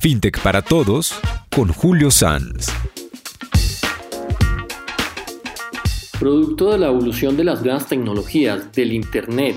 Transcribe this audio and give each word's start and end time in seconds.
FinTech 0.00 0.40
para 0.40 0.62
Todos 0.62 1.12
con 1.54 1.68
Julio 1.68 2.10
Sanz. 2.10 2.68
Producto 6.18 6.72
de 6.72 6.78
la 6.78 6.86
evolución 6.86 7.36
de 7.36 7.44
las 7.44 7.60
nuevas 7.60 7.86
tecnologías, 7.86 8.72
del 8.72 8.94
Internet, 8.94 9.56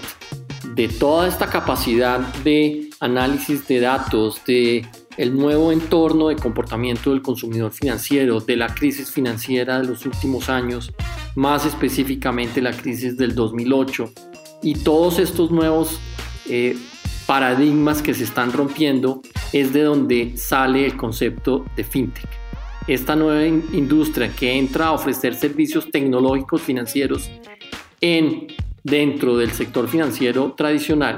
de 0.75 0.89
toda 0.89 1.29
esta 1.29 1.47
capacidad 1.47 2.19
de 2.43 2.89
análisis 2.99 3.65
de 3.69 3.79
datos, 3.79 4.41
de 4.45 4.85
el 5.15 5.33
nuevo 5.33 5.71
entorno 5.71 6.27
de 6.27 6.35
comportamiento 6.35 7.11
del 7.11 7.21
consumidor 7.21 7.71
financiero, 7.71 8.41
de 8.41 8.57
la 8.57 8.67
crisis 8.67 9.11
financiera 9.11 9.79
de 9.79 9.87
los 9.87 10.05
últimos 10.05 10.49
años, 10.49 10.91
más 11.35 11.65
específicamente 11.65 12.61
la 12.61 12.73
crisis 12.73 13.15
del 13.15 13.33
2008, 13.33 14.11
y 14.61 14.73
todos 14.75 15.19
estos 15.19 15.51
nuevos 15.51 16.01
eh, 16.49 16.75
paradigmas 17.33 18.03
que 18.03 18.13
se 18.13 18.25
están 18.25 18.53
rompiendo 18.53 19.23
es 19.53 19.73
de 19.73 19.81
donde 19.81 20.37
sale 20.37 20.85
el 20.85 20.95
concepto 20.95 21.65
de 21.75 21.83
fintech. 21.83 22.29
Esta 22.87 23.15
nueva 23.15 23.47
industria 23.47 24.31
que 24.31 24.55
entra 24.55 24.89
a 24.89 24.91
ofrecer 24.91 25.33
servicios 25.33 25.89
tecnológicos 25.89 26.61
financieros 26.61 27.31
en, 28.01 28.49
dentro 28.83 29.35
del 29.35 29.49
sector 29.49 29.87
financiero 29.87 30.53
tradicional. 30.55 31.17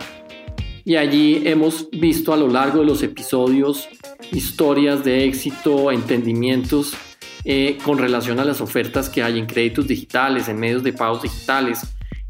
Y 0.86 0.96
allí 0.96 1.42
hemos 1.44 1.90
visto 1.92 2.32
a 2.32 2.38
lo 2.38 2.48
largo 2.48 2.80
de 2.80 2.86
los 2.86 3.04
episodios 3.04 3.90
historias 4.32 5.04
de 5.04 5.26
éxito, 5.26 5.92
entendimientos 5.92 6.94
eh, 7.44 7.78
con 7.84 7.98
relación 7.98 8.40
a 8.40 8.46
las 8.46 8.62
ofertas 8.62 9.10
que 9.10 9.22
hay 9.22 9.38
en 9.38 9.48
créditos 9.48 9.86
digitales, 9.86 10.48
en 10.48 10.62
medios 10.62 10.82
de 10.82 10.94
pagos 10.94 11.24
digitales, 11.24 11.82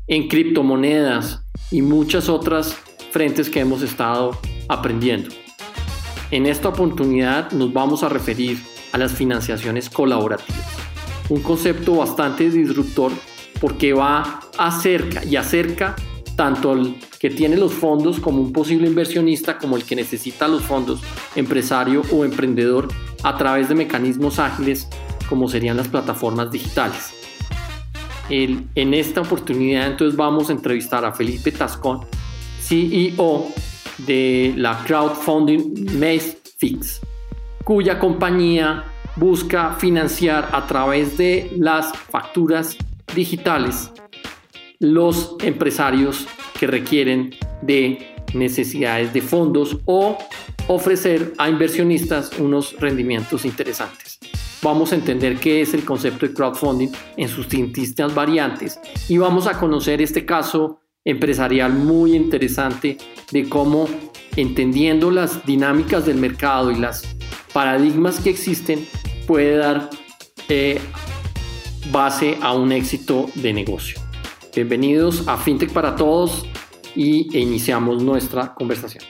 en 0.07 0.27
criptomonedas 0.27 1.45
y 1.69 1.83
muchas 1.83 2.29
otras 2.29 2.75
frentes 3.15 3.49
que 3.49 3.61
hemos 3.61 3.81
estado 3.81 4.37
aprendiendo. 4.67 5.29
En 6.31 6.45
esta 6.45 6.67
oportunidad 6.67 7.49
nos 7.51 7.71
vamos 7.71 8.03
a 8.03 8.09
referir 8.09 8.61
a 8.91 8.97
las 8.97 9.13
financiaciones 9.13 9.89
colaborativas, 9.89 10.67
un 11.29 11.41
concepto 11.41 11.95
bastante 11.95 12.49
disruptor 12.49 13.13
porque 13.61 13.93
va 13.93 14.41
acerca 14.57 15.23
y 15.23 15.37
acerca 15.37 15.95
tanto 16.35 16.73
el 16.73 16.97
que 17.17 17.29
tiene 17.29 17.55
los 17.55 17.71
fondos 17.71 18.19
como 18.19 18.41
un 18.41 18.51
posible 18.51 18.85
inversionista 18.85 19.59
como 19.59 19.77
el 19.77 19.85
que 19.85 19.95
necesita 19.95 20.49
los 20.49 20.63
fondos, 20.63 20.99
empresario 21.37 22.01
o 22.11 22.25
emprendedor, 22.25 22.89
a 23.23 23.37
través 23.37 23.69
de 23.69 23.75
mecanismos 23.75 24.39
ágiles 24.39 24.89
como 25.29 25.47
serían 25.47 25.77
las 25.77 25.87
plataformas 25.87 26.51
digitales. 26.51 27.13
en 28.27 28.93
esta 28.93 29.21
oportunidad 29.21 29.87
entonces 29.87 30.17
vamos 30.17 30.49
a 30.49 30.51
entrevistar 30.51 31.05
a 31.05 31.13
Felipe 31.13 31.53
Tascón, 31.53 32.01
CEO 32.67 33.47
de 33.99 34.53
la 34.57 34.83
crowdfunding 34.83 35.87
Fix, 36.57 36.99
cuya 37.63 37.99
compañía 37.99 38.85
busca 39.15 39.73
financiar 39.73 40.49
a 40.51 40.65
través 40.65 41.15
de 41.17 41.51
las 41.57 41.95
facturas 41.95 42.75
digitales 43.15 43.91
los 44.79 45.35
empresarios 45.41 46.27
que 46.59 46.67
requieren 46.67 47.35
de 47.61 48.15
necesidades 48.33 49.13
de 49.13 49.21
fondos 49.21 49.77
o 49.85 50.17
ofrecer 50.67 51.33
a 51.37 51.47
inversionistas 51.49 52.31
unos 52.39 52.75
rendimientos 52.79 53.45
interesantes. 53.45 54.19
Vamos 54.61 54.91
a 54.91 54.95
entender 54.95 55.37
qué 55.37 55.61
es 55.61 55.75
el 55.75 55.85
concepto 55.85 56.25
de 56.25 56.33
crowdfunding 56.33 56.89
en 57.17 57.29
sus 57.29 57.47
distintas 57.47 58.13
variantes 58.15 58.79
y 59.07 59.17
vamos 59.17 59.45
a 59.45 59.59
conocer 59.59 60.01
este 60.01 60.25
caso 60.25 60.81
empresarial 61.05 61.71
muy 61.71 62.15
interesante 62.15 62.97
de 63.31 63.47
cómo 63.47 63.87
entendiendo 64.35 65.11
las 65.11 65.45
dinámicas 65.45 66.07
del 66.07 66.17
mercado 66.17 66.71
y 66.71 66.79
las 66.79 67.03
paradigmas 67.53 68.19
que 68.19 68.31
existen 68.31 68.87
puede 69.27 69.57
dar 69.57 69.91
eh, 70.49 70.81
base 71.91 72.39
a 72.41 72.55
un 72.55 72.71
éxito 72.71 73.27
de 73.35 73.53
negocio. 73.53 74.01
Bienvenidos 74.55 75.27
a 75.27 75.37
FinTech 75.37 75.71
para 75.71 75.95
Todos 75.95 76.43
y 76.95 77.37
iniciamos 77.37 78.01
nuestra 78.01 78.55
conversación. 78.55 79.03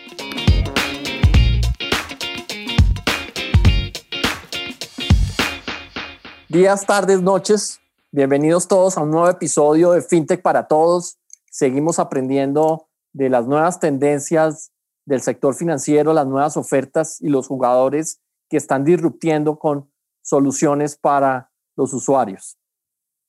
Días, 6.50 6.86
tardes, 6.86 7.22
noches. 7.22 7.80
Bienvenidos 8.12 8.68
todos 8.68 8.98
a 8.98 9.02
un 9.02 9.12
nuevo 9.12 9.30
episodio 9.30 9.92
de 9.92 10.02
FinTech 10.02 10.42
para 10.42 10.68
Todos 10.68 11.18
seguimos 11.56 12.00
aprendiendo 12.00 12.90
de 13.14 13.30
las 13.30 13.48
nuevas 13.48 13.80
tendencias 13.80 14.74
del 15.06 15.22
sector 15.22 15.56
financiero, 15.56 16.12
las 16.12 16.28
nuevas 16.28 16.58
ofertas 16.58 17.22
y 17.22 17.30
los 17.30 17.48
jugadores 17.48 18.22
que 18.50 18.58
están 18.58 18.84
disruptiendo 18.84 19.58
con 19.58 19.90
soluciones 20.22 20.98
para 20.98 21.54
los 21.78 21.94
usuarios. 21.94 22.58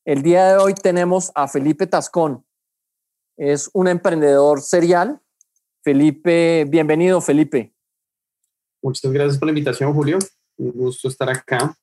El 0.03 0.23
día 0.23 0.45
de 0.49 0.57
hoy 0.57 0.73
tenemos 0.73 1.31
a 1.35 1.47
Felipe 1.47 1.87
Tascón. 1.87 2.45
Es 3.37 3.69
un 3.73 3.87
emprendedor 3.87 4.61
serial. 4.61 5.21
Felipe, 5.81 6.65
bienvenido, 6.67 7.21
Felipe. 7.21 7.73
Muchas 8.83 9.09
gracias 9.09 9.37
por 9.37 9.45
la 9.45 9.51
invitación, 9.51 9.93
Julio. 9.93 10.19
Un 10.57 10.71
gusto 10.71 11.07
estar 11.07 11.29
acá. 11.29 11.77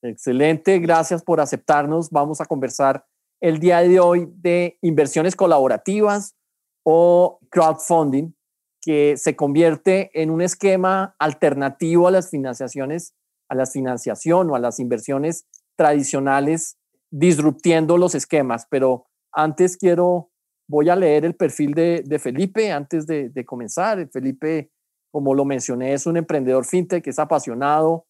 Excelente, 0.00 0.78
gracias 0.78 1.22
por 1.22 1.38
aceptarnos. 1.38 2.08
Vamos 2.08 2.40
a 2.40 2.46
conversar 2.46 3.04
el 3.40 3.58
día 3.58 3.80
de 3.80 4.00
hoy 4.00 4.28
de 4.36 4.78
inversiones 4.82 5.36
colaborativas 5.36 6.36
o 6.84 7.40
crowdfunding, 7.50 8.32
que 8.80 9.16
se 9.16 9.34
convierte 9.34 10.10
en 10.14 10.30
un 10.30 10.40
esquema 10.40 11.16
alternativo 11.18 12.06
a 12.06 12.12
las 12.12 12.30
financiaciones, 12.30 13.14
a 13.48 13.56
las 13.56 13.72
financiación 13.72 14.48
o 14.50 14.54
a 14.54 14.60
las 14.60 14.78
inversiones 14.78 15.46
tradicionales, 15.76 16.78
disruptiendo 17.10 17.98
los 17.98 18.14
esquemas. 18.14 18.66
Pero 18.70 19.06
antes 19.32 19.76
quiero, 19.76 20.30
voy 20.68 20.88
a 20.88 20.96
leer 20.96 21.24
el 21.24 21.34
perfil 21.34 21.74
de, 21.74 22.18
Felipe 22.20 22.70
antes 22.70 23.06
de, 23.06 23.28
de 23.30 23.44
comenzar. 23.44 24.08
Felipe, 24.12 24.70
como 25.10 25.34
lo 25.34 25.44
mencioné, 25.44 25.92
es 25.92 26.06
un 26.06 26.16
emprendedor 26.16 26.64
fintech 26.64 27.02
que 27.02 27.10
es 27.10 27.18
apasionado 27.18 28.06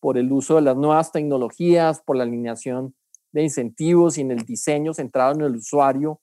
por 0.00 0.18
el 0.18 0.30
uso 0.30 0.56
de 0.56 0.62
las 0.62 0.76
nuevas 0.76 1.10
tecnologías, 1.10 2.02
por 2.02 2.16
la 2.16 2.24
alineación 2.24 2.94
de 3.32 3.42
incentivos 3.42 4.18
y 4.18 4.22
en 4.22 4.30
el 4.30 4.44
diseño 4.44 4.94
centrado 4.94 5.34
en 5.34 5.42
el 5.42 5.56
usuario, 5.56 6.20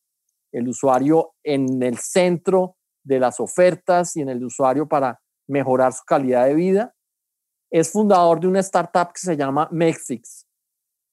el 0.51 0.67
usuario 0.67 1.33
en 1.43 1.81
el 1.83 1.97
centro 1.97 2.77
de 3.03 3.19
las 3.19 3.39
ofertas 3.39 4.15
y 4.15 4.21
en 4.21 4.29
el 4.29 4.43
usuario 4.43 4.87
para 4.87 5.19
mejorar 5.47 5.93
su 5.93 6.03
calidad 6.03 6.45
de 6.45 6.55
vida. 6.55 6.95
Es 7.71 7.91
fundador 7.91 8.39
de 8.39 8.47
una 8.47 8.59
startup 8.61 9.13
que 9.13 9.19
se 9.19 9.37
llama 9.37 9.67
Mexix, 9.71 10.47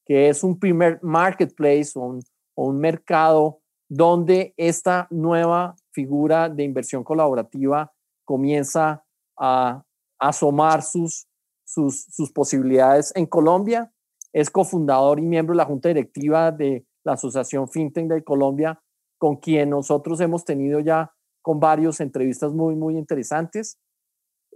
que 0.07 0.29
es 0.29 0.43
un 0.43 0.59
primer 0.59 0.99
marketplace 1.03 1.93
o 1.95 2.19
un, 2.57 2.79
mercado 2.79 3.61
donde 3.89 4.55
esta 4.57 5.07
nueva 5.11 5.75
figura 5.91 6.49
de 6.49 6.63
inversión 6.63 7.05
colaborativa 7.05 7.93
comienza 8.25 9.05
a 9.37 9.83
asomar 10.19 10.83
sus, 10.83 11.27
sus, 11.65 12.05
sus 12.05 12.31
posibilidades 12.31 13.13
en 13.17 13.27
Colombia 13.27 13.92
es 14.33 14.51
cofundador 14.51 15.19
y 15.19 15.23
miembro 15.23 15.53
de 15.53 15.59
la 15.59 15.65
junta 15.65 15.89
directiva 15.89 16.51
de 16.51 16.87
la 17.05 17.13
Asociación 17.15 17.69
FinTech 17.69 18.07
de 18.07 18.25
Colombia, 18.25 18.81
con 19.19 19.37
quien 19.37 19.71
nosotros 19.71 20.21
hemos 20.21 20.45
tenido 20.45 20.81
ya 20.81 21.13
con 21.43 21.61
varios 21.61 22.01
entrevistas 22.01 22.53
muy, 22.53 22.75
muy 22.75 22.97
interesantes. 22.97 23.79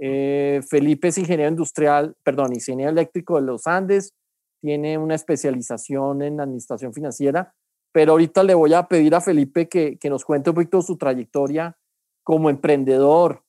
Eh, 0.01 0.61
Felipe 0.69 1.09
es 1.09 1.19
ingeniero 1.19 1.51
industrial, 1.51 2.15
perdón, 2.23 2.53
ingeniero 2.55 2.91
eléctrico 2.91 3.37
de 3.37 3.43
los 3.43 3.67
Andes, 3.67 4.15
tiene 4.63 4.99
una 4.99 5.15
especialización 5.15 6.23
en 6.23 6.41
administración 6.41 6.93
financiera, 6.93 7.55
pero 7.93 8.13
ahorita 8.13 8.43
le 8.43 8.55
voy 8.55 8.75
a 8.75 8.89
pedir 8.89 9.15
a 9.15 9.21
Felipe 9.21 9.69
que, 9.69 9.99
que 9.99 10.11
nos 10.11 10.25
cuente 10.25 10.51
un 10.51 10.55
poquito 10.57 10.83
su 10.83 10.97
trayectoria 10.97 11.77
como 12.25 12.51
emprendedor 12.51 13.43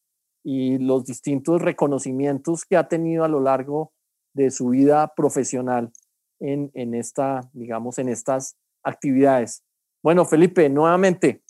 y 0.44 0.78
los 0.78 1.06
distintos 1.06 1.62
reconocimientos 1.62 2.66
que 2.66 2.78
ha 2.78 2.88
tenido 2.88 3.24
a 3.24 3.28
lo 3.28 3.40
largo 3.40 3.92
de 4.34 4.52
su 4.52 4.70
vida 4.70 5.14
profesional 5.16 5.92
en, 6.40 6.94
esta, 6.94 7.42
digamos, 7.54 7.98
en 8.00 8.10
estas 8.10 8.56
actividades. 8.84 9.64
Bueno, 10.04 10.26
Felipe, 10.26 10.70
nuevamente, 10.70 11.42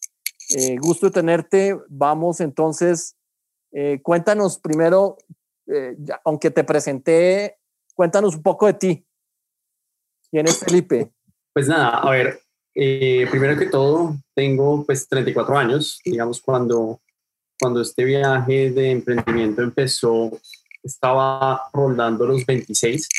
eh, 0.55 0.77
gusto 0.79 1.07
de 1.07 1.11
tenerte. 1.11 1.77
Vamos 1.89 2.39
entonces 2.41 3.17
Eh, 3.71 3.99
cuéntanos 4.01 4.57
primero, 4.57 5.17
eh, 5.67 5.95
aunque 6.23 6.49
te 6.49 6.63
presenté, 6.63 7.57
cuéntanos 7.93 8.35
un 8.35 8.41
poco 8.41 8.65
de 8.65 8.73
ti. 8.73 9.05
¿Quién 10.31 10.47
es 10.47 10.59
Felipe? 10.59 11.11
Pues 11.53 11.67
nada, 11.67 11.99
a 11.99 12.09
ver, 12.11 12.39
eh, 12.73 13.27
primero 13.29 13.57
que 13.57 13.67
todo, 13.67 14.15
tengo 14.33 14.85
pues 14.85 15.07
34 15.07 15.57
años, 15.57 15.99
digamos, 16.03 16.41
cuando, 16.41 17.01
cuando 17.59 17.81
este 17.81 18.05
viaje 18.05 18.71
de 18.71 18.91
emprendimiento 18.91 19.61
empezó, 19.61 20.31
estaba 20.81 21.69
rondando 21.73 22.25
los 22.25 22.45
26, 22.45 23.09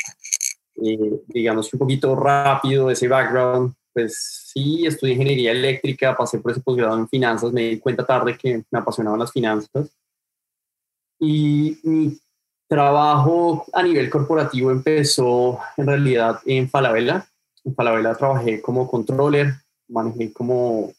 digamos 1.27 1.69
que 1.69 1.75
un 1.75 1.79
poquito 1.79 2.15
rápido 2.15 2.89
ese 2.89 3.07
background, 3.07 3.73
pues 3.93 4.51
sí, 4.53 4.85
estudié 4.85 5.13
ingeniería 5.13 5.51
eléctrica, 5.51 6.15
pasé 6.15 6.39
por 6.39 6.51
ese 6.51 6.61
posgrado 6.61 6.97
en 6.97 7.07
finanzas, 7.07 7.51
me 7.51 7.61
di 7.63 7.79
cuenta 7.79 8.05
tarde 8.05 8.37
que 8.37 8.63
me 8.69 8.79
apasionaban 8.79 9.19
las 9.19 9.31
finanzas. 9.31 9.89
Y 11.19 11.79
mi 11.83 12.17
trabajo 12.67 13.65
a 13.73 13.83
nivel 13.83 14.09
corporativo 14.09 14.71
empezó 14.71 15.59
en 15.75 15.87
realidad 15.87 16.39
en 16.45 16.69
Falabella. 16.69 17.27
En 17.65 17.75
Falabella 17.75 18.15
trabajé 18.15 18.61
como 18.61 18.89
controller, 18.89 19.55
manejé 19.89 20.31
como, 20.31 20.93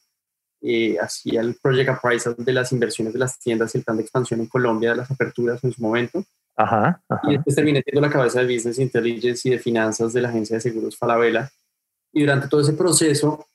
eh, 0.62 0.98
hacía 1.00 1.40
el 1.40 1.54
project 1.54 1.90
appraisal 1.90 2.34
de 2.36 2.52
las 2.52 2.72
inversiones 2.72 3.14
de 3.14 3.20
las 3.20 3.38
tiendas 3.38 3.74
y 3.74 3.78
el 3.78 3.84
plan 3.84 3.96
de 3.96 4.02
expansión 4.02 4.40
en 4.40 4.46
Colombia, 4.46 4.90
de 4.90 4.96
las 4.96 5.10
aperturas 5.10 5.62
en 5.64 5.72
su 5.72 5.80
momento. 5.80 6.22
Ajá, 6.56 7.02
Y 7.24 7.32
después 7.32 7.56
terminé 7.56 7.82
siendo 7.82 8.00
la 8.00 8.10
cabeza 8.10 8.40
de 8.40 8.54
Business 8.54 8.78
Intelligence 8.78 9.48
y 9.48 9.52
de 9.52 9.58
finanzas 9.58 10.12
de 10.12 10.20
la 10.20 10.28
agencia 10.28 10.56
de 10.56 10.60
seguros 10.60 10.96
Falabella. 10.96 11.50
Y 12.12 12.20
durante 12.20 12.48
todo 12.48 12.60
ese 12.60 12.74
proceso, 12.74 13.46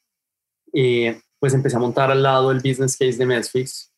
eh, 0.73 1.19
pues 1.39 1.53
empecé 1.53 1.75
a 1.75 1.79
montar 1.79 2.11
al 2.11 2.23
lado 2.23 2.51
el 2.51 2.57
business 2.57 2.97
case 2.97 3.17
de 3.17 3.25
Medfix 3.25 3.91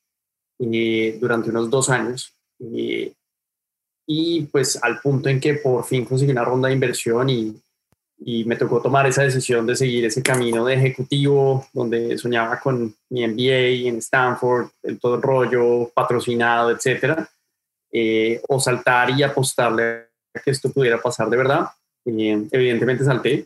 eh, 0.59 1.17
durante 1.19 1.49
unos 1.49 1.69
dos 1.69 1.89
años. 1.89 2.33
Eh, 2.59 3.13
y 4.05 4.41
pues 4.43 4.81
al 4.81 4.99
punto 4.99 5.29
en 5.29 5.39
que 5.39 5.55
por 5.55 5.85
fin 5.85 6.05
conseguí 6.05 6.31
una 6.31 6.43
ronda 6.43 6.67
de 6.67 6.73
inversión 6.73 7.29
y, 7.29 7.55
y, 8.19 8.45
me 8.45 8.55
tocó 8.55 8.81
tomar 8.81 9.05
esa 9.05 9.23
decisión 9.23 9.65
de 9.65 9.75
seguir 9.75 10.05
ese 10.05 10.23
camino 10.23 10.65
de 10.65 10.75
ejecutivo, 10.75 11.67
donde 11.73 12.17
soñaba 12.17 12.59
con 12.59 12.95
mi 13.09 13.27
MBA 13.27 13.89
en 13.89 13.97
Stanford, 13.97 14.69
el 14.83 14.99
todo 14.99 15.15
el 15.15 15.21
rollo 15.21 15.89
patrocinado, 15.93 16.71
etcétera, 16.71 17.29
o 18.47 18.59
saltar 18.59 19.09
y 19.11 19.23
apostarle 19.23 20.07
a 20.33 20.39
que 20.43 20.51
esto 20.51 20.71
pudiera 20.71 21.01
pasar 21.01 21.29
de 21.29 21.37
verdad. 21.37 21.67
evidentemente 22.05 23.03
salté, 23.03 23.45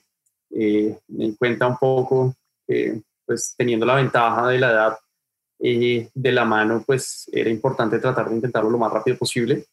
eh, 0.51 0.97
me 1.07 1.35
cuenta 1.35 1.67
un 1.67 1.77
poco 1.77 2.35
pues 3.25 3.55
teniendo 3.57 3.85
la 3.85 3.95
ventaja 3.95 4.47
de 4.47 4.59
la 4.59 4.71
edad 4.71 4.97
eh, 5.59 6.09
de 6.13 6.31
la 6.31 6.43
mano, 6.43 6.83
pues 6.85 7.29
era 7.31 7.49
importante 7.49 7.99
tratar 7.99 8.29
de 8.29 8.35
intentarlo 8.35 8.69
lo 8.69 8.77
más 8.77 8.91
rápido 8.91 9.17
posible. 9.17 9.65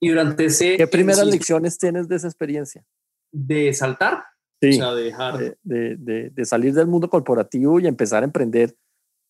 Y 0.00 0.08
durante 0.08 0.46
ese... 0.46 0.76
¿Qué 0.76 0.86
primeras 0.86 1.26
lecciones 1.26 1.78
tienes 1.78 2.08
de 2.08 2.16
esa 2.16 2.26
experiencia? 2.26 2.84
De 3.32 3.72
saltar. 3.72 4.24
Sí, 4.60 4.70
o 4.70 4.72
sea, 4.72 4.94
de, 4.94 5.04
dejar... 5.04 5.38
de, 5.38 5.56
de, 5.96 6.30
de, 6.30 6.44
salir 6.44 6.74
del 6.74 6.88
mundo 6.88 7.08
corporativo 7.08 7.78
y 7.80 7.86
empezar 7.86 8.22
a 8.22 8.26
emprender 8.26 8.74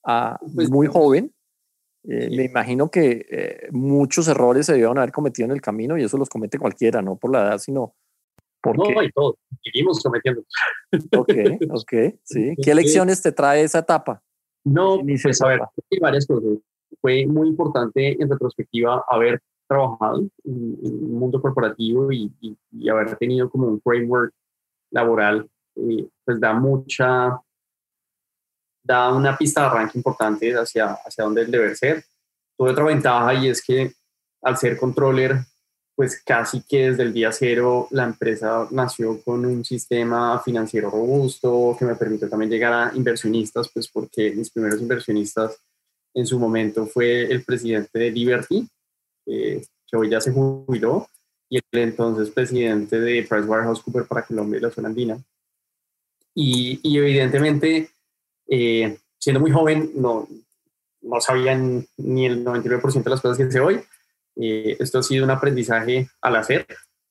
a 0.05 0.39
pues, 0.55 0.71
muy 0.71 0.87
joven. 0.87 1.33
Eh, 2.07 2.29
Me 2.37 2.45
imagino 2.45 2.91
que 2.91 3.27
eh, 3.31 3.69
muchos 3.73 4.29
errores 4.29 4.67
se 4.67 4.73
debieron 4.73 4.99
haber 4.99 5.13
cometido 5.13 5.47
en 5.47 5.53
el 5.53 5.61
camino 5.61 5.97
y 5.97 6.05
eso 6.05 6.19
los 6.19 6.29
comete 6.29 6.59
cualquiera, 6.59 7.01
no 7.01 7.17
por 7.17 7.33
la 7.33 7.43
edad, 7.43 7.59
sino 7.59 7.95
no, 8.73 9.03
y 9.03 9.13
todo, 9.13 9.37
seguimos 9.63 10.03
cometiendo. 10.03 10.43
Ok, 11.17 11.35
ok, 11.71 11.93
sí. 12.25 12.55
¿Qué 12.63 12.75
lecciones 12.75 13.21
te 13.21 13.33
trae 13.33 13.63
esa 13.63 13.81
etapa? 13.81 14.23
No, 14.65 15.01
pues 15.01 15.43
a 15.43 15.49
ver, 15.49 15.61
hay 15.91 15.99
varias 15.99 16.27
cosas. 16.27 16.59
Fue 17.01 17.27
muy 17.27 17.49
importante 17.49 18.17
en 18.21 18.31
retrospectiva 18.31 19.05
haber 19.09 19.41
trabajado 19.69 20.21
en, 20.45 20.79
el 20.83 20.93
mundo 20.93 21.41
corporativo 21.41 22.11
y, 22.11 22.33
y, 22.41 22.89
haber 22.89 23.17
tenido 23.17 23.51
como 23.51 23.67
un 23.69 23.81
framework 23.81 24.33
laboral, 24.91 25.49
eh, 25.77 26.07
pues 26.25 26.41
da 26.41 26.55
mucha, 26.55 27.39
da 28.85 29.13
una 29.13 29.37
pista 29.37 29.63
de 29.63 29.67
arranque 29.67 29.99
importante 29.99 30.55
hacia, 30.55 30.93
hacia 30.93 31.25
dónde 31.25 31.43
el 31.43 31.51
deber 31.51 31.77
ser. 31.77 32.05
Tuve 32.57 32.71
otra 32.71 32.85
ventaja 32.85 33.35
y 33.35 33.49
es 33.49 33.63
que 33.63 33.93
al 34.43 34.57
ser 34.57 34.77
controller 34.77 35.45
pues 35.97 36.23
casi 36.25 36.63
que 36.63 36.91
desde 36.91 37.05
el 37.05 37.13
día 37.13 37.31
cero 37.31 37.87
la 37.91 38.05
empresa 38.05 38.67
nació 38.73 39.23
con 39.23 39.47
un 39.47 39.65
sistema 39.65 40.41
financiero 40.41 40.91
robusto 40.91 41.77
que 41.79 41.85
me 41.85 41.95
permitió 41.95 42.29
también 42.29 42.51
llegar 42.51 42.73
a 42.73 42.97
inversionistas, 42.97 43.71
pues 43.73 43.89
porque 43.89 44.33
mis 44.33 44.51
primeros 44.51 44.81
inversionistas 44.81 45.57
en 46.13 46.27
su 46.27 46.39
momento 46.39 46.87
fue 46.87 47.23
el 47.23 47.45
presidente 47.45 47.99
de 47.99 48.11
Liberty, 48.11 48.69
que 49.25 49.63
hoy 49.93 50.11
ya 50.11 50.21
se 50.21 50.33
jubiló, 50.33 51.09
y 51.49 51.59
el 51.59 51.81
entonces 51.81 52.31
presidente 52.31 52.99
de 52.99 53.23
PricewaterhouseCoopers 53.29 54.09
para 54.09 54.25
Colombia 54.25 54.59
y 54.59 54.63
la 54.63 54.71
zona 54.71 54.89
andina. 54.89 55.19
Y 56.35 56.81
evidentemente, 56.99 57.91
eh, 58.55 58.99
siendo 59.19 59.41
muy 59.41 59.51
joven, 59.51 59.91
no, 59.95 60.29
no 61.03 61.21
sabían 61.21 61.87
ni 61.97 62.27
el 62.27 62.45
99% 62.45 63.03
de 63.03 63.11
las 63.11 63.21
cosas 63.21 63.39
que 63.39 63.51
sé 63.51 63.61
hoy, 63.61 63.81
eh, 64.37 64.77
esto 64.79 64.99
ha 64.99 65.03
sido 65.03 65.25
un 65.25 65.31
aprendizaje 65.31 66.09
al 66.21 66.37
hacer, 66.37 66.67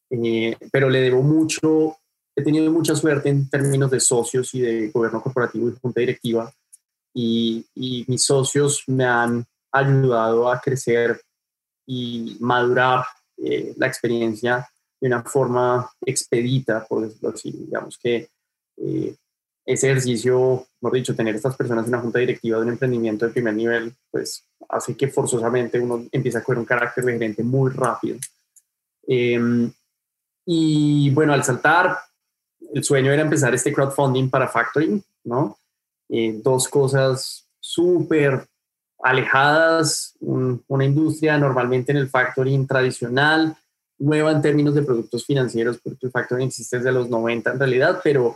eh, 0.10 0.56
pero 0.72 0.90
le 0.90 1.02
debo 1.02 1.22
mucho, 1.22 1.98
he 2.36 2.44
tenido 2.44 2.72
mucha 2.72 2.96
suerte 2.96 3.30
en 3.30 3.50
términos 3.50 3.92
de 3.92 4.00
socios 4.00 4.54
y 4.54 4.62
de 4.62 4.90
gobierno 4.90 5.22
corporativo 5.22 5.70
y 5.70 5.76
junta 5.82 6.00
directiva, 6.00 6.52
y, 7.14 7.66
y 7.76 8.06
mis 8.08 8.24
socios 8.24 8.84
me 8.88 9.06
han 9.06 9.46
ayudado 9.72 10.50
a 10.50 10.60
crecer 10.60 11.22
y 11.86 12.38
madurar 12.40 13.06
eh, 13.38 13.74
la 13.78 13.88
experiencia 13.88 14.68
de 15.02 15.08
una 15.08 15.24
forma 15.24 15.90
expedita, 16.06 16.86
por 16.86 17.02
decirlo 17.02 17.30
así. 17.30 17.52
Digamos 17.52 17.98
que 17.98 18.30
ese 19.66 19.90
ejercicio, 19.90 20.66
mejor 20.82 20.98
dicho, 20.98 21.16
tener 21.16 21.36
estas 21.36 21.56
personas 21.56 21.86
en 21.86 21.90
una 21.90 22.02
junta 22.02 22.20
directiva 22.20 22.58
de 22.58 22.64
un 22.64 22.72
emprendimiento 22.72 23.26
de 23.26 23.32
primer 23.32 23.54
nivel, 23.54 23.94
pues 24.12 24.46
hace 24.68 24.96
que 24.96 25.08
forzosamente 25.08 25.80
uno 25.80 26.06
empiece 26.12 26.38
a 26.38 26.44
coger 26.44 26.60
un 26.60 26.66
carácter 26.66 27.06
de 27.06 27.14
gerente 27.14 27.44
muy 27.44 27.72
rápido. 27.72 28.18
Em, 29.08 29.72
y 30.46 31.10
bueno, 31.12 31.34
al 31.34 31.44
saltar, 31.44 31.98
el 32.74 32.84
sueño 32.84 33.12
era 33.12 33.22
empezar 33.22 33.54
este 33.54 33.74
crowdfunding 33.74 34.30
para 34.30 34.48
factoring, 34.48 35.02
¿no? 35.24 35.58
Eh, 36.10 36.40
dos 36.44 36.68
cosas 36.68 37.48
súper 37.60 38.46
alejadas, 39.02 40.16
una 40.20 40.86
industria 40.86 41.38
normalmente 41.38 41.92
en 41.92 41.98
el 41.98 42.10
factoring 42.10 42.66
tradicional, 42.68 43.56
nueva 44.00 44.32
en 44.32 44.42
términos 44.42 44.76
de 44.76 44.84
productos 44.84 45.26
financieros, 45.26 45.80
porque 45.82 46.06
el 46.06 46.12
factoring 46.12 46.48
existe 46.48 46.78
desde 46.78 46.92
los 46.92 47.10
90 47.10 47.52
en 47.52 47.60
realidad, 47.60 48.02
pero 48.04 48.36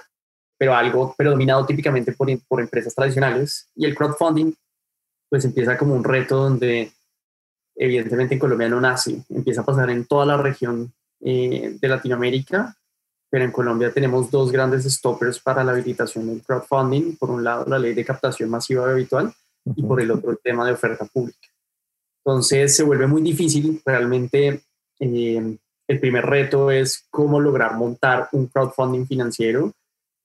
pero 0.57 0.73
algo 0.73 1.13
predominado 1.17 1.65
típicamente 1.65 2.11
por, 2.13 2.27
por 2.47 2.61
empresas 2.61 2.95
tradicionales. 2.95 3.69
Y 3.75 3.85
el 3.85 3.95
crowdfunding, 3.95 4.53
pues 5.29 5.45
empieza 5.45 5.77
como 5.77 5.93
un 5.93 6.03
reto 6.03 6.37
donde 6.37 6.91
evidentemente 7.75 8.33
en 8.33 8.39
Colombia 8.39 8.69
no 8.69 8.81
nace, 8.81 9.23
empieza 9.29 9.61
a 9.61 9.65
pasar 9.65 9.89
en 9.91 10.05
toda 10.05 10.25
la 10.25 10.37
región 10.37 10.91
eh, 11.21 11.77
de 11.79 11.87
Latinoamérica, 11.87 12.75
pero 13.29 13.43
en 13.45 13.51
Colombia 13.51 13.91
tenemos 13.91 14.31
dos 14.31 14.51
grandes 14.51 14.83
stoppers 14.85 15.39
para 15.39 15.63
la 15.63 15.73
habilitación 15.73 16.27
del 16.27 16.41
crowdfunding. 16.41 17.17
Por 17.17 17.29
un 17.29 17.43
lado, 17.43 17.65
la 17.67 17.77
ley 17.77 17.93
de 17.93 18.05
captación 18.05 18.49
masiva 18.49 18.89
habitual 18.89 19.33
y 19.75 19.83
por 19.83 20.01
el 20.01 20.11
otro, 20.11 20.31
el 20.31 20.39
tema 20.39 20.65
de 20.65 20.71
oferta 20.71 21.05
pública. 21.05 21.47
Entonces, 22.25 22.75
se 22.75 22.83
vuelve 22.83 23.05
muy 23.05 23.21
difícil. 23.21 23.81
Realmente, 23.85 24.61
eh, 24.99 25.57
el 25.87 25.99
primer 25.99 26.25
reto 26.25 26.71
es 26.71 27.05
cómo 27.09 27.39
lograr 27.39 27.75
montar 27.75 28.29
un 28.31 28.47
crowdfunding 28.47 29.05
financiero 29.05 29.73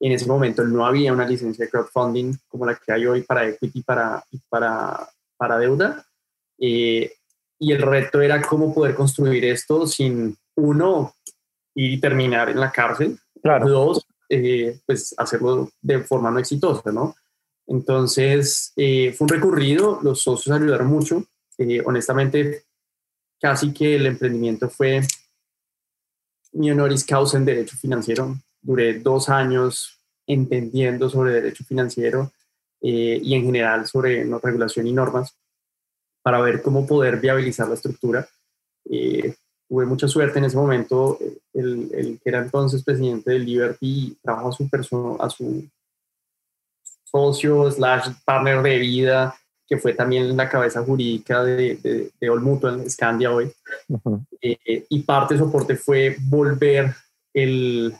en 0.02 0.12
ese 0.12 0.26
momento 0.26 0.64
no 0.64 0.84
había 0.84 1.12
una 1.12 1.26
licencia 1.26 1.64
de 1.64 1.70
crowdfunding 1.70 2.34
como 2.48 2.66
la 2.66 2.74
que 2.74 2.90
hay 2.90 3.06
hoy 3.06 3.22
para 3.22 3.48
equity 3.48 3.78
y 3.78 3.82
para, 3.82 4.24
para, 4.48 5.08
para 5.36 5.58
deuda. 5.58 6.04
Eh, 6.58 7.12
y 7.60 7.70
el 7.72 7.80
reto 7.80 8.20
era 8.20 8.42
cómo 8.42 8.74
poder 8.74 8.96
construir 8.96 9.44
esto 9.44 9.86
sin, 9.86 10.36
uno, 10.56 11.14
y 11.72 12.00
terminar 12.00 12.50
en 12.50 12.58
la 12.58 12.72
cárcel. 12.72 13.16
Claro. 13.40 13.68
Dos, 13.68 14.04
eh, 14.28 14.80
pues 14.84 15.14
hacerlo 15.16 15.70
de 15.80 16.00
forma 16.00 16.32
no 16.32 16.40
exitosa, 16.40 16.90
¿no? 16.90 17.14
Entonces, 17.68 18.72
eh, 18.74 19.14
fue 19.16 19.26
un 19.26 19.28
recorrido, 19.28 20.00
los 20.02 20.20
socios 20.20 20.54
ayudaron 20.56 20.88
mucho. 20.88 21.24
honestamente, 21.84 22.64
casi 23.40 23.72
que 23.72 23.94
el 23.94 24.06
emprendimiento 24.06 24.68
fue 24.68 25.02
mi 26.54 26.72
honoris 26.72 27.04
causa 27.04 27.36
en 27.36 27.44
derecho 27.44 27.76
financiero 27.76 28.36
duré 28.62 29.00
dos 29.00 29.28
años 29.28 29.98
entendiendo 30.26 31.10
sobre 31.10 31.32
derecho 31.32 31.64
financiero 31.64 32.32
eh, 32.80 33.20
y 33.22 33.34
en 33.34 33.44
general 33.44 33.86
sobre 33.86 34.24
regulación 34.42 34.86
y 34.86 34.92
normas 34.92 35.36
para 36.22 36.40
ver 36.40 36.62
cómo 36.62 36.86
poder 36.86 37.20
viabilizar 37.20 37.68
la 37.68 37.74
estructura. 37.74 38.26
Eh, 38.88 39.34
tuve 39.68 39.84
mucha 39.86 40.08
suerte 40.08 40.38
en 40.38 40.46
ese 40.46 40.56
momento. 40.56 41.18
El, 41.52 41.90
el, 41.92 42.20
que 42.20 42.30
era 42.30 42.38
entonces 42.38 42.84
presidente 42.84 43.32
del 43.32 43.44
Liberty 43.44 44.16
trabajó 44.22 44.48
a 44.48 44.52
su, 44.52 44.68
persona, 44.68 45.16
a 45.22 45.28
su 45.28 45.68
socio 47.04 47.70
slash 47.70 48.08
partner 48.24 48.62
de 48.62 48.78
vida 48.78 49.34
que 49.72 49.78
fue 49.78 49.94
también 49.94 50.36
la 50.36 50.50
cabeza 50.50 50.84
jurídica 50.84 51.42
de, 51.42 51.76
de, 51.76 52.10
de 52.20 52.28
All 52.28 52.42
Mutual, 52.42 52.90
Scandia 52.90 53.32
hoy. 53.32 53.50
Eh, 54.42 54.84
y 54.90 55.02
parte 55.02 55.32
del 55.32 55.44
soporte 55.44 55.76
fue 55.76 56.16
volver 56.20 56.94
el 57.32 57.94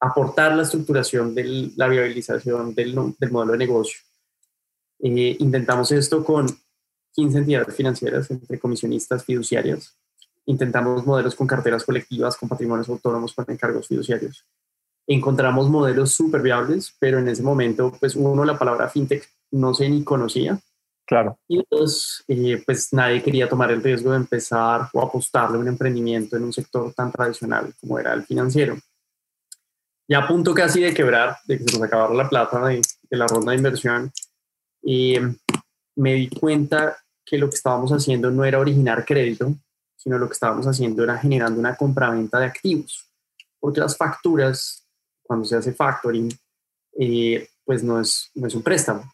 aportar 0.00 0.54
la 0.54 0.62
estructuración 0.62 1.34
de 1.34 1.72
la 1.76 1.88
viabilización 1.88 2.74
del, 2.74 2.94
del 3.18 3.30
modelo 3.30 3.52
de 3.52 3.58
negocio. 3.58 3.98
Eh, 4.98 5.36
intentamos 5.38 5.92
esto 5.92 6.24
con 6.24 6.46
15 7.12 7.38
entidades 7.38 7.74
financieras 7.74 8.30
entre 8.30 8.58
comisionistas 8.58 9.24
fiduciarias. 9.24 9.96
Intentamos 10.46 11.04
modelos 11.06 11.34
con 11.34 11.46
carteras 11.46 11.84
colectivas, 11.84 12.36
con 12.36 12.48
patrimonios 12.48 12.88
autónomos, 12.88 13.34
con 13.34 13.44
encargos 13.48 13.88
fiduciarios. 13.88 14.46
Encontramos 15.06 15.68
modelos 15.68 16.12
súper 16.12 16.42
viables, 16.42 16.94
pero 16.98 17.18
en 17.18 17.28
ese 17.28 17.42
momento, 17.42 17.92
pues 17.98 18.16
uno, 18.16 18.44
la 18.44 18.58
palabra 18.58 18.88
fintech 18.88 19.28
no 19.52 19.72
se 19.74 19.88
ni 19.88 20.04
conocía. 20.04 20.58
Claro. 21.06 21.38
Y 21.48 21.64
dos, 21.70 22.24
eh, 22.26 22.62
pues 22.66 22.92
nadie 22.92 23.22
quería 23.22 23.48
tomar 23.48 23.70
el 23.70 23.82
riesgo 23.82 24.10
de 24.10 24.16
empezar 24.16 24.88
o 24.92 25.00
apostarle 25.00 25.56
a 25.56 25.60
un 25.60 25.68
emprendimiento 25.68 26.36
en 26.36 26.44
un 26.44 26.52
sector 26.52 26.92
tan 26.92 27.12
tradicional 27.12 27.72
como 27.80 27.98
era 27.98 28.12
el 28.12 28.24
financiero. 28.24 28.76
Ya 30.08 30.18
a 30.18 30.28
punto 30.28 30.54
casi 30.54 30.80
de 30.80 30.94
quebrar, 30.94 31.36
de 31.46 31.58
que 31.58 31.64
se 31.64 31.78
nos 31.78 31.82
acabara 31.82 32.14
la 32.14 32.28
plata 32.28 32.64
de, 32.66 32.80
de 33.10 33.16
la 33.16 33.26
ronda 33.26 33.52
de 33.52 33.58
inversión, 33.58 34.12
y 34.82 35.16
me 35.96 36.14
di 36.14 36.28
cuenta 36.28 36.96
que 37.24 37.38
lo 37.38 37.50
que 37.50 37.56
estábamos 37.56 37.90
haciendo 37.90 38.30
no 38.30 38.44
era 38.44 38.60
originar 38.60 39.04
crédito, 39.04 39.52
sino 39.96 40.18
lo 40.18 40.28
que 40.28 40.34
estábamos 40.34 40.66
haciendo 40.66 41.02
era 41.02 41.18
generando 41.18 41.58
una 41.58 41.74
compraventa 41.74 42.38
de 42.38 42.46
activos. 42.46 43.10
Porque 43.58 43.80
las 43.80 43.96
facturas, 43.96 44.86
cuando 45.24 45.44
se 45.44 45.56
hace 45.56 45.72
factoring, 45.72 46.30
eh, 47.00 47.48
pues 47.64 47.82
no 47.82 48.00
es, 48.00 48.30
no 48.34 48.46
es 48.46 48.54
un 48.54 48.62
préstamo, 48.62 49.12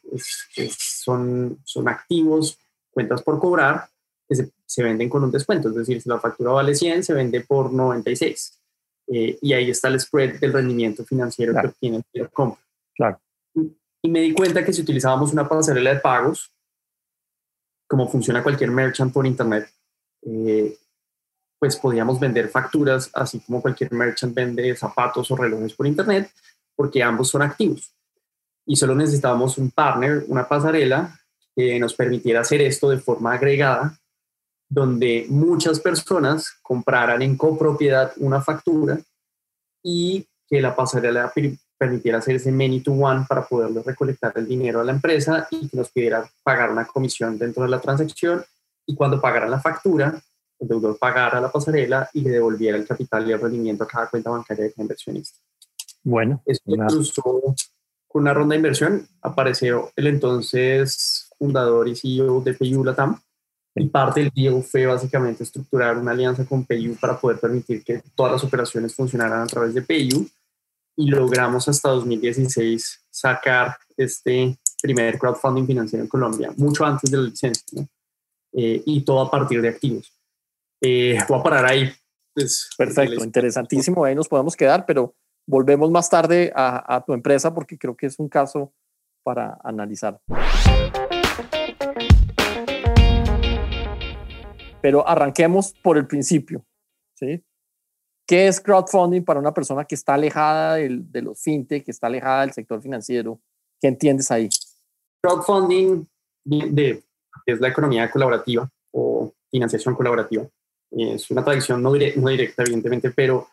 son, 0.79 1.59
son 1.65 1.89
activos, 1.89 2.59
cuentas 2.91 3.23
por 3.23 3.41
cobrar, 3.41 3.89
que 4.29 4.35
se, 4.35 4.51
se, 4.67 4.83
venden 4.83 5.09
con 5.09 5.25
un 5.25 5.31
descuento. 5.31 5.71
Es 5.71 5.75
decir, 5.75 6.03
si 6.03 6.09
la 6.11 6.21
factura 6.21 6.53
vale 6.53 6.75
100, 6.75 7.03
se 7.03 7.15
vende 7.15 7.41
por 7.41 7.73
96. 7.73 8.62
Eh, 9.09 9.39
y 9.43 9.53
ahí 9.53 9.71
está 9.71 9.89
el 9.89 10.01
spread 10.01 10.39
del 10.41 10.53
rendimiento 10.53 11.05
financiero 11.05 11.53
que 11.61 11.67
obtiene 11.67 12.03
el 12.13 12.31
compra. 12.31 12.63
Claro. 12.95 13.21
Y, 13.55 13.77
y 14.03 14.11
me 14.11 14.21
di 14.21 14.33
cuenta 14.33 14.65
que 14.65 14.73
si 14.73 14.83
utilizábamos 14.83 15.33
una 15.33 15.49
pasarela 15.49 15.95
de 15.95 16.01
pagos, 16.01 16.51
como 17.89 18.09
funciona 18.09 18.43
cualquier 18.43 18.71
merchant 18.71 19.13
por 19.13 19.27
internet, 19.27 19.71
eh, 20.23 20.79
pues 21.59 21.77
podíamos 21.77 22.19
vender 22.19 22.49
facturas, 22.49 23.11
así 23.13 23.41
como 23.41 23.61
cualquier 23.61 23.93
merchant 23.93 24.35
vende 24.35 24.75
zapatos 24.75 25.31
o 25.31 25.37
relojes 25.37 25.75
por 25.75 25.87
internet, 25.87 26.31
porque 26.75 27.03
ambos 27.03 27.29
son 27.29 27.43
activos. 27.43 27.95
Y 28.67 28.77
solo 28.77 28.95
necesitábamos 28.95 29.59
un 29.59 29.71
partner, 29.71 30.25
una 30.29 30.49
pasarela, 30.49 31.19
que 31.55 31.79
nos 31.79 31.95
permitiera 31.95 32.41
hacer 32.41 32.63
esto 32.63 32.89
de 32.89 32.99
forma 32.99 33.35
agregada, 33.35 33.99
donde 34.73 35.27
muchas 35.29 35.81
personas 35.81 36.59
compraran 36.63 37.21
en 37.21 37.37
copropiedad 37.37 38.11
una 38.17 38.41
factura 38.41 38.99
y 39.83 40.27
que 40.49 40.63
la 40.63 40.75
pasarela 40.75 41.31
permitiera 41.77 42.19
hacer 42.19 42.37
ese 42.37 42.51
many 42.51 42.81
to 42.81 42.93
one 42.93 43.27
para 43.29 43.47
poderle 43.47 43.83
recolectar 43.83 44.33
el 44.37 44.49
dinero 44.49 44.81
a 44.81 44.85
la 44.85 44.93
empresa 44.93 45.47
y 45.51 45.69
que 45.69 45.77
nos 45.77 45.91
pidiera 45.91 46.27
pagar 46.43 46.71
una 46.71 46.87
comisión 46.87 47.37
dentro 47.37 47.65
de 47.65 47.69
la 47.69 47.83
transacción 47.83 48.43
y 48.87 48.95
cuando 48.95 49.21
pagaran 49.21 49.51
la 49.51 49.61
factura, 49.61 50.19
el 50.59 50.69
deudor 50.69 50.99
pagara 50.99 51.39
la 51.39 51.53
pasarela 51.53 52.09
y 52.15 52.23
le 52.23 52.31
devolviera 52.31 52.79
el 52.79 52.87
capital 52.87 53.29
y 53.29 53.33
el 53.33 53.41
rendimiento 53.41 53.85
a 53.85 53.89
cada 53.89 54.09
cuenta 54.09 54.31
bancaria 54.31 54.65
de 54.65 54.75
inversionista. 54.79 55.39
Bueno, 56.03 56.43
Esto 56.47 56.73
incluso 56.73 57.23
con 58.09 58.23
una 58.23 58.33
ronda 58.33 58.55
de 58.55 58.57
inversión 58.57 59.07
apareció 59.21 59.93
el 59.97 60.07
entonces 60.07 61.29
fundador 61.39 61.89
y 61.89 61.95
CEO 61.95 62.41
de 62.41 62.55
PayU 62.55 62.85
Latam 62.85 63.21
y 63.75 63.89
parte 63.89 64.21
del 64.21 64.33
deal 64.35 64.63
fue 64.63 64.87
básicamente 64.87 65.45
estructurar 65.45 65.97
una 65.97 66.13
alianza 66.13 66.45
con 66.45 66.65
PayU 66.65 66.95
para 66.97 67.19
poder 67.19 67.39
permitir 67.39 67.83
que 67.83 68.03
todas 68.15 68.33
las 68.33 68.45
operaciones 68.45 68.95
funcionaran 68.95 69.43
a 69.43 69.47
través 69.47 69.75
de 69.75 69.83
PayU 69.83 70.29
y 70.97 71.09
logramos 71.09 71.67
hasta 71.69 71.89
2016 71.89 73.07
sacar 73.11 73.77
este 73.97 74.59
primer 74.83 75.19
crowdfunding 75.19 75.67
financiero 75.67 76.03
en 76.03 76.09
Colombia, 76.09 76.53
mucho 76.57 76.85
antes 76.85 77.11
de 77.11 77.17
la 77.17 77.23
licencia, 77.23 77.81
¿no? 77.81 77.89
eh, 78.53 78.83
y 78.85 79.05
todo 79.05 79.21
a 79.23 79.31
partir 79.31 79.63
de 79.63 79.69
activos. 79.69 80.13
Eh, 80.81 81.19
voy 81.29 81.41
a 81.41 81.43
parar 81.43 81.65
ahí. 81.65 81.91
Pues, 82.35 82.71
Perfecto, 82.77 83.25
interesantísimo, 83.25 84.05
ahí 84.05 84.15
nos 84.15 84.29
podemos 84.29 84.57
quedar, 84.57 84.85
pero 84.85 85.15
volvemos 85.47 85.91
más 85.91 86.11
tarde 86.11 86.53
a, 86.55 86.97
a 86.97 87.05
tu 87.05 87.13
empresa 87.13 87.55
porque 87.55 87.79
creo 87.79 87.97
que 87.97 88.07
es 88.07 88.19
un 88.19 88.29
caso 88.29 88.73
para 89.23 89.59
analizar. 89.63 90.21
Pero 94.83 95.09
arranquemos 95.09 95.73
por 95.83 95.97
el 95.97 96.07
principio, 96.07 96.65
¿sí? 97.15 97.43
¿Qué 98.27 98.49
es 98.49 98.61
crowdfunding 98.61 99.25
para 99.25 99.41
una 99.41 99.55
persona 99.55 99.85
que 99.85 99.95
está 99.95 100.15
alejada 100.15 100.77
del, 100.77 101.11
de 101.11 101.23
los 101.23 101.41
fintech, 101.41 101.85
que 101.85 101.91
está 101.91 102.07
alejada 102.07 102.43
del 102.43 102.53
sector 102.53 102.81
financiero? 102.81 103.41
¿Qué 103.81 103.89
entiendes 103.89 104.31
ahí? 104.31 104.49
Crowdfunding 105.23 106.07
de, 106.45 107.03
es 107.47 107.61
la 107.61 107.69
economía 107.69 108.11
colaborativa 108.11 108.69
o 108.93 109.33
financiación 109.51 109.95
colaborativa. 109.95 110.47
Es 110.91 111.31
una 111.31 111.45
tradición 111.45 111.83
no, 111.83 111.93
direct, 111.93 112.17
no 112.17 112.29
directa, 112.29 112.63
evidentemente, 112.63 113.11
pero, 113.11 113.49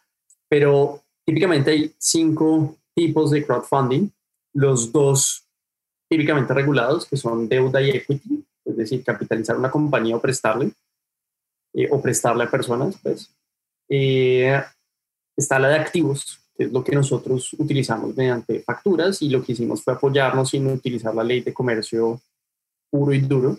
pero 0.48 1.02
típicamente 1.26 1.72
hay 1.72 1.94
cinco 1.98 2.76
tipos 2.96 3.32
de 3.32 3.46
crowdfunding. 3.46 4.10
Los 4.54 4.92
dos 4.92 5.48
típicamente 6.10 6.54
regulados, 6.54 7.06
que 7.06 7.18
son 7.18 7.48
deuda 7.48 7.82
y 7.82 7.92
equity, 7.92 8.46
es 8.66 8.78
decir, 8.78 9.04
capitalizar 9.04 9.58
una 9.58 9.72
compañía 9.72 10.16
o 10.16 10.22
prestarle, 10.22 10.72
eh, 11.74 11.88
o 11.92 12.02
prestarle 12.02 12.44
a 12.44 12.52
personas, 12.52 12.98
pues. 13.02 13.34
Eh, 13.90 14.62
está 15.36 15.58
la 15.60 15.70
de 15.70 15.76
activos, 15.76 16.40
que 16.56 16.66
es 16.66 16.72
lo 16.72 16.84
que 16.84 16.94
nosotros 16.94 17.54
utilizamos 17.58 18.16
mediante 18.16 18.62
facturas 18.62 19.22
y 19.22 19.30
lo 19.30 19.44
que 19.44 19.54
hicimos 19.54 19.84
fue 19.84 19.94
apoyarnos 19.94 20.50
sin 20.50 20.68
utilizar 20.68 21.16
la 21.16 21.24
ley 21.24 21.42
de 21.42 21.54
comercio 21.54 22.22
puro 22.92 23.14
y 23.14 23.20
duro. 23.20 23.58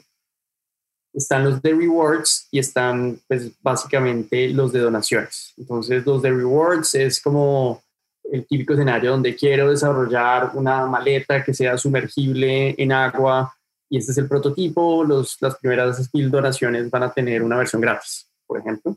Están 1.13 1.45
los 1.45 1.61
de 1.61 1.75
rewards 1.75 2.47
y 2.53 2.61
están 2.61 3.19
pues 3.27 3.51
básicamente 3.61 4.49
los 4.51 4.73
de 4.73 4.81
donaciones. 4.81 5.55
Entonces 5.57 6.07
los 6.07 6.23
de 6.23 6.31
rewards 6.31 6.95
es 6.95 7.21
como 7.21 7.83
el 8.31 8.47
típico 8.47 8.75
escenario 8.75 9.11
donde 9.11 9.35
quiero 9.35 9.71
desarrollar 9.71 10.53
una 10.55 10.87
maleta 10.87 11.43
que 11.43 11.53
sea 11.53 11.77
sumergible 11.77 12.77
en 12.79 12.93
agua 12.93 13.53
y 13.91 13.99
este 13.99 14.13
es 14.13 14.19
el 14.19 14.29
prototipo. 14.29 15.05
Los, 15.05 15.37
las 15.41 15.57
primeras 15.59 16.09
mil 16.15 16.31
donaciones 16.31 16.89
van 16.91 17.03
a 17.03 17.13
tener 17.13 17.43
una 17.43 17.59
versión 17.59 17.83
gratis, 17.83 18.31
por 18.47 18.59
ejemplo 18.59 18.97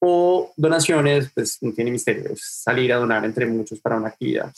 o 0.00 0.52
donaciones, 0.56 1.30
pues 1.34 1.58
no 1.60 1.72
tiene 1.72 1.90
misterio, 1.90 2.30
es 2.30 2.40
salir 2.40 2.92
a 2.92 2.96
donar 2.96 3.24
entre 3.24 3.46
muchos 3.46 3.80
para 3.80 3.96
una 3.96 4.08
actividad. 4.08 4.52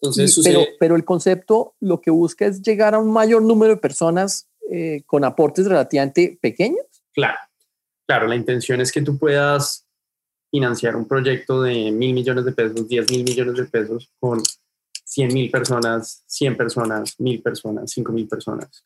Entonces, 0.00 0.38
pero, 0.44 0.64
pero 0.78 0.96
el 0.96 1.04
concepto 1.04 1.74
lo 1.80 2.00
que 2.00 2.10
busca 2.10 2.46
es 2.46 2.60
llegar 2.60 2.94
a 2.94 2.98
un 2.98 3.12
mayor 3.12 3.42
número 3.42 3.74
de 3.74 3.80
personas 3.80 4.48
eh, 4.70 5.02
con 5.06 5.24
aportes 5.24 5.66
relativamente 5.66 6.38
pequeños. 6.40 6.84
Claro, 7.12 7.38
claro, 8.06 8.26
la 8.26 8.36
intención 8.36 8.80
es 8.80 8.92
que 8.92 9.02
tú 9.02 9.16
puedas 9.16 9.86
financiar 10.50 10.96
un 10.96 11.06
proyecto 11.06 11.62
de 11.62 11.90
mil 11.90 12.12
millones 12.12 12.44
de 12.44 12.52
pesos, 12.52 12.86
diez 12.86 13.10
mil 13.10 13.24
millones 13.24 13.54
de 13.54 13.64
pesos 13.64 14.10
con 14.20 14.42
cien 15.14 15.32
mil 15.32 15.48
personas, 15.48 16.24
cien 16.26 16.56
personas, 16.56 17.14
mil 17.20 17.40
personas, 17.40 17.88
cinco 17.92 18.10
mil 18.10 18.26
personas. 18.26 18.84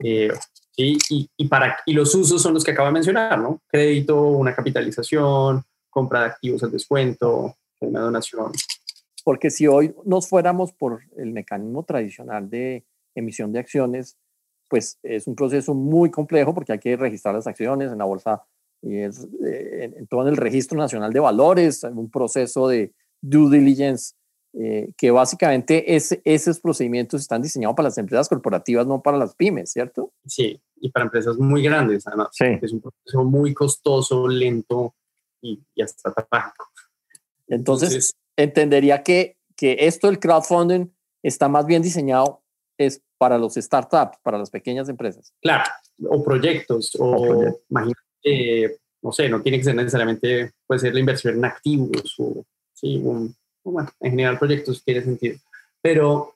Eh. 0.00 0.32
Y, 0.76 0.98
y, 1.36 1.46
para, 1.46 1.76
y 1.84 1.92
los 1.92 2.14
usos 2.14 2.40
son 2.40 2.54
los 2.54 2.64
que 2.64 2.70
acabo 2.70 2.88
de 2.88 2.94
mencionar, 2.94 3.38
¿no? 3.38 3.60
Crédito, 3.68 4.20
una 4.22 4.54
capitalización, 4.54 5.62
compra 5.90 6.20
de 6.20 6.26
activos 6.26 6.62
al 6.62 6.70
descuento, 6.70 7.54
una 7.80 8.00
donación. 8.00 8.50
Porque 9.22 9.50
si 9.50 9.66
hoy 9.66 9.94
nos 10.06 10.26
fuéramos 10.26 10.72
por 10.72 11.02
el 11.16 11.32
mecanismo 11.32 11.84
tradicional 11.84 12.48
de 12.48 12.86
emisión 13.14 13.52
de 13.52 13.58
acciones, 13.58 14.16
pues 14.68 14.98
es 15.02 15.26
un 15.26 15.34
proceso 15.34 15.74
muy 15.74 16.10
complejo 16.10 16.54
porque 16.54 16.72
hay 16.72 16.78
que 16.78 16.96
registrar 16.96 17.34
las 17.34 17.46
acciones 17.46 17.92
en 17.92 17.98
la 17.98 18.04
bolsa 18.06 18.42
y 18.80 18.96
es 18.96 19.28
eh, 19.44 19.92
en 19.96 20.06
todo 20.06 20.26
el 20.28 20.36
registro 20.38 20.78
nacional 20.78 21.12
de 21.12 21.20
valores, 21.20 21.84
un 21.84 22.10
proceso 22.10 22.66
de 22.68 22.94
due 23.20 23.50
diligence 23.50 24.14
eh, 24.52 24.90
que 24.96 25.10
básicamente 25.10 25.94
es, 25.94 26.18
esos 26.24 26.60
procedimientos 26.60 27.20
están 27.20 27.40
diseñados 27.40 27.76
para 27.76 27.88
las 27.88 27.98
empresas 27.98 28.28
corporativas, 28.28 28.86
no 28.86 29.00
para 29.00 29.16
las 29.16 29.34
pymes, 29.34 29.70
¿cierto? 29.70 30.12
Sí, 30.26 30.60
y 30.80 30.90
para 30.90 31.04
empresas 31.04 31.36
muy 31.38 31.62
grandes, 31.62 32.06
además. 32.06 32.28
Sí. 32.32 32.46
Es 32.60 32.72
un 32.72 32.80
proceso 32.80 33.24
muy 33.24 33.54
costoso, 33.54 34.26
lento 34.26 34.94
y, 35.40 35.60
y 35.74 35.82
hasta 35.82 36.12
trágico. 36.12 36.68
Entonces, 37.46 37.90
Entonces, 37.90 38.16
entendería 38.36 39.02
que, 39.02 39.36
que 39.56 39.76
esto 39.80 40.08
del 40.08 40.18
crowdfunding 40.18 40.88
está 41.22 41.48
más 41.48 41.66
bien 41.66 41.82
diseñado 41.82 42.42
es 42.78 43.02
para 43.18 43.36
los 43.36 43.54
startups, 43.54 44.18
para 44.22 44.38
las 44.38 44.50
pequeñas 44.50 44.88
empresas. 44.88 45.34
Claro, 45.42 45.64
o 46.08 46.24
proyectos, 46.24 46.96
o, 46.98 47.04
o 47.04 47.22
proyectos. 47.22 47.62
imagínate, 47.68 48.00
eh, 48.24 48.78
no 49.02 49.12
sé, 49.12 49.28
no 49.28 49.42
tiene 49.42 49.58
que 49.58 49.64
ser 49.64 49.74
necesariamente, 49.74 50.52
puede 50.66 50.80
ser 50.80 50.94
la 50.94 51.00
inversión 51.00 51.36
en 51.36 51.44
activos 51.44 52.14
o 52.18 52.44
sí, 52.72 52.96
un, 52.96 53.34
bueno, 53.64 53.90
en 54.00 54.10
general 54.10 54.38
proyectos 54.38 54.82
tiene 54.84 55.02
sentido. 55.02 55.38
Pero 55.82 56.34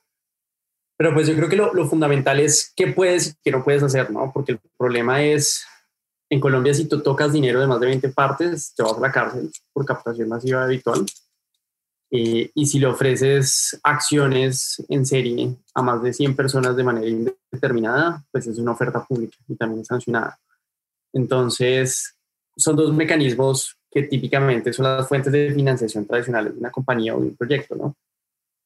Pero 0.97 1.13
pues 1.13 1.27
yo 1.27 1.35
creo 1.35 1.49
que 1.49 1.57
lo, 1.57 1.73
lo, 1.73 1.87
fundamental 1.87 2.39
es 2.39 2.71
qué 2.75 2.87
puedes 2.87 3.27
y 3.29 3.33
qué 3.43 3.51
no 3.51 3.63
puedes 3.63 3.83
hacer, 3.83 4.11
¿no? 4.11 4.31
Porque 4.33 4.53
el 4.53 4.59
problema 4.77 5.21
es, 5.21 5.65
en 6.29 6.39
Colombia 6.39 6.73
si 6.73 6.85
tú 6.87 7.01
tocas 7.01 7.33
dinero 7.33 7.59
de 7.59 7.67
más 7.67 7.79
de 7.79 7.87
20 7.87 8.09
partes, 8.09 8.73
te 8.75 8.83
vas 8.83 8.97
a 8.97 9.01
la 9.01 9.11
cárcel 9.11 9.51
por 9.73 9.85
captación 9.85 10.29
masiva 10.29 10.63
habitual. 10.63 11.05
Eh, 12.11 12.49
y 12.53 12.65
si 12.65 12.79
le 12.79 12.87
ofreces 12.87 13.77
acciones 13.83 14.83
en 14.87 15.05
serie 15.05 15.55
a 15.73 15.81
más 15.81 16.01
de 16.01 16.13
100 16.13 16.35
personas 16.35 16.75
de 16.75 16.83
manera 16.83 17.07
indeterminada, 17.07 18.23
pues 18.31 18.47
es 18.47 18.57
una 18.57 18.71
oferta 18.71 19.03
pública 19.03 19.35
y 19.47 19.55
también 19.55 19.81
es 19.81 19.87
sancionada. 19.87 20.39
Entonces, 21.11 22.15
son 22.55 22.75
dos 22.75 22.93
mecanismos 22.93 23.77
que 23.95 24.03
típicamente 24.03 24.73
son 24.73 24.83
las 24.83 25.07
fuentes 25.07 25.31
de 25.31 25.53
financiación 25.53 26.05
tradicionales 26.05 26.51
de 26.51 26.59
una 26.59 26.69
compañía 26.69 27.15
o 27.15 27.21
de 27.21 27.27
un 27.27 27.35
proyecto, 27.37 27.75
¿no? 27.75 27.95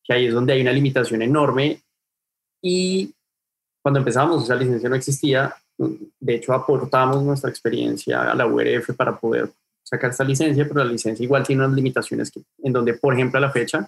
Que 0.04 0.14
ahí 0.14 0.26
es 0.26 0.34
donde 0.34 0.54
hay 0.54 0.62
una 0.62 0.72
limitación 0.72 1.22
enorme 1.22 1.84
y 2.64 3.14
cuando 3.80 4.00
empezamos, 4.00 4.44
esa 4.44 4.56
licencia 4.56 4.90
no 4.90 4.96
existía, 4.96 5.56
de 5.78 6.36
hecho 6.36 6.52
aportamos 6.52 7.22
nuestra 7.22 7.52
experiencia 7.52 8.32
a 8.32 8.34
la 8.34 8.48
URF 8.48 8.96
para 8.96 9.20
poder 9.20 9.52
sacar 9.84 10.10
esta 10.10 10.24
licencia, 10.24 10.68
pero 10.68 10.84
la 10.84 10.92
licencia 10.92 11.24
igual 11.24 11.46
tiene 11.46 11.64
unas 11.64 11.76
limitaciones 11.76 12.32
que, 12.32 12.42
en 12.64 12.74
donde, 12.74 12.96
por 12.96 13.14
ejemplo, 13.14 13.38
a 13.38 13.42
la 13.42 13.52
fecha, 13.52 13.88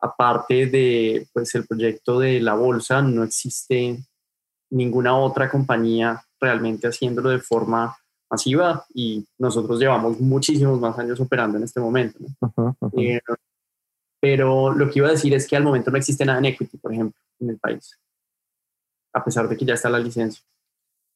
aparte 0.00 0.66
de 0.66 1.28
pues, 1.32 1.54
el 1.54 1.66
proyecto 1.66 2.20
de 2.20 2.40
la 2.40 2.52
bolsa, 2.52 3.00
no 3.00 3.24
existe 3.24 3.96
ninguna 4.68 5.16
otra 5.16 5.50
compañía 5.50 6.22
realmente 6.38 6.88
haciéndolo 6.88 7.30
de 7.30 7.40
forma 7.40 7.96
masiva 8.30 8.86
y 8.94 9.26
nosotros 9.38 9.80
llevamos 9.80 10.20
muchísimos 10.20 10.80
más 10.80 10.98
años 10.98 11.18
operando 11.20 11.58
en 11.58 11.64
este 11.64 11.80
momento. 11.80 12.18
Eh, 12.96 13.20
pero 14.20 14.72
lo 14.72 14.90
que 14.90 15.00
iba 15.00 15.08
a 15.08 15.12
decir 15.12 15.34
es 15.34 15.46
que 15.46 15.56
al 15.56 15.64
momento 15.64 15.90
no 15.90 15.96
existe 15.96 16.24
nada 16.24 16.38
en 16.38 16.46
equity, 16.46 16.76
por 16.76 16.92
ejemplo, 16.92 17.18
en 17.40 17.50
el 17.50 17.58
país, 17.58 17.98
a 19.12 19.24
pesar 19.24 19.48
de 19.48 19.56
que 19.56 19.64
ya 19.64 19.74
está 19.74 19.90
la 19.90 19.98
licencia. 19.98 20.42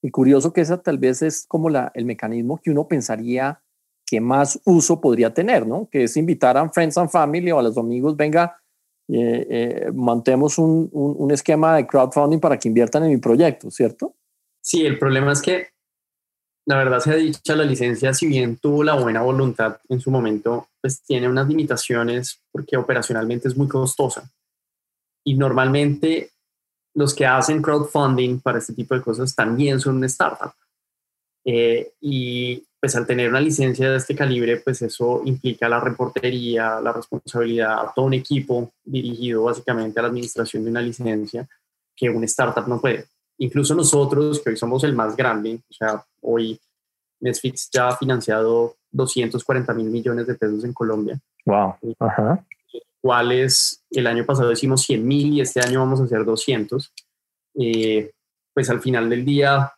Y 0.02 0.10
curioso 0.10 0.52
que 0.52 0.60
esa 0.60 0.82
tal 0.82 0.98
vez 0.98 1.22
es 1.22 1.46
como 1.46 1.70
la, 1.70 1.92
el 1.94 2.04
mecanismo 2.04 2.60
que 2.62 2.70
uno 2.70 2.88
pensaría 2.88 3.62
que 4.06 4.20
más 4.20 4.60
uso 4.64 5.00
podría 5.00 5.32
tener, 5.32 5.66
¿no? 5.66 5.88
Que 5.90 6.04
es 6.04 6.16
invitar 6.16 6.58
a 6.58 6.68
friends 6.68 6.98
and 6.98 7.08
family 7.08 7.50
o 7.52 7.58
a 7.58 7.62
los 7.62 7.78
amigos, 7.78 8.16
venga, 8.16 8.60
eh, 9.08 9.46
eh, 9.48 9.90
montemos 9.92 10.58
un, 10.58 10.88
un, 10.92 11.30
esquema 11.30 11.76
de 11.76 11.86
crowdfunding 11.86 12.40
para 12.40 12.58
que 12.58 12.68
inviertan 12.68 13.04
en 13.04 13.10
mi 13.10 13.16
proyecto, 13.18 13.70
¿cierto? 13.70 14.14
Sí, 14.62 14.84
el 14.84 14.98
problema 14.98 15.32
es 15.32 15.42
que 15.42 15.73
la 16.66 16.76
verdad 16.76 17.00
se 17.00 17.10
ha 17.10 17.16
dicho, 17.16 17.54
la 17.54 17.64
licencia, 17.64 18.14
si 18.14 18.26
bien 18.26 18.56
tuvo 18.56 18.82
la 18.82 18.94
buena 18.94 19.22
voluntad 19.22 19.78
en 19.88 20.00
su 20.00 20.10
momento, 20.10 20.68
pues 20.80 21.02
tiene 21.02 21.28
unas 21.28 21.46
limitaciones 21.48 22.40
porque 22.50 22.76
operacionalmente 22.76 23.48
es 23.48 23.56
muy 23.56 23.68
costosa. 23.68 24.30
Y 25.24 25.34
normalmente 25.34 26.30
los 26.94 27.14
que 27.14 27.26
hacen 27.26 27.60
crowdfunding 27.60 28.40
para 28.40 28.58
este 28.58 28.72
tipo 28.72 28.94
de 28.94 29.02
cosas 29.02 29.34
también 29.34 29.80
son 29.80 29.96
una 29.96 30.06
startup. 30.06 30.52
Eh, 31.44 31.92
y 32.00 32.64
pues 32.80 32.96
al 32.96 33.06
tener 33.06 33.28
una 33.28 33.40
licencia 33.40 33.90
de 33.90 33.96
este 33.96 34.14
calibre, 34.14 34.58
pues 34.58 34.80
eso 34.82 35.22
implica 35.24 35.68
la 35.68 35.80
reportería, 35.80 36.80
la 36.80 36.92
responsabilidad, 36.92 37.90
todo 37.94 38.06
un 38.06 38.14
equipo 38.14 38.72
dirigido 38.84 39.44
básicamente 39.44 39.98
a 39.98 40.02
la 40.02 40.08
administración 40.08 40.64
de 40.64 40.70
una 40.70 40.80
licencia 40.80 41.46
que 41.94 42.08
una 42.08 42.26
startup 42.26 42.66
no 42.66 42.80
puede. 42.80 43.06
Incluso 43.38 43.74
nosotros, 43.74 44.40
que 44.40 44.50
hoy 44.50 44.56
somos 44.56 44.84
el 44.84 44.94
más 44.94 45.16
grande, 45.16 45.60
o 45.68 45.72
sea, 45.72 46.04
hoy 46.24 46.58
Netflix 47.20 47.70
ya 47.72 47.88
ha 47.88 47.96
financiado 47.96 48.76
240 48.90 49.72
mil 49.74 49.90
millones 49.90 50.26
de 50.26 50.34
pesos 50.34 50.64
en 50.64 50.72
Colombia. 50.72 51.18
Wow. 51.46 51.74
Ajá 51.98 52.44
cuales 53.04 53.82
el 53.90 54.06
año 54.06 54.24
pasado 54.24 54.50
hicimos 54.50 54.80
100 54.80 55.06
mil 55.06 55.34
y 55.34 55.42
este 55.42 55.60
año 55.60 55.80
vamos 55.80 56.00
a 56.00 56.04
hacer 56.04 56.24
200. 56.24 56.90
Eh, 57.56 58.10
pues 58.54 58.70
al 58.70 58.80
final 58.80 59.10
del 59.10 59.26
día 59.26 59.70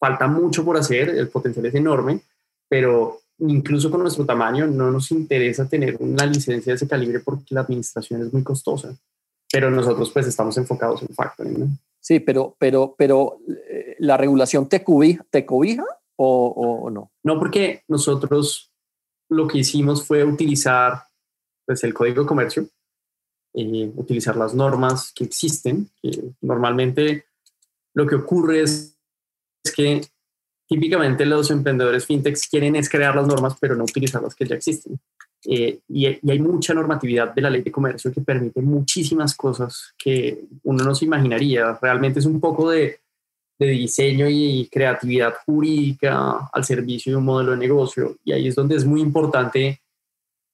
falta 0.00 0.26
mucho 0.26 0.64
por 0.64 0.78
hacer, 0.78 1.10
el 1.10 1.28
potencial 1.28 1.66
es 1.66 1.74
enorme, 1.74 2.22
pero 2.66 3.18
incluso 3.40 3.90
con 3.90 4.00
nuestro 4.00 4.24
tamaño 4.24 4.66
no 4.66 4.90
nos 4.90 5.10
interesa 5.10 5.68
tener 5.68 5.98
una 6.00 6.24
licencia 6.24 6.72
de 6.72 6.76
ese 6.76 6.88
calibre 6.88 7.20
porque 7.20 7.54
la 7.54 7.60
administración 7.60 8.22
es 8.22 8.32
muy 8.32 8.42
costosa. 8.42 8.96
Pero 9.52 9.70
nosotros 9.70 10.10
pues 10.10 10.26
estamos 10.26 10.56
enfocados 10.56 11.02
en 11.02 11.14
factoring. 11.14 11.78
Sí, 12.02 12.20
pero, 12.20 12.56
pero, 12.58 12.94
pero 12.98 13.38
eh, 13.70 13.96
la 14.00 14.16
regulación 14.16 14.68
te 14.68 14.82
cobija, 14.82 15.24
te 15.30 15.46
cobija 15.46 15.84
o, 16.16 16.48
o 16.84 16.90
no? 16.90 17.12
No, 17.22 17.38
porque 17.38 17.84
nosotros 17.88 18.72
lo 19.30 19.46
que 19.46 19.58
hicimos 19.58 20.06
fue 20.06 20.24
utilizar 20.24 21.04
pues, 21.64 21.84
el 21.84 21.94
código 21.94 22.22
de 22.22 22.28
comercio, 22.28 22.68
y 23.54 23.84
utilizar 23.96 24.36
las 24.36 24.54
normas 24.54 25.12
que 25.14 25.24
existen, 25.24 25.90
normalmente 26.40 27.26
lo 27.94 28.06
que 28.06 28.14
ocurre 28.14 28.62
es, 28.62 28.98
que 29.76 30.00
típicamente 30.68 31.24
los 31.24 31.50
emprendedores 31.50 32.06
fintechs 32.06 32.48
quieren 32.48 32.76
es 32.76 32.88
crear 32.88 33.14
las 33.14 33.26
normas, 33.26 33.56
pero 33.60 33.76
no 33.76 33.84
utilizar 33.84 34.22
las 34.22 34.34
que 34.34 34.46
ya 34.46 34.56
existen. 34.56 34.98
Eh, 35.44 35.80
y, 35.88 36.06
hay 36.06 36.38
mucha 36.38 36.74
normatividad 36.74 37.34
de 37.34 37.42
la 37.42 37.50
ley 37.50 37.62
de 37.62 37.72
comercio 37.72 38.12
que 38.12 38.20
permite 38.20 38.60
muchísimas 38.60 39.34
cosas 39.34 39.92
que 39.98 40.44
uno 40.62 40.84
no 40.84 40.94
se 40.94 41.04
imaginaría. 41.04 41.78
Realmente 41.80 42.20
es 42.20 42.26
un 42.26 42.40
poco 42.40 42.70
de, 42.70 43.00
de 43.58 43.66
diseño 43.66 44.28
y 44.28 44.68
creatividad 44.70 45.34
jurídica 45.44 46.48
al 46.52 46.64
servicio 46.64 47.12
de 47.12 47.16
un 47.16 47.24
modelo 47.24 47.52
de 47.52 47.58
negocio. 47.58 48.16
Y 48.24 48.32
ahí 48.32 48.48
es 48.48 48.54
donde 48.54 48.76
es 48.76 48.84
muy 48.84 49.00
importante 49.00 49.80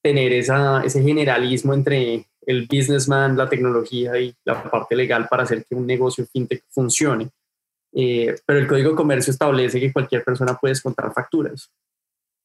tener 0.03 0.33
esa, 0.33 0.83
ese 0.85 1.03
generalismo 1.03 1.75
entre 1.75 2.27
el 2.47 2.67
businessman, 2.67 3.37
la 3.37 3.49
tecnología 3.49 4.19
y 4.19 4.35
la 4.45 4.71
parte 4.71 4.97
legal 4.97 5.27
para 5.29 5.43
hacer 5.43 5.65
que 5.65 5.75
un 5.75 5.87
negocio 5.87 6.27
fintech 6.27 6.65
funcione. 6.71 7.29
Eh, 7.93 8.37
pero 8.47 8.59
el 8.59 8.67
Código 8.67 8.91
de 8.91 8.97
Comercio 8.97 9.31
establece 9.31 9.81
que 9.81 9.93
cualquier 9.93 10.25
persona 10.25 10.57
puede 10.57 10.73
descontar 10.73 11.13
facturas 11.13 11.71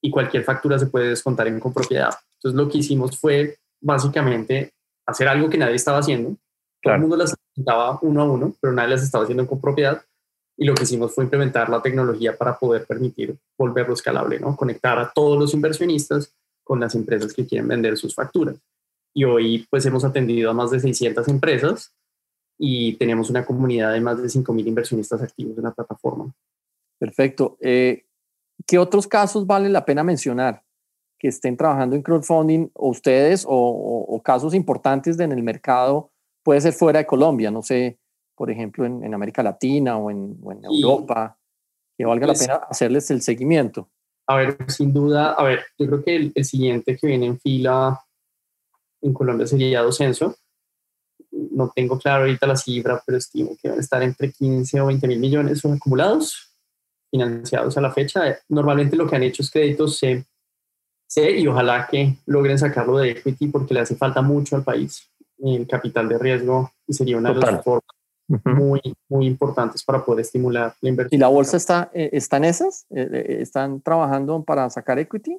y 0.02 0.10
cualquier 0.10 0.44
factura 0.44 0.78
se 0.78 0.88
puede 0.88 1.10
descontar 1.10 1.48
en 1.48 1.60
copropiedad. 1.60 2.14
Entonces 2.44 2.62
lo 2.62 2.70
que 2.70 2.80
hicimos 2.80 3.18
fue 3.18 3.58
básicamente 3.82 4.74
hacer 5.06 5.30
algo 5.30 5.50
que 5.50 5.58
nadie 5.58 5.76
estaba 5.76 6.00
haciendo. 6.00 6.36
Todo 6.82 6.94
el 6.96 7.00
mundo 7.00 7.16
las 7.16 7.32
descontaba 7.32 7.98
uno 8.02 8.22
a 8.22 8.26
uno, 8.26 8.54
pero 8.60 8.74
nadie 8.74 8.90
las 8.90 9.04
estaba 9.04 9.24
haciendo 9.24 9.44
en 9.44 9.48
copropiedad. 9.48 10.02
Y 10.58 10.66
lo 10.66 10.76
que 10.76 10.84
hicimos 10.84 11.16
fue 11.16 11.24
implementar 11.24 11.70
la 11.70 11.82
tecnología 11.82 12.38
para 12.38 12.60
poder 12.60 12.86
permitir 12.86 13.38
volverlo 13.58 13.94
escalable, 13.94 14.40
¿no? 14.40 14.58
Conectar 14.58 15.00
a 15.00 15.10
todos 15.14 15.40
los 15.40 15.54
inversionistas 15.54 16.36
con 16.66 16.82
las 16.82 16.96
empresas 16.96 17.34
que 17.34 17.48
quieren 17.48 17.68
vender 17.68 17.98
sus 17.98 18.14
facturas. 18.14 18.58
Y 19.16 19.24
hoy 19.24 19.66
pues 19.70 19.86
hemos 19.86 20.04
atendido 20.04 20.50
a 20.52 20.54
más 20.54 20.70
de 20.72 20.82
600 20.82 21.26
empresas 21.30 21.94
y 22.60 22.96
tenemos 22.98 23.30
una 23.30 23.46
comunidad 23.46 23.94
de 23.94 24.02
más 24.02 24.22
de 24.22 24.28
5.000 24.28 24.68
inversionistas 24.68 25.22
activos 25.22 25.58
en 25.58 25.64
la 25.64 25.72
plataforma. 25.72 26.34
Perfecto. 27.00 27.58
Eh, 27.62 28.06
¿Qué 28.68 28.78
otros 28.78 29.08
casos 29.08 29.48
vale 29.48 29.70
la 29.70 29.86
pena 29.86 30.04
mencionar 30.04 30.62
que 31.24 31.30
estén 31.30 31.56
trabajando 31.56 31.96
en 31.96 32.02
crowdfunding 32.02 32.70
o 32.74 32.90
ustedes 32.90 33.46
o, 33.48 34.22
casos 34.26 34.54
importantes 34.54 35.18
en 35.18 35.32
el 35.32 35.42
mercado? 35.42 36.12
Puede 36.44 36.60
ser 36.60 36.74
fuera 36.74 37.00
de 37.00 37.06
Colombia, 37.06 37.50
no 37.50 37.62
sé, 37.62 37.98
por 38.36 38.52
ejemplo, 38.52 38.86
en, 38.86 39.14
América 39.14 39.42
Latina 39.42 39.96
o 39.96 40.12
en, 40.12 40.38
Europa, 40.64 41.38
que 41.98 42.04
valga 42.04 42.28
la 42.28 42.34
pues 42.34 42.46
pena 42.46 42.56
hacerles 42.70 43.10
el 43.10 43.22
seguimiento. 43.22 43.90
A 44.28 44.36
ver, 44.36 44.58
sin 44.68 44.92
duda, 44.92 45.32
a 45.32 45.44
ver, 45.44 45.64
yo 45.78 45.88
creo 45.88 46.04
que 46.04 46.32
el, 46.36 46.44
siguiente 46.44 46.98
que 46.98 47.08
viene 47.08 47.28
en 47.28 47.40
fila 47.40 47.98
en 49.02 49.14
Colombia 49.14 49.48
sería 49.48 49.82
Docenso. 49.82 50.36
No 51.32 51.72
tengo 51.74 51.98
claro 51.98 52.24
ahorita 52.24 52.46
la 52.48 52.58
cifra, 52.58 53.02
pero 53.06 53.18
estimo 53.18 53.56
que 53.62 53.70
van 53.70 53.78
a 53.78 53.82
estar 53.82 54.04
entre 54.04 54.30
15 54.30 54.82
o 54.82 54.88
20 54.88 55.08
mil 55.08 55.20
millones 55.20 55.64
acumulados, 55.64 56.52
financiados 57.10 57.78
a 57.78 57.82
la 57.82 57.94
fecha. 57.94 58.40
Normalmente 58.50 58.98
lo 58.98 59.08
que 59.08 59.16
han 59.16 59.24
hecho 59.24 59.42
es 59.42 59.50
créditos 59.50 59.98
C, 59.98 60.26
C 61.14 61.38
y 61.40 61.48
ojalá 61.48 61.88
que 61.90 62.16
logren 62.26 62.58
sacarlo 62.58 62.98
de 62.98 63.12
equity 63.12 63.48
porque 63.48 63.74
le 63.74 63.82
hace 63.82 63.96
falta 63.96 64.22
mucho 64.22 64.56
al 64.56 64.64
país 64.64 65.10
el 65.38 65.68
capital 65.68 66.10
de 66.10 66.18
riesgo 66.18 66.72
y 66.88 66.94
sería 66.94 67.18
una 67.18 67.34
de 67.34 67.40
las 67.40 67.64
formas 67.64 67.84
muy, 68.46 68.82
muy 69.10 69.28
importantes 69.28 69.84
para 69.84 70.04
poder 70.04 70.22
estimular 70.22 70.74
la 70.82 70.90
inversión. 70.90 71.18
¿Y 71.18 71.22
la 71.22 71.28
bolsa 71.28 71.58
está, 71.58 71.92
eh, 71.94 72.10
está 72.14 72.38
en 72.38 72.46
esas? 72.46 72.86
Eh, 72.90 73.10
eh, 73.12 73.38
¿Están 73.42 73.82
trabajando 73.82 74.44
para 74.44 74.70
sacar 74.70 74.98
equity? 74.98 75.38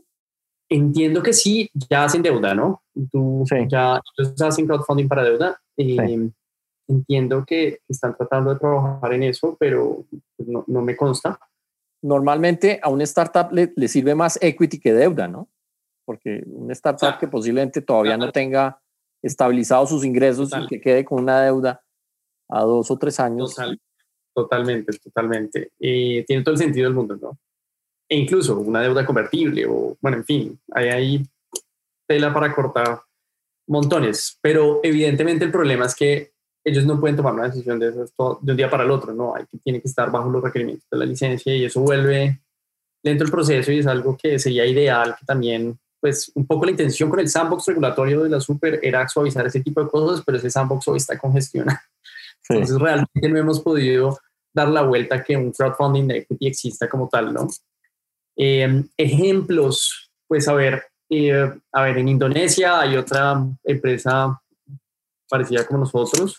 Entiendo 0.68 1.22
que 1.22 1.32
sí, 1.32 1.70
ya 1.90 2.04
hacen 2.04 2.22
deuda, 2.22 2.54
¿no? 2.54 2.82
Tú 3.10 3.44
ya 3.68 4.00
hacen 4.46 4.66
crowdfunding 4.66 5.08
para 5.08 5.24
deuda. 5.24 5.60
Entiendo 6.86 7.44
que 7.46 7.80
están 7.88 8.16
tratando 8.16 8.52
de 8.52 8.60
trabajar 8.60 9.12
en 9.12 9.22
eso, 9.24 9.56
pero 9.58 10.04
pues, 10.36 10.48
no, 10.48 10.64
no 10.66 10.82
me 10.82 10.96
consta. 10.96 11.38
Normalmente 12.02 12.78
a 12.82 12.90
una 12.90 13.04
startup 13.04 13.50
le, 13.50 13.72
le, 13.74 13.88
sirve 13.88 14.14
más 14.14 14.38
equity 14.42 14.78
que 14.78 14.92
deuda, 14.92 15.26
¿no? 15.26 15.48
Porque 16.04 16.42
una 16.46 16.72
startup 16.72 17.18
que 17.18 17.28
posiblemente 17.28 17.80
todavía 17.80 18.16
no 18.16 18.30
tenga 18.30 18.80
estabilizados 19.22 19.88
sus 19.88 20.04
ingresos 20.04 20.50
y 20.54 20.66
que 20.66 20.80
quede 20.80 21.04
con 21.04 21.22
una 21.22 21.42
deuda, 21.42 21.82
a 22.48 22.62
dos 22.62 22.90
o 22.90 22.98
tres 22.98 23.18
años. 23.20 23.56
totalmente, 24.34 24.98
totalmente. 24.98 25.72
Eh, 25.80 26.24
tiene 26.26 26.42
todo 26.42 26.54
el 26.54 26.60
sentido 26.60 26.84
del 26.84 26.94
mundo, 26.94 27.16
¿no? 27.16 27.38
E 28.08 28.18
incluso 28.18 28.58
una 28.58 28.82
deuda 28.82 29.06
convertible 29.06 29.64
o, 29.66 29.96
bueno, 30.00 30.18
en 30.18 30.24
fin, 30.24 30.60
hay 30.72 30.88
ahí 30.88 31.26
tela 32.06 32.34
para 32.34 32.54
cortar 32.54 33.00
montones, 33.66 34.38
pero 34.42 34.80
evidentemente 34.82 35.46
el 35.46 35.50
problema 35.50 35.86
es 35.86 35.94
que 35.94 36.34
ellos 36.64 36.84
no 36.84 37.00
pueden 37.00 37.16
tomar 37.16 37.34
una 37.34 37.48
decisión 37.48 37.78
de, 37.78 37.88
eso 37.88 38.38
de 38.42 38.52
un 38.52 38.56
día 38.56 38.70
para 38.70 38.84
el 38.84 38.90
otro, 38.90 39.12
no, 39.12 39.34
hay 39.34 39.44
que, 39.46 39.58
tiene 39.58 39.80
que 39.80 39.88
estar 39.88 40.10
bajo 40.10 40.30
los 40.30 40.42
requerimientos 40.42 40.86
de 40.90 40.98
la 40.98 41.06
licencia 41.06 41.54
y 41.54 41.64
eso 41.64 41.80
vuelve 41.80 42.40
lento 43.02 43.24
el 43.24 43.30
proceso 43.30 43.70
y 43.70 43.78
es 43.78 43.86
algo 43.86 44.16
que 44.16 44.38
sería 44.38 44.66
ideal 44.66 45.14
que 45.18 45.26
también, 45.26 45.78
pues 46.04 46.30
un 46.34 46.46
poco 46.46 46.66
la 46.66 46.72
intención 46.72 47.08
con 47.08 47.18
el 47.18 47.30
sandbox 47.30 47.64
regulatorio 47.64 48.24
de 48.24 48.28
la 48.28 48.38
super 48.38 48.78
era 48.82 49.08
suavizar 49.08 49.46
ese 49.46 49.62
tipo 49.62 49.82
de 49.82 49.88
cosas, 49.88 50.22
pero 50.22 50.36
ese 50.36 50.50
sandbox 50.50 50.86
hoy 50.88 50.98
está 50.98 51.18
congestionado. 51.18 51.78
Entonces 52.50 52.78
realmente 52.78 53.26
no 53.26 53.38
hemos 53.38 53.60
podido 53.60 54.18
dar 54.52 54.68
la 54.68 54.82
vuelta 54.82 55.24
que 55.24 55.34
un 55.34 55.50
crowdfunding 55.50 56.08
de 56.08 56.18
equity 56.18 56.46
exista 56.46 56.90
como 56.90 57.08
tal, 57.08 57.32
¿no? 57.32 57.48
Eh, 58.36 58.84
ejemplos, 58.98 60.10
pues 60.28 60.46
a 60.46 60.52
ver, 60.52 60.84
eh, 61.08 61.50
a 61.72 61.82
ver, 61.82 61.96
en 61.96 62.08
Indonesia 62.10 62.80
hay 62.80 62.98
otra 62.98 63.42
empresa 63.64 64.38
parecida 65.26 65.66
como 65.66 65.80
nosotros, 65.80 66.38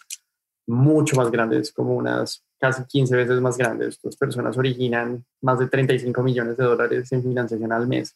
mucho 0.67 1.15
más 1.15 1.31
grandes, 1.31 1.71
como 1.71 1.95
unas 1.95 2.43
casi 2.59 2.83
15 2.85 3.15
veces 3.15 3.41
más 3.41 3.57
grandes. 3.57 3.95
Estas 3.95 4.15
personas 4.15 4.55
originan 4.59 5.25
más 5.41 5.57
de 5.57 5.65
35 5.65 6.21
millones 6.21 6.55
de 6.55 6.65
dólares 6.65 7.11
en 7.11 7.23
financiación 7.23 7.71
al 7.71 7.87
mes. 7.87 8.15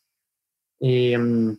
Em, 0.79 1.57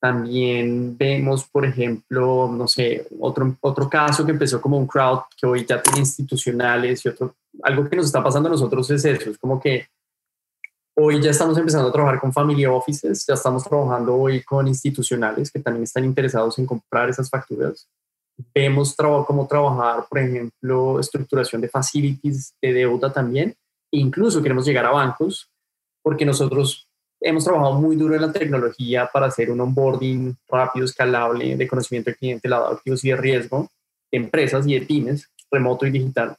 también 0.00 0.96
vemos, 0.98 1.44
por 1.48 1.64
ejemplo, 1.64 2.48
no 2.52 2.68
sé, 2.68 3.06
otro, 3.18 3.56
otro 3.60 3.88
caso 3.88 4.24
que 4.24 4.32
empezó 4.32 4.60
como 4.60 4.76
un 4.76 4.86
crowd 4.86 5.20
que 5.36 5.46
hoy 5.46 5.64
ya 5.64 5.80
tiene 5.80 6.00
institucionales 6.00 7.04
y 7.04 7.08
otro, 7.08 7.34
algo 7.62 7.88
que 7.88 7.96
nos 7.96 8.06
está 8.06 8.22
pasando 8.22 8.48
a 8.48 8.52
nosotros 8.52 8.90
es 8.90 9.04
eso, 9.04 9.30
es 9.30 9.38
como 9.38 9.58
que 9.58 9.86
hoy 10.96 11.22
ya 11.22 11.30
estamos 11.30 11.56
empezando 11.56 11.88
a 11.88 11.92
trabajar 11.92 12.20
con 12.20 12.32
family 12.32 12.66
offices, 12.66 13.24
ya 13.26 13.34
estamos 13.34 13.64
trabajando 13.64 14.14
hoy 14.14 14.42
con 14.42 14.68
institucionales 14.68 15.50
que 15.50 15.60
también 15.60 15.84
están 15.84 16.04
interesados 16.04 16.58
en 16.58 16.66
comprar 16.66 17.08
esas 17.08 17.30
facturas 17.30 17.88
vemos 18.54 18.94
cómo 18.96 19.46
trabajar, 19.46 20.06
por 20.08 20.18
ejemplo, 20.18 21.00
estructuración 21.00 21.60
de 21.60 21.68
facilities 21.68 22.54
de 22.60 22.72
deuda 22.72 23.12
también. 23.12 23.54
incluso 23.92 24.42
queremos 24.42 24.66
llegar 24.66 24.86
a 24.86 24.90
bancos 24.90 25.48
porque 26.02 26.24
nosotros 26.24 26.88
hemos 27.24 27.44
trabajado 27.44 27.80
muy 27.80 27.96
duro 27.96 28.14
en 28.14 28.20
la 28.20 28.32
tecnología 28.32 29.08
para 29.12 29.26
hacer 29.26 29.50
un 29.50 29.60
onboarding 29.60 30.36
rápido, 30.46 30.84
escalable, 30.84 31.56
de 31.56 31.66
conocimiento 31.66 32.10
del 32.10 32.18
cliente, 32.18 32.48
lado 32.48 32.68
de 32.68 32.74
activos 32.74 33.04
y 33.04 33.08
de 33.08 33.16
riesgo, 33.16 33.68
de 34.12 34.18
empresas 34.18 34.66
y 34.66 34.78
de 34.78 34.86
pymes, 34.86 35.30
remoto 35.50 35.86
y 35.86 35.90
digital. 35.90 36.36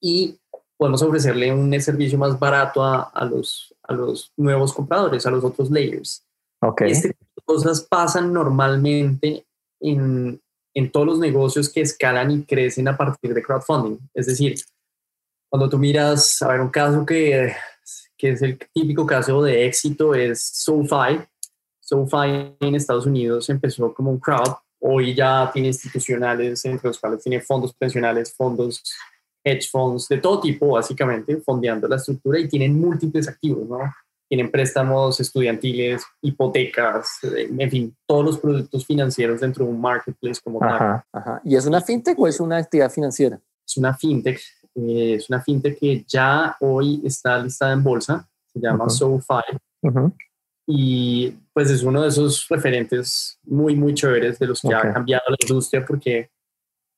Y 0.00 0.38
podemos 0.76 1.02
ofrecerle 1.02 1.52
un 1.52 1.80
servicio 1.80 2.18
más 2.18 2.38
barato 2.38 2.84
a, 2.84 3.04
a 3.04 3.24
los, 3.24 3.74
a 3.82 3.94
los 3.94 4.30
nuevos 4.36 4.74
compradores, 4.74 5.26
a 5.26 5.30
los 5.30 5.42
otros 5.42 5.70
layers. 5.70 6.22
Okay. 6.60 6.92
Este 6.92 7.08
tipo 7.14 7.32
de 7.36 7.42
cosas 7.44 7.80
pasan 7.80 8.32
normalmente 8.32 9.46
en, 9.80 10.40
en 10.74 10.92
todos 10.92 11.06
los 11.06 11.18
negocios 11.18 11.72
que 11.72 11.80
escalan 11.80 12.30
y 12.30 12.44
crecen 12.44 12.88
a 12.88 12.96
partir 12.96 13.32
de 13.32 13.42
crowdfunding. 13.42 13.98
Es 14.12 14.26
decir, 14.26 14.60
cuando 15.48 15.68
tú 15.68 15.78
miras, 15.78 16.42
a 16.42 16.48
ver, 16.48 16.60
un 16.60 16.68
caso 16.68 17.06
que, 17.06 17.54
que 18.18 18.30
es 18.30 18.42
el 18.42 18.58
típico 18.74 19.06
caso 19.06 19.40
de 19.42 19.66
éxito 19.66 20.14
es 20.14 20.42
SoFi. 20.42 21.20
SoFi 21.80 22.56
en 22.60 22.74
Estados 22.74 23.06
Unidos 23.06 23.48
empezó 23.48 23.94
como 23.94 24.10
un 24.10 24.18
crowd, 24.18 24.56
hoy 24.80 25.14
ya 25.14 25.50
tiene 25.52 25.68
institucionales, 25.68 26.64
entre 26.64 26.88
los 26.88 26.98
cuales 26.98 27.22
tiene 27.22 27.40
fondos 27.40 27.72
pensionales, 27.74 28.34
fondos 28.34 28.82
hedge 29.44 29.68
funds, 29.70 30.08
de 30.08 30.18
todo 30.18 30.40
tipo, 30.40 30.68
básicamente, 30.72 31.38
fondeando 31.38 31.88
la 31.88 31.96
estructura 31.96 32.38
y 32.38 32.48
tienen 32.48 32.78
múltiples 32.78 33.28
activos, 33.28 33.66
¿no? 33.68 33.78
tienen 34.28 34.50
préstamos 34.50 35.18
estudiantiles, 35.20 36.02
hipotecas, 36.20 37.18
eh, 37.22 37.48
en 37.58 37.70
fin, 37.70 37.96
todos 38.06 38.24
los 38.24 38.38
productos 38.38 38.84
financieros 38.84 39.40
dentro 39.40 39.64
de 39.64 39.70
un 39.70 39.80
marketplace 39.80 40.40
como 40.44 40.58
tal. 40.58 41.02
Ajá. 41.12 41.40
¿Y 41.44 41.56
es 41.56 41.64
una 41.64 41.80
fintech 41.80 42.18
o 42.18 42.28
es 42.28 42.38
una 42.38 42.58
actividad 42.58 42.90
financiera? 42.90 43.40
Es 43.66 43.76
una 43.78 43.94
fintech, 43.94 44.38
eh, 44.78 45.14
es 45.14 45.28
una 45.28 45.40
fintech 45.42 45.78
que 45.78 46.04
ya 46.06 46.56
hoy 46.60 47.02
está 47.04 47.38
listada 47.38 47.72
en 47.72 47.82
bolsa, 47.82 48.28
se 48.52 48.60
llama 48.60 48.88
SoFi. 48.88 49.58
Y 50.66 51.30
pues 51.52 51.70
es 51.70 51.82
uno 51.82 52.02
de 52.02 52.08
esos 52.08 52.46
referentes 52.48 53.38
muy, 53.44 53.74
muy 53.74 53.94
chéveres 53.94 54.38
de 54.38 54.46
los 54.46 54.60
que 54.60 54.74
ha 54.74 54.92
cambiado 54.92 55.24
la 55.28 55.36
industria 55.40 55.84
porque 55.84 56.30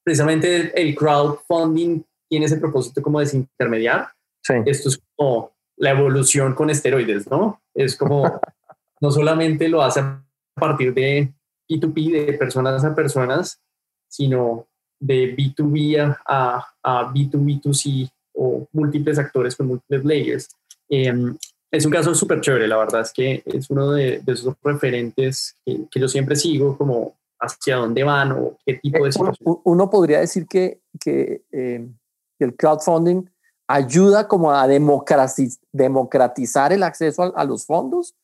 precisamente 0.05 0.73
el 0.81 0.95
crowdfunding 0.95 2.03
tiene 2.29 2.47
ese 2.47 2.57
propósito 2.57 3.01
como 3.01 3.21
desintermediar. 3.21 4.09
Sí. 4.43 4.55
Esto 4.67 4.89
es 4.89 5.01
como 5.17 5.53
la 5.77 5.91
evolución 5.91 6.55
con 6.55 6.69
esteroides, 6.69 7.31
¿no? 7.31 7.63
Es 7.75 7.97
como, 7.97 8.41
no 9.01 9.11
solamente 9.11 9.69
lo 9.69 9.83
hace 9.83 10.01
a 10.01 10.23
partir 10.55 10.93
de 10.93 11.33
P2P, 11.69 12.27
de 12.27 12.33
personas 12.35 12.85
a 12.85 12.95
personas, 12.95 13.61
sino 14.09 14.67
de 15.01 15.37
B2B 15.37 16.17
a, 16.27 16.67
a 16.83 17.13
B2B2C 17.13 18.11
o 18.35 18.67
múltiples 18.73 19.19
actores 19.19 19.57
con 19.57 19.67
múltiples 19.67 20.05
layers. 20.05 20.49
Em, 20.89 21.37
es 21.71 21.87
un 21.87 21.93
caso 21.93 22.15
súper 22.15 22.41
chévere, 22.41 22.69
la 22.69 22.77
verdad 22.77 23.01
es 23.03 23.13
que 23.13 23.43
es 23.47 23.71
uno 23.71 23.93
de, 23.93 24.23
esos 24.27 24.55
referentes 24.63 25.57
que, 25.65 25.87
yo 25.95 26.09
siempre 26.09 26.37
sigo 26.37 26.77
como 26.77 27.15
hacia 27.41 27.77
dónde 27.77 28.05
van 28.05 28.33
o 28.33 28.59
qué 28.65 28.75
tipo 28.75 29.05
de... 29.05 29.13
Uno, 29.19 29.33
uno 29.65 29.91
podría 29.91 30.21
decir 30.21 30.47
que, 30.47 30.81
que 31.01 31.43
em, 31.53 31.97
el 32.39 32.57
crowdfunding 32.57 33.25
ayuda 33.69 34.27
como 34.27 34.51
a 34.51 34.67
democratizar 34.67 36.73
el 36.73 36.83
acceso 36.83 37.33
a, 37.37 37.45
los 37.45 37.65
fondos, 37.65 38.15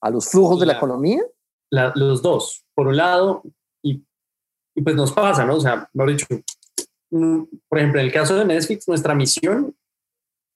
a 0.00 0.10
los 0.10 0.28
flujos 0.28 0.58
de 0.58 0.66
la 0.66 0.72
economía? 0.74 1.22
los 1.70 2.22
dos. 2.22 2.64
Por 2.74 2.88
un 2.88 2.96
lado, 2.96 3.42
y, 4.76 4.82
pues 4.82 4.94
nos 4.94 5.12
pasa, 5.12 5.44
¿no? 5.44 5.56
O 5.56 5.60
sea, 5.60 5.88
mejor 5.92 6.10
dicho, 6.10 6.26
mm, 7.10 7.42
por 7.68 7.78
ejemplo, 7.78 8.00
en 8.00 8.06
el 8.06 8.12
caso 8.12 8.36
de 8.36 8.44
Netflix, 8.44 8.86
nuestra 8.86 9.14
misión 9.14 9.74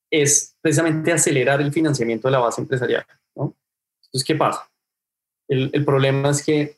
es 0.09 0.55
precisamente 0.61 1.11
acelerar 1.11 1.61
el 1.61 1.73
financiamiento 1.73 2.27
de 2.27 2.33
la 2.33 2.39
base 2.39 2.61
empresarial, 2.61 3.05
¿no? 3.35 3.55
Entonces, 4.05 4.25
¿qué 4.25 4.35
pasa? 4.35 4.69
El, 5.49 5.69
el 5.73 5.83
problema 5.83 6.29
es 6.29 6.43
que 6.43 6.77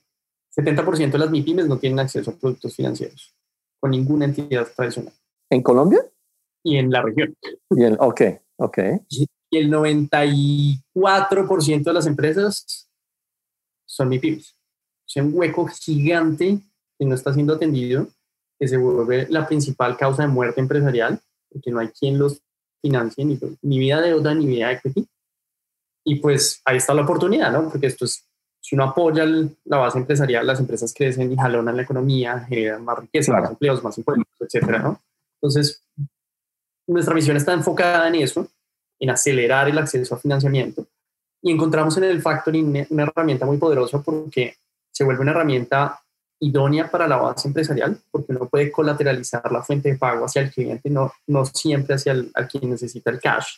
70% 0.56 1.12
de 1.12 1.20
las 1.20 1.30
MIPIMES 1.30 1.68
no 1.68 1.78
tienen 1.78 2.00
acceso 2.00 2.32
a 2.32 2.36
productos 2.36 2.76
financieros 2.76 3.36
con 3.80 3.92
ninguna 3.92 4.26
entidad 4.26 4.68
tradicional. 4.76 5.14
¿En 5.50 5.62
Colombia? 5.62 6.00
y 6.64 6.78
en 6.78 6.90
la 6.90 7.02
región. 7.02 7.36
Y 7.70 7.84
el, 7.84 7.98
ok, 8.00 8.22
ok. 8.58 8.78
Y 9.10 9.28
el 9.52 9.70
94% 9.72 11.84
de 11.84 11.94
las 11.94 12.08
empresas 12.08 12.90
son 13.86 14.10
MIPIMES. 14.10 14.58
Es 15.08 15.16
un 15.18 15.32
hueco 15.36 15.68
gigante 15.68 16.58
que 16.98 17.06
no 17.06 17.16
está 17.16 17.34
siendo 17.34 17.54
atendido, 17.54 18.08
que 18.60 18.68
se 18.68 18.78
vuelve 18.78 19.28
la 19.30 19.48
principal 19.48 19.98
causa 19.98 20.24
de 20.24 20.30
muerte 20.30 20.62
empresarial, 20.62 21.20
porque 21.50 21.72
no 21.72 21.80
hay 21.80 21.90
quien 21.90 22.18
los 22.18 22.42
financie, 22.82 23.24
ni, 23.24 23.40
ni 23.62 23.80
vía 23.80 24.02
deuda, 24.02 24.34
ni 24.36 24.46
vía 24.46 24.72
equity. 24.72 25.08
Y 26.06 26.16
pues 26.16 26.62
ahí 26.66 26.78
está 26.78 26.94
la 26.94 27.04
oportunidad, 27.04 27.52
¿no? 27.52 27.70
Porque 27.70 27.88
esto 27.88 28.06
es, 28.06 28.28
si 28.60 28.76
uno 28.76 28.86
apoya 28.86 29.26
la 29.26 29.78
base 29.78 29.98
empresarial, 29.98 30.46
las 30.46 30.60
empresas 30.60 30.94
crecen 30.94 31.32
y 31.32 31.36
jalonan 31.38 31.78
la 31.78 31.84
economía, 31.84 32.42
generan 32.42 32.84
más 32.84 33.00
riqueza, 33.00 33.32
más 33.32 33.50
empleos, 33.50 33.84
más 33.84 33.98
impuestos, 33.98 34.28
etcétera, 34.40 34.80
¿no? 34.80 35.02
Entonces, 35.42 35.82
nuestra 36.88 37.14
misión 37.14 37.38
está 37.38 37.54
enfocada 37.54 38.08
en 38.08 38.16
eso, 38.16 38.48
en 39.00 39.10
acelerar 39.10 39.70
el 39.70 39.78
acceso 39.78 40.16
a 40.16 40.18
financiamiento. 40.18 40.86
Y 41.42 41.52
encontramos 41.52 41.98
en 41.98 42.06
el 42.06 42.22
factoring 42.22 42.88
una 42.90 43.04
herramienta 43.04 43.46
muy 43.46 43.58
poderosa 43.58 44.02
porque 44.02 44.56
se 44.92 45.04
vuelve 45.04 45.22
una 45.22 45.32
herramienta 45.32 46.03
idónea 46.44 46.90
para 46.90 47.08
la 47.08 47.18
base 47.18 47.48
empresarial, 47.48 47.98
porque 48.12 48.34
uno 48.34 48.48
puede 48.50 48.72
colateralizar 48.72 49.52
la 49.52 49.62
fuente 49.62 49.92
de 49.92 49.98
pago 49.98 50.26
hacia 50.26 50.42
el 50.42 50.52
cliente, 50.52 50.90
no, 50.90 51.12
no 51.28 51.46
siempre 51.46 51.96
hacia 51.96 52.12
el, 52.12 52.32
a 52.34 52.46
quien 52.46 52.70
necesita 52.70 53.10
el 53.12 53.20
cash. 53.20 53.58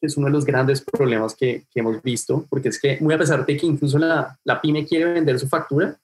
es 0.00 0.16
uno 0.16 0.26
de 0.26 0.32
los 0.32 0.44
grandes 0.44 0.82
problemas 0.82 1.34
que, 1.34 1.66
que, 1.70 1.80
hemos 1.80 2.02
visto, 2.02 2.46
porque 2.48 2.68
es 2.68 2.80
que 2.80 2.98
muy 3.00 3.14
a 3.14 3.18
pesar 3.18 3.44
de 3.44 3.56
que 3.56 3.66
incluso 3.66 3.98
la, 3.98 4.38
la, 4.44 4.60
pyme 4.60 4.86
quiere 4.86 5.12
vender 5.12 5.38
su 5.38 5.48
factura, 5.48 5.98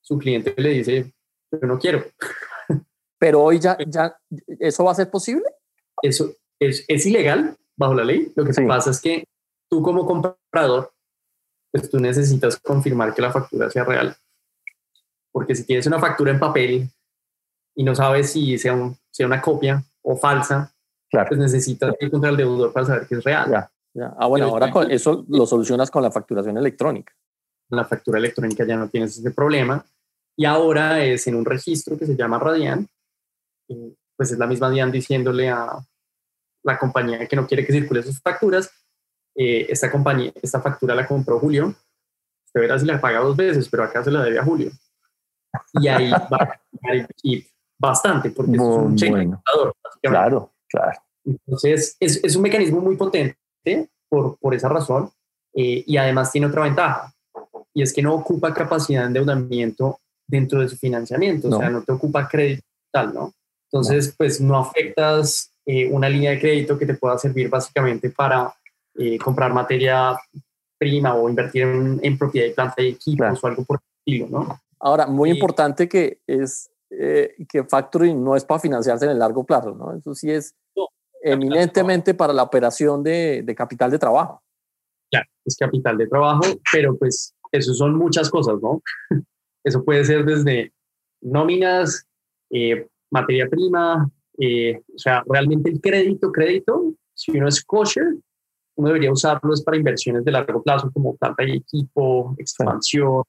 su 0.00 0.18
cliente 0.18 0.54
le 0.56 0.70
dice, 0.70 1.12
yo 1.52 1.66
no 1.66 1.78
quiero. 1.78 2.04
Pero 3.18 3.42
hoy 3.42 3.58
ya, 3.58 3.76
ya 3.86 4.16
¿eso 4.60 4.84
va 4.84 4.92
a 4.92 4.96
ser 4.96 5.10
posible? 5.10 5.44
Eso 6.02 6.34
es, 6.60 6.84
es 6.86 7.06
ilegal 7.06 7.56
bajo 7.76 7.94
la 7.94 8.04
ley. 8.04 8.32
Lo 8.36 8.44
que 8.44 8.52
sí. 8.52 8.62
pasa 8.66 8.90
es 8.90 9.00
que 9.00 9.24
tú 9.68 9.82
como 9.82 10.06
comprador, 10.06 10.92
pues 11.72 11.90
tú 11.90 11.98
necesitas 11.98 12.58
confirmar 12.58 13.14
que 13.14 13.22
la 13.22 13.32
factura 13.32 13.70
sea 13.70 13.84
real. 13.84 14.16
Porque 15.32 15.54
si 15.54 15.64
tienes 15.64 15.86
una 15.86 15.98
factura 15.98 16.30
en 16.30 16.40
papel 16.40 16.88
y 17.74 17.84
no 17.84 17.94
sabes 17.94 18.32
si 18.32 18.56
sea, 18.58 18.74
un, 18.74 18.96
sea 19.10 19.26
una 19.26 19.40
copia 19.40 19.82
o 20.02 20.16
falsa, 20.16 20.72
Claro. 21.10 21.28
Pues 21.28 21.40
necesitas 21.40 21.94
ir 22.00 22.10
contra 22.10 22.30
el 22.30 22.36
deudor 22.36 22.72
para 22.72 22.86
saber 22.86 23.06
que 23.06 23.16
es 23.16 23.24
real. 23.24 23.50
Ya, 23.50 23.70
ya. 23.94 24.14
Ah, 24.18 24.26
bueno, 24.26 24.46
ahora 24.46 24.70
con 24.70 24.90
eso 24.90 25.24
lo 25.28 25.46
solucionas 25.46 25.90
con 25.90 26.02
la 26.02 26.10
facturación 26.10 26.58
electrónica. 26.58 27.14
La 27.70 27.84
factura 27.84 28.18
electrónica 28.18 28.64
ya 28.64 28.76
no 28.76 28.88
tienes 28.88 29.16
ese 29.16 29.30
problema. 29.30 29.84
Y 30.36 30.44
ahora 30.44 31.02
es 31.04 31.26
en 31.26 31.36
un 31.36 31.44
registro 31.44 31.96
que 31.96 32.06
se 32.06 32.16
llama 32.16 32.38
Radian. 32.38 32.88
Pues 34.16 34.32
es 34.32 34.38
la 34.38 34.46
misma 34.46 34.70
DIAN 34.70 34.92
diciéndole 34.92 35.48
a 35.50 35.78
la 36.62 36.78
compañía 36.78 37.26
que 37.26 37.36
no 37.36 37.46
quiere 37.46 37.64
que 37.64 37.72
circule 37.72 38.02
sus 38.02 38.20
facturas. 38.20 38.70
Eh, 39.36 39.66
esta 39.68 39.90
compañía, 39.90 40.32
esta 40.40 40.60
factura 40.60 40.94
la 40.94 41.06
compró 41.06 41.38
Julio. 41.38 41.74
Usted 42.46 42.60
verá 42.60 42.78
si 42.78 42.86
la 42.86 43.00
paga 43.00 43.20
dos 43.20 43.36
veces, 43.36 43.68
pero 43.68 43.84
acá 43.84 44.02
se 44.02 44.10
la 44.10 44.22
debe 44.22 44.38
a 44.38 44.44
Julio. 44.44 44.70
Y 45.74 45.88
ahí 45.88 46.10
va 46.10 46.38
a 46.40 46.60
bastante, 47.78 48.30
porque 48.30 48.52
es 48.52 48.60
un 48.60 48.96
cheque 48.96 49.10
bueno. 49.10 49.42
Claro, 50.02 50.52
claro. 50.68 50.98
Entonces, 51.24 51.96
es, 52.00 52.24
es, 52.24 52.36
un 52.36 52.42
mecanismo 52.42 52.80
muy 52.80 52.96
potente 52.96 53.36
por, 54.08 54.38
por 54.38 54.54
esa 54.54 54.68
razón 54.68 55.10
eh, 55.54 55.82
y 55.86 55.96
además 55.96 56.30
tiene 56.30 56.46
otra 56.46 56.62
ventaja 56.62 57.12
y 57.76 57.82
es 57.82 57.92
que 57.92 58.00
no 58.00 58.14
ocupa 58.14 58.54
capacidad 58.54 59.02
de 59.02 59.06
endeudamiento 59.08 60.00
dentro 60.26 60.60
de 60.60 60.68
su 60.68 60.78
financiamiento, 60.78 61.48
no. 61.48 61.56
o 61.56 61.60
sea, 61.60 61.68
no 61.68 61.82
te 61.82 61.92
ocupa 61.92 62.26
crédito 62.26 62.62
tal, 62.90 63.12
¿no? 63.12 63.34
Entonces, 63.70 64.08
no. 64.08 64.14
pues 64.16 64.40
no 64.40 64.58
afectas 64.58 65.52
eh, 65.66 65.86
una 65.90 66.08
línea 66.08 66.30
de 66.30 66.40
crédito 66.40 66.78
que 66.78 66.86
te 66.86 66.94
pueda 66.94 67.18
servir 67.18 67.50
básicamente 67.50 68.08
para 68.08 68.54
eh, 68.98 69.18
comprar 69.18 69.52
materia 69.52 70.16
prima 70.78 71.14
o 71.14 71.28
invertir 71.28 71.62
en, 71.62 72.00
en 72.02 72.18
propiedad 72.18 72.48
de 72.48 72.54
planta 72.54 72.82
y 72.82 72.88
equipos 72.88 73.16
claro. 73.18 73.38
o 73.42 73.46
algo 73.46 73.64
por 73.64 73.80
el 73.80 73.98
estilo, 73.98 74.28
¿no? 74.28 74.60
Ahora, 74.78 75.06
muy 75.06 75.30
importante 75.30 75.88
que 75.88 76.20
es 76.26 76.70
eh, 76.90 77.34
que 77.48 77.64
factoring 77.64 78.22
no 78.22 78.36
es 78.36 78.44
para 78.44 78.60
financiarse 78.60 79.06
en 79.06 79.12
el 79.12 79.18
largo 79.18 79.44
plazo, 79.44 79.74
¿no? 79.74 79.96
Eso 79.96 80.14
sí 80.14 80.30
es 80.30 80.54
no, 80.76 80.86
eminentemente 81.22 82.14
para 82.14 82.32
la 82.32 82.42
operación 82.42 83.02
de, 83.02 83.42
de, 83.42 83.54
capital 83.54 83.90
de 83.90 83.98
trabajo. 83.98 84.42
Claro, 85.10 85.26
es 85.44 85.56
capital 85.56 85.96
de 85.96 86.06
trabajo, 86.06 86.42
pero 86.70 86.96
pues 86.96 87.34
eso 87.52 87.74
son 87.74 87.96
muchas 87.96 88.30
cosas, 88.30 88.56
¿no? 88.60 88.82
Eso 89.64 89.84
puede 89.84 90.04
ser 90.04 90.24
desde 90.24 90.72
nóminas, 91.20 92.06
eh, 92.50 92.86
materia 93.10 93.48
prima, 93.48 94.08
eh, 94.38 94.80
o 94.94 94.98
sea, 94.98 95.24
realmente 95.26 95.70
el 95.70 95.80
crédito, 95.80 96.30
crédito, 96.30 96.92
si 97.14 97.32
uno 97.32 97.48
es 97.48 97.64
kosher, 97.64 98.14
uno 98.76 98.88
debería 98.88 99.10
usarlo 99.10 99.52
es 99.52 99.62
para 99.62 99.76
inversiones 99.76 100.24
de 100.24 100.32
largo 100.32 100.62
plazo 100.62 100.90
como 100.92 101.16
planta 101.16 101.42
y 101.44 101.56
equipo, 101.56 102.34
expansión, 102.38 103.22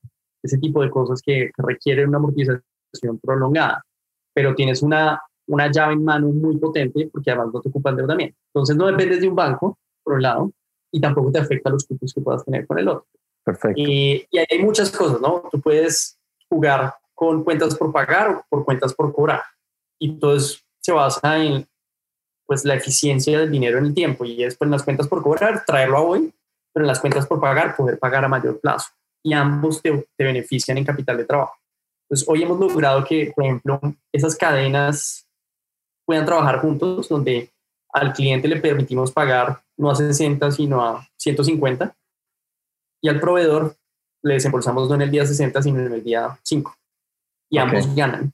ese 0.44 0.58
tipo 0.58 0.82
de 0.82 0.90
cosas 0.90 1.22
que, 1.22 1.52
requieren 1.58 2.10
una 2.10 2.18
amortización 2.18 3.20
prolongada, 3.22 3.84
pero 4.34 4.54
tienes 4.56 4.82
una, 4.82 5.22
una 5.48 5.72
llave 5.72 5.94
en 5.94 6.04
mano 6.04 6.28
muy 6.28 6.58
potente 6.58 7.10
porque 7.12 7.32
además 7.32 7.54
no 7.54 7.62
te 7.62 7.70
ocupa 7.70 7.90
endeudamiento. 7.90 8.38
Entonces 8.54 8.76
no 8.76 8.88
dependes 8.88 9.22
de 9.22 9.30
un 9.30 9.36
banco, 9.36 9.78
por 10.04 10.16
un 10.16 10.22
lado, 10.22 10.52
y 10.92 11.02
tampoco 11.02 11.32
te 11.32 11.40
afecta 11.40 11.70
los 11.70 11.86
cupos 11.86 12.14
que 12.14 12.22
puedas 12.22 12.44
tener 12.46 12.68
con 12.68 12.80
el 12.80 12.88
otro. 12.88 13.08
Perfecto. 13.44 13.82
Y, 13.82 14.26
y 14.30 14.38
hay 14.38 14.60
muchas 14.60 14.92
cosas, 14.92 15.22
¿no? 15.22 15.44
Tú 15.52 15.62
puedes 15.62 16.18
jugar 16.50 16.94
con 17.14 17.44
cuentas 17.44 17.76
por 17.76 17.92
pagar 17.92 18.30
o 18.30 18.46
por 18.50 18.66
cuentas 18.66 18.94
por 18.94 19.14
cobrar. 19.14 19.42
Y 20.00 20.20
todo 20.20 20.36
eso 20.36 20.60
se 20.82 20.92
basa 20.92 21.44
en 21.44 21.66
pues, 22.48 22.66
la 22.66 22.76
eficiencia 22.76 23.40
del 23.40 23.52
dinero 23.52 23.78
en 23.78 23.86
el 23.86 23.94
tiempo. 23.94 24.26
Y 24.26 24.44
es 24.44 24.56
pues, 24.56 24.68
en 24.68 24.72
las 24.72 24.84
cuentas 24.84 25.08
por 25.08 25.22
cobrar, 25.22 25.64
traerlo 25.66 25.98
a 25.98 26.02
hoy, 26.02 26.34
pero 26.74 26.84
en 26.84 26.88
las 26.88 27.00
cuentas 27.00 27.28
por 27.28 27.40
pagar, 27.40 27.76
poder 27.76 28.00
pagar 28.00 28.26
a 28.26 28.28
mayor 28.28 28.60
plazo. 28.60 28.90
Y 29.24 29.34
ambos 29.34 29.82
te, 29.82 30.08
te 30.16 30.24
benefician 30.24 30.78
en 30.78 30.86
capital 30.86 31.18
de 31.18 31.26
trabajo. 31.26 31.56
Pues 32.08 32.24
hoy 32.28 32.42
hemos 32.42 32.60
logrado 32.60 33.04
que, 33.04 33.32
por 33.36 33.44
ejemplo, 33.44 33.80
esas 34.12 34.36
cadenas 34.36 35.28
puedan 36.06 36.26
trabajar 36.26 36.62
juntos, 36.62 37.10
donde 37.10 37.52
al 37.94 38.14
cliente 38.14 38.48
le 38.48 38.62
permitimos 38.62 39.12
pagar 39.12 39.62
no 39.78 39.92
a 39.92 39.96
60, 39.96 40.52
sino 40.52 40.82
a 40.82 41.08
150, 41.18 41.96
y 43.02 43.10
al 43.10 43.20
proveedor 43.20 43.76
le 44.24 44.36
desembolsamos 44.36 44.90
no 44.90 44.96
en 44.96 45.04
el 45.04 45.12
día 45.12 45.26
60, 45.26 45.62
sino 45.62 45.80
en 45.80 45.94
el 45.94 46.04
día 46.04 46.38
5. 46.44 46.76
Y 47.50 47.60
okay. 47.60 47.70
ambos 47.70 47.96
ganan. 47.96 48.34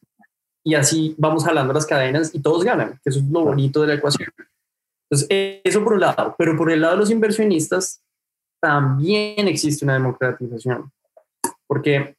Y 0.64 0.76
así 0.76 1.16
vamos 1.18 1.44
jalando 1.44 1.74
las 1.74 1.86
cadenas 1.86 2.34
y 2.34 2.42
todos 2.42 2.64
ganan, 2.64 3.00
que 3.04 3.10
eso 3.10 3.20
es 3.20 3.26
lo 3.26 3.44
bonito 3.44 3.82
de 3.82 3.88
la 3.88 3.94
ecuación. 3.96 4.30
Entonces, 5.10 5.62
eso 5.64 5.84
por 5.84 5.94
un 5.94 6.00
lado, 6.00 6.36
pero 6.38 6.58
por 6.58 6.72
el 6.72 6.82
lado 6.82 6.94
de 6.94 7.00
los 7.02 7.12
inversionistas 7.12 8.02
también 8.62 9.48
existe 9.48 9.84
una 9.84 9.94
democratización, 9.94 10.92
porque 11.68 12.16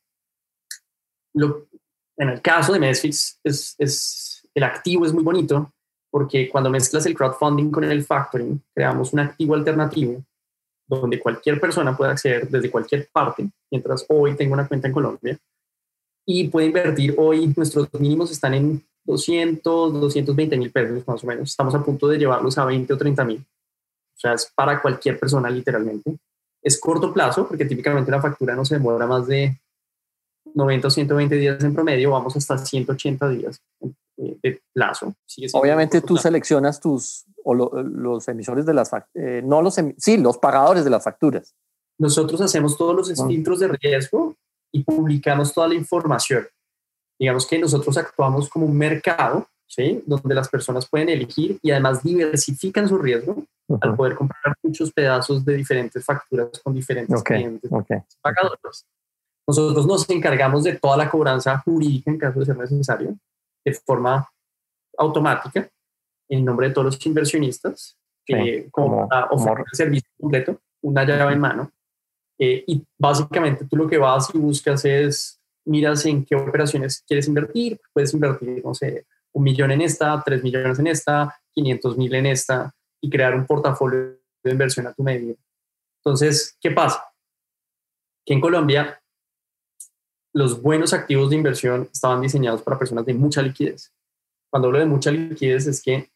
lo, 1.35 1.67
en 2.17 2.29
el 2.29 2.41
caso 2.43 2.73
de 2.73 2.79
Mesfix, 2.79 3.41
es, 3.43 3.75
es, 3.79 4.49
el 4.55 4.63
activo 4.63 5.07
es 5.07 5.13
muy 5.13 5.23
bonito 5.23 5.73
porque 6.11 6.49
cuando 6.49 6.71
mezclas 6.71 7.07
el 7.07 7.15
crowdfunding 7.15 7.71
con 7.71 7.83
el 7.83 8.05
factoring, 8.05 8.63
creamos 8.73 9.13
un 9.13 9.21
activo 9.21 9.55
alternativo 9.55 10.23
donde 10.87 11.19
cualquier 11.19 11.61
persona 11.61 11.97
puede 11.97 12.13
acceder 12.13 12.49
desde 12.49 12.71
cualquier 12.71 13.09
parte, 13.11 13.51
mientras 13.71 14.05
hoy 14.09 14.37
tengo 14.37 14.53
una 14.53 14.69
cuenta 14.69 14.87
en 14.87 14.95
Colombia, 14.95 15.39
y 16.27 16.49
puede 16.49 16.67
invertir. 16.67 17.15
Hoy 17.19 17.53
nuestros 17.57 17.89
mínimos 17.99 18.31
están 18.31 18.55
en 18.55 18.85
200, 19.05 20.01
220 20.01 20.57
mil 20.57 20.71
pesos 20.71 21.07
más 21.07 21.23
o 21.23 21.27
menos. 21.27 21.51
Estamos 21.51 21.75
a 21.75 21.83
punto 21.83 22.09
de 22.09 22.19
llevarlos 22.19 22.57
a 22.59 22.65
20 22.65 22.93
o 22.93 22.99
30 22.99 23.25
mil. 23.25 23.39
O 23.39 24.19
sea, 24.19 24.33
es 24.33 24.51
para 24.55 24.81
cualquier 24.81 25.19
persona 25.19 25.51
literalmente. 25.51 26.17
Es 26.63 26.81
corto 26.81 27.13
plazo 27.13 27.47
porque 27.47 27.67
típicamente 27.67 28.11
la 28.11 28.23
factura 28.23 28.55
no 28.55 28.65
se 28.65 28.77
demora 28.77 29.07
más 29.07 29.27
de 29.27 29.59
90 30.55 30.89
o 30.89 30.91
120 30.91 31.35
días 31.37 31.63
en 31.65 31.75
promedio, 31.75 32.11
vamos 32.13 32.37
hasta 32.37 32.57
180 32.59 33.29
días 33.31 33.61
de 34.17 34.61
plazo. 34.73 35.15
Obviamente 35.53 36.01
tú 36.01 36.17
seleccionas 36.17 36.81
tus, 36.81 37.25
o 37.43 37.55
lo, 37.55 37.71
los 37.83 38.29
emisores 38.29 38.65
de 38.65 38.73
las, 38.73 38.91
eh, 39.15 39.43
no 39.45 39.61
los, 39.61 39.77
sí, 39.99 40.17
los 40.17 40.39
pagadores 40.39 40.85
de 40.85 40.91
las 40.91 41.05
facturas. 41.05 41.55
Nosotros 41.99 42.41
hacemos 42.41 42.77
todos 42.77 42.95
los 42.95 43.27
filtros 43.27 43.61
de 43.61 43.69
riesgo 43.69 44.37
y 44.75 44.83
publicamos 44.83 45.55
toda 45.55 45.69
la 45.69 45.75
información. 45.75 46.47
Digamos 47.19 47.47
que 47.47 47.59
nosotros 47.59 47.97
actuamos 47.97 48.49
como 48.49 48.67
un 48.67 48.77
mercado, 48.77 49.47
¿sí? 49.69 50.03
Donde 50.05 50.35
las 50.35 50.49
personas 50.49 50.89
pueden 50.89 51.09
elegir 51.09 51.59
y 51.63 51.71
además 51.71 52.03
diversifican 52.03 52.89
su 52.89 52.99
riesgo 52.99 53.35
uh 53.35 53.77
-huh. 53.77 53.79
al 53.81 53.95
poder 53.95 54.17
comprar 54.17 54.57
muchos 54.63 54.93
pedazos 54.93 55.45
de 55.45 55.55
diferentes 55.55 56.05
facturas 56.05 56.61
con 56.63 56.75
diferentes 56.75 57.21
okay. 57.21 57.37
clientes 57.37 57.71
okay. 57.73 57.99
pagadores. 58.21 58.85
Nosotros 59.47 59.87
nos 59.87 60.11
encargamos 60.11 60.65
de 60.65 60.75
toda 60.77 60.97
la 60.97 61.09
cobranza 61.09 61.57
jurídica 61.59 62.11
en 62.11 62.19
caso 62.19 62.41
de 62.41 62.47
ser 62.47 62.57
necesario, 62.57 63.17
de 63.65 63.75
forma 63.75 64.29
automática, 64.99 65.69
en 66.29 66.45
nombre 66.45 66.69
de 66.69 66.75
todos 66.75 66.87
los 66.87 67.07
inversionistas, 67.07 67.97
sí, 68.27 68.35
eh, 68.35 68.69
como, 68.73 69.09
para 69.09 69.27
ofrecer 69.27 69.65
el 69.71 69.77
servicio 69.77 70.11
completo, 70.19 70.61
una 70.83 71.05
llave 71.05 71.35
en 71.35 71.41
mano. 71.41 71.71
Eh, 72.39 72.65
y 72.67 72.85
básicamente 72.99 73.65
tú 73.65 73.77
lo 73.77 73.89
que 73.89 73.99
vas 73.99 74.35
y 74.35 74.39
buscas 74.39 74.85
es, 74.85 75.41
miras 75.65 76.05
en 76.07 76.25
qué 76.25 76.35
operaciones 76.35 77.03
quieres 77.07 77.29
invertir, 77.29 77.81
puedes 77.93 78.13
invertir, 78.13 78.63
no 78.65 78.75
sé, 78.75 79.07
un 79.33 79.43
millón 79.43 79.71
en 79.71 79.81
esta, 79.81 80.23
tres 80.25 80.43
millones 80.43 80.79
en 80.79 80.87
esta, 80.87 81.35
500 81.53 81.97
mil 81.97 82.15
en 82.15 82.27
esta 82.27 82.75
y 83.01 83.11
crear 83.11 83.35
un 83.35 83.47
portafolio 83.47 84.19
de 84.43 84.51
inversión 84.51 84.87
a 84.87 84.93
tu 84.93 85.03
medida. 85.03 85.35
Entonces, 86.05 86.57
¿qué 86.61 86.71
pasa? 86.71 87.05
Que 88.25 88.35
en 88.35 88.41
Colombia 88.41 89.01
los 90.33 90.61
buenos 90.61 90.93
activos 90.93 91.31
de 91.31 91.37
inversión 91.37 91.89
estaban 91.93 92.21
diseñados 92.21 92.63
para 92.63 92.79
personas 92.79 93.07
de 93.07 93.15
mucha 93.15 93.41
liquidez. 93.41 93.93
Cuando 94.51 94.69
hablo 94.69 94.81
de 94.81 94.87
mucha 94.87 95.11
liquidez 95.11 95.67
es 95.67 95.83
que 95.83 96.11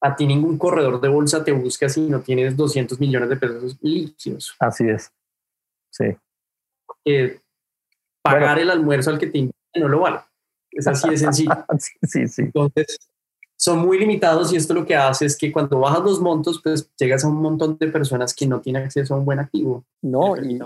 a 0.00 0.14
ti 0.14 0.26
ningún 0.26 0.58
corredor 0.58 1.00
de 1.00 1.08
bolsa 1.08 1.42
te 1.42 1.52
busca 1.52 1.88
si 1.88 2.02
no 2.02 2.20
tienes 2.20 2.56
200 2.56 3.00
millones 3.00 3.28
de 3.28 3.36
pesos 3.36 3.76
líquidos. 3.80 4.54
Así 4.58 4.88
es. 4.88 5.12
Sí. 5.90 6.16
pagar 8.22 8.58
el 8.58 8.70
almuerzo 8.70 9.10
al 9.10 9.18
que 9.18 9.28
te 9.28 9.38
invita 9.38 9.56
no 9.76 9.88
lo 9.88 10.00
vale. 10.00 10.20
Es 10.70 10.86
así 10.86 11.08
de 11.08 11.16
sencillo. 11.16 11.50
sí, 12.02 12.28
sí. 12.28 12.42
Entonces, 12.42 12.98
son 13.56 13.78
muy 13.78 13.98
limitados 13.98 14.52
y 14.52 14.56
esto 14.56 14.74
lo 14.74 14.84
que 14.84 14.94
hace 14.94 15.24
es 15.26 15.36
que 15.36 15.50
cuando 15.50 15.80
bajas 15.80 16.02
los 16.02 16.20
montos, 16.20 16.60
pues 16.62 16.90
llegas 16.98 17.24
a 17.24 17.28
un 17.28 17.40
montón 17.40 17.78
de 17.78 17.88
personas 17.88 18.34
que 18.34 18.46
no 18.46 18.60
tienen 18.60 18.84
acceso 18.84 19.14
a 19.14 19.18
un 19.18 19.24
buen 19.24 19.38
activo. 19.38 19.84
No, 20.02 20.36
y, 20.36 20.60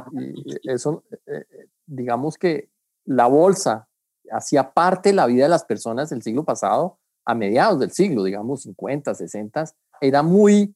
eso, 0.64 1.04
eh, 1.10 1.44
eh, 1.50 1.66
digamos 1.86 2.36
que 2.36 2.68
la 3.04 3.26
bolsa 3.26 3.88
hacía 4.30 4.72
parte 4.72 5.10
de 5.10 5.14
la 5.14 5.26
vida 5.26 5.44
de 5.44 5.48
las 5.48 5.64
personas 5.64 6.10
del 6.10 6.22
siglo 6.22 6.44
pasado, 6.44 6.98
a 7.30 7.34
mediados 7.34 7.78
del 7.78 7.92
siglo, 7.92 8.24
digamos 8.24 8.62
50, 8.62 9.14
60, 9.14 9.64
era 10.00 10.22
muy 10.22 10.74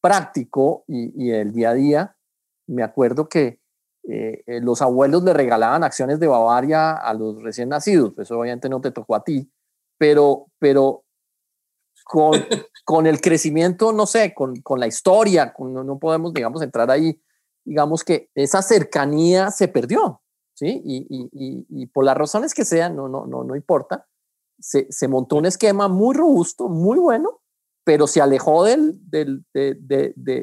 práctico 0.00 0.84
y, 0.88 1.30
el 1.30 1.52
día 1.52 1.70
a 1.70 1.74
día, 1.74 2.16
me 2.66 2.82
acuerdo 2.82 3.28
que 3.28 3.60
eh, 4.08 4.42
los 4.60 4.82
abuelos 4.82 5.22
le 5.22 5.32
regalaban 5.32 5.84
acciones 5.84 6.18
de 6.18 6.26
Bavaria 6.26 6.92
a 6.92 7.14
los 7.14 7.40
recién 7.40 7.68
nacidos, 7.68 8.18
eso 8.18 8.38
obviamente 8.38 8.68
no 8.68 8.80
te 8.80 8.90
tocó 8.90 9.14
a 9.14 9.22
ti, 9.22 9.48
pero, 9.96 10.46
pero 10.58 11.04
con, 12.04 12.32
con 12.84 13.06
el 13.06 13.20
crecimiento, 13.20 13.92
no 13.92 14.06
sé, 14.06 14.34
con, 14.34 14.56
con 14.56 14.80
la 14.80 14.88
historia, 14.88 15.54
no, 15.58 15.98
podemos, 16.00 16.34
digamos, 16.34 16.62
entrar 16.62 16.90
ahí, 16.90 17.22
digamos 17.64 18.02
que 18.02 18.28
esa 18.34 18.60
cercanía 18.60 19.52
se 19.52 19.68
perdió, 19.68 20.20
¿sí? 20.54 20.82
Y, 20.84 21.06
y, 21.08 21.66
y, 21.68 21.86
por 21.86 22.04
las 22.04 22.16
razones 22.16 22.54
que 22.54 22.64
sean, 22.64 22.96
no, 22.96 23.08
no, 23.08 23.26
no, 23.26 23.44
no 23.44 23.54
importa, 23.54 24.08
se, 24.62 25.08
montó 25.08 25.36
un 25.36 25.46
esquema 25.46 25.88
muy 25.88 26.14
robusto, 26.14 26.68
muy 26.68 26.98
bueno, 26.98 27.40
pero 27.84 28.06
se 28.06 28.20
alejó 28.20 28.64
de, 28.64 28.94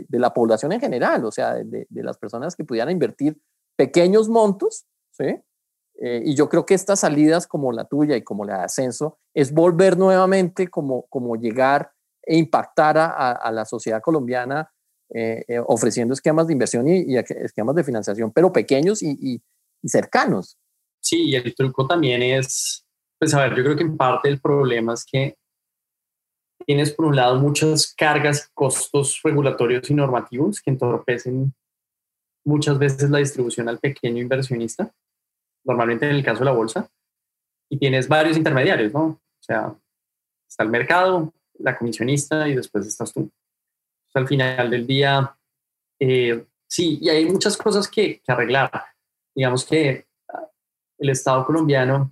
la 0.10 0.34
población 0.34 0.74
en 0.74 0.82
general, 0.82 1.26
o 1.26 1.32
sea, 1.32 1.56
de, 1.56 1.88
las 1.90 2.18
personas 2.18 2.56
que 2.56 2.66
pudieran 2.66 2.92
invertir 2.92 3.42
pequeños 3.76 4.28
montos, 4.28 4.86
¿sí? 5.12 5.42
Eh, 6.02 6.22
y 6.26 6.36
yo 6.36 6.48
creo 6.48 6.66
que 6.66 6.74
estas 6.74 7.02
salidas 7.02 7.46
como 7.46 7.74
la 7.74 7.86
tuya 7.86 8.16
y 8.16 8.24
como 8.24 8.46
la 8.46 8.60
de 8.60 8.64
Ascenso 8.66 9.20
es 9.34 9.54
volver 9.54 9.98
nuevamente 9.98 10.70
como, 10.70 11.06
como 11.10 11.36
llegar 11.36 11.92
e 12.24 12.38
impactar 12.38 12.98
a, 12.98 13.52
la 13.52 13.66
sociedad 13.66 14.02
colombiana 14.02 14.72
eh, 15.14 15.44
eh, 15.48 15.60
ofreciendo 15.66 16.14
esquemas 16.14 16.48
de 16.48 16.54
inversión 16.54 16.88
y, 16.88 17.18
esquemas 17.18 17.76
de 17.76 17.84
financiación, 17.84 18.32
pero 18.32 18.54
pequeños 18.54 19.02
y, 19.02 19.10
y, 19.20 19.44
y, 19.82 19.90
cercanos. 19.90 20.58
Sí, 21.02 21.32
y 21.32 21.36
el 21.36 21.56
truco 21.56 21.88
también 21.88 22.22
es, 22.22 22.86
pues 23.20 23.34
a 23.34 23.42
ver, 23.42 23.56
yo 23.56 23.64
creo 23.64 23.76
que 23.76 23.84
en 23.84 23.98
parte 23.98 24.30
el 24.30 24.40
problema 24.40 24.94
es 24.94 25.06
que 25.06 25.38
tienes 26.66 26.94
por 26.94 27.06
un 27.06 27.16
lado 27.16 27.40
muchas 27.40 27.94
cargas 27.94 28.48
y 28.48 28.54
costos 28.54 29.20
regulatorios 29.24 29.90
y 29.90 29.94
normativos 29.94 30.62
que 30.62 30.72
entorpecen 30.72 31.54
muchas 32.46 32.80
veces 32.80 33.10
la 33.10 33.20
distribución 33.20 33.70
al 33.70 33.80
pequeño 33.80 34.22
inversionista 34.22 34.94
normalmente 35.64 36.10
en 36.10 36.16
el 36.16 36.24
caso 36.24 36.40
de 36.40 36.46
la 36.46 36.52
bolsa, 36.52 36.90
y 37.70 37.78
tienes 37.78 38.08
varios 38.08 38.38
intermediarios, 38.38 38.94
¿no? 38.94 39.02
O 39.02 39.42
sea, 39.42 39.76
está 40.48 40.64
el 40.64 40.70
mercado, 40.70 41.34
la 41.60 41.78
comisionista 41.78 42.48
y 42.48 42.56
después 42.56 42.88
estás 42.88 43.14
tú. 43.14 43.30
al 44.16 44.28
final 44.28 44.72
del 44.72 44.88
día, 44.88 45.38
eh, 46.00 46.46
sí, 46.68 46.98
y 47.02 47.10
hay 47.10 47.26
muchas 47.26 47.56
cosas 47.56 47.88
que, 47.88 48.20
que, 48.22 48.32
arreglar. 48.32 48.72
Digamos 49.36 49.64
que 49.64 50.08
el 50.98 51.10
Estado 51.10 51.46
colombiano 51.46 52.12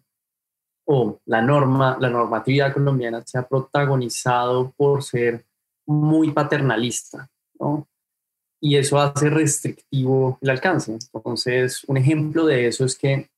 o 0.88 1.20
la 1.26 1.42
norma, 1.42 1.98
la 2.00 2.10
normatividad 2.10 2.74
colombiana 2.74 3.22
se 3.26 3.38
ha 3.38 3.48
protagonizado 3.48 4.74
por 4.76 5.04
ser 5.04 5.46
muy 5.86 6.32
paternalista, 6.32 7.30
¿no? 7.60 7.88
Y 8.60 8.76
eso 8.76 9.00
hace 9.00 9.30
restrictivo 9.30 10.40
el 10.42 10.50
alcance. 10.50 10.98
Entonces, 11.14 11.84
un 11.88 11.98
ejemplo 11.98 12.46
de 12.46 12.68
eso 12.68 12.86
es 12.86 12.98
que 12.98 13.30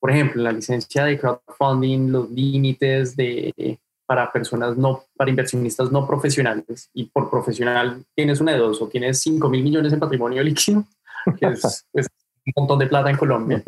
por 0.00 0.10
ejemplo, 0.10 0.42
la 0.42 0.52
licencia 0.52 1.04
de 1.04 1.18
crowdfunding, 1.18 2.12
los 2.12 2.30
límites 2.30 3.16
de, 3.16 3.78
para 4.06 4.30
personas 4.30 4.76
no, 4.76 5.04
para 5.16 5.30
inversionistas 5.30 5.90
no 5.90 6.06
profesionales. 6.06 6.90
Y 6.94 7.04
por 7.04 7.30
profesional 7.30 8.04
tienes 8.14 8.40
una 8.40 8.52
de 8.52 8.58
dos, 8.58 8.80
o 8.80 8.88
tienes 8.88 9.20
5 9.20 9.48
mil 9.48 9.62
millones 9.62 9.92
en 9.92 10.00
patrimonio 10.00 10.42
líquido, 10.42 10.84
que 11.38 11.46
es, 11.46 11.86
un 11.92 12.52
montón 12.56 12.78
de 12.78 12.86
plata 12.86 13.10
en 13.10 13.16
Colombia, 13.16 13.62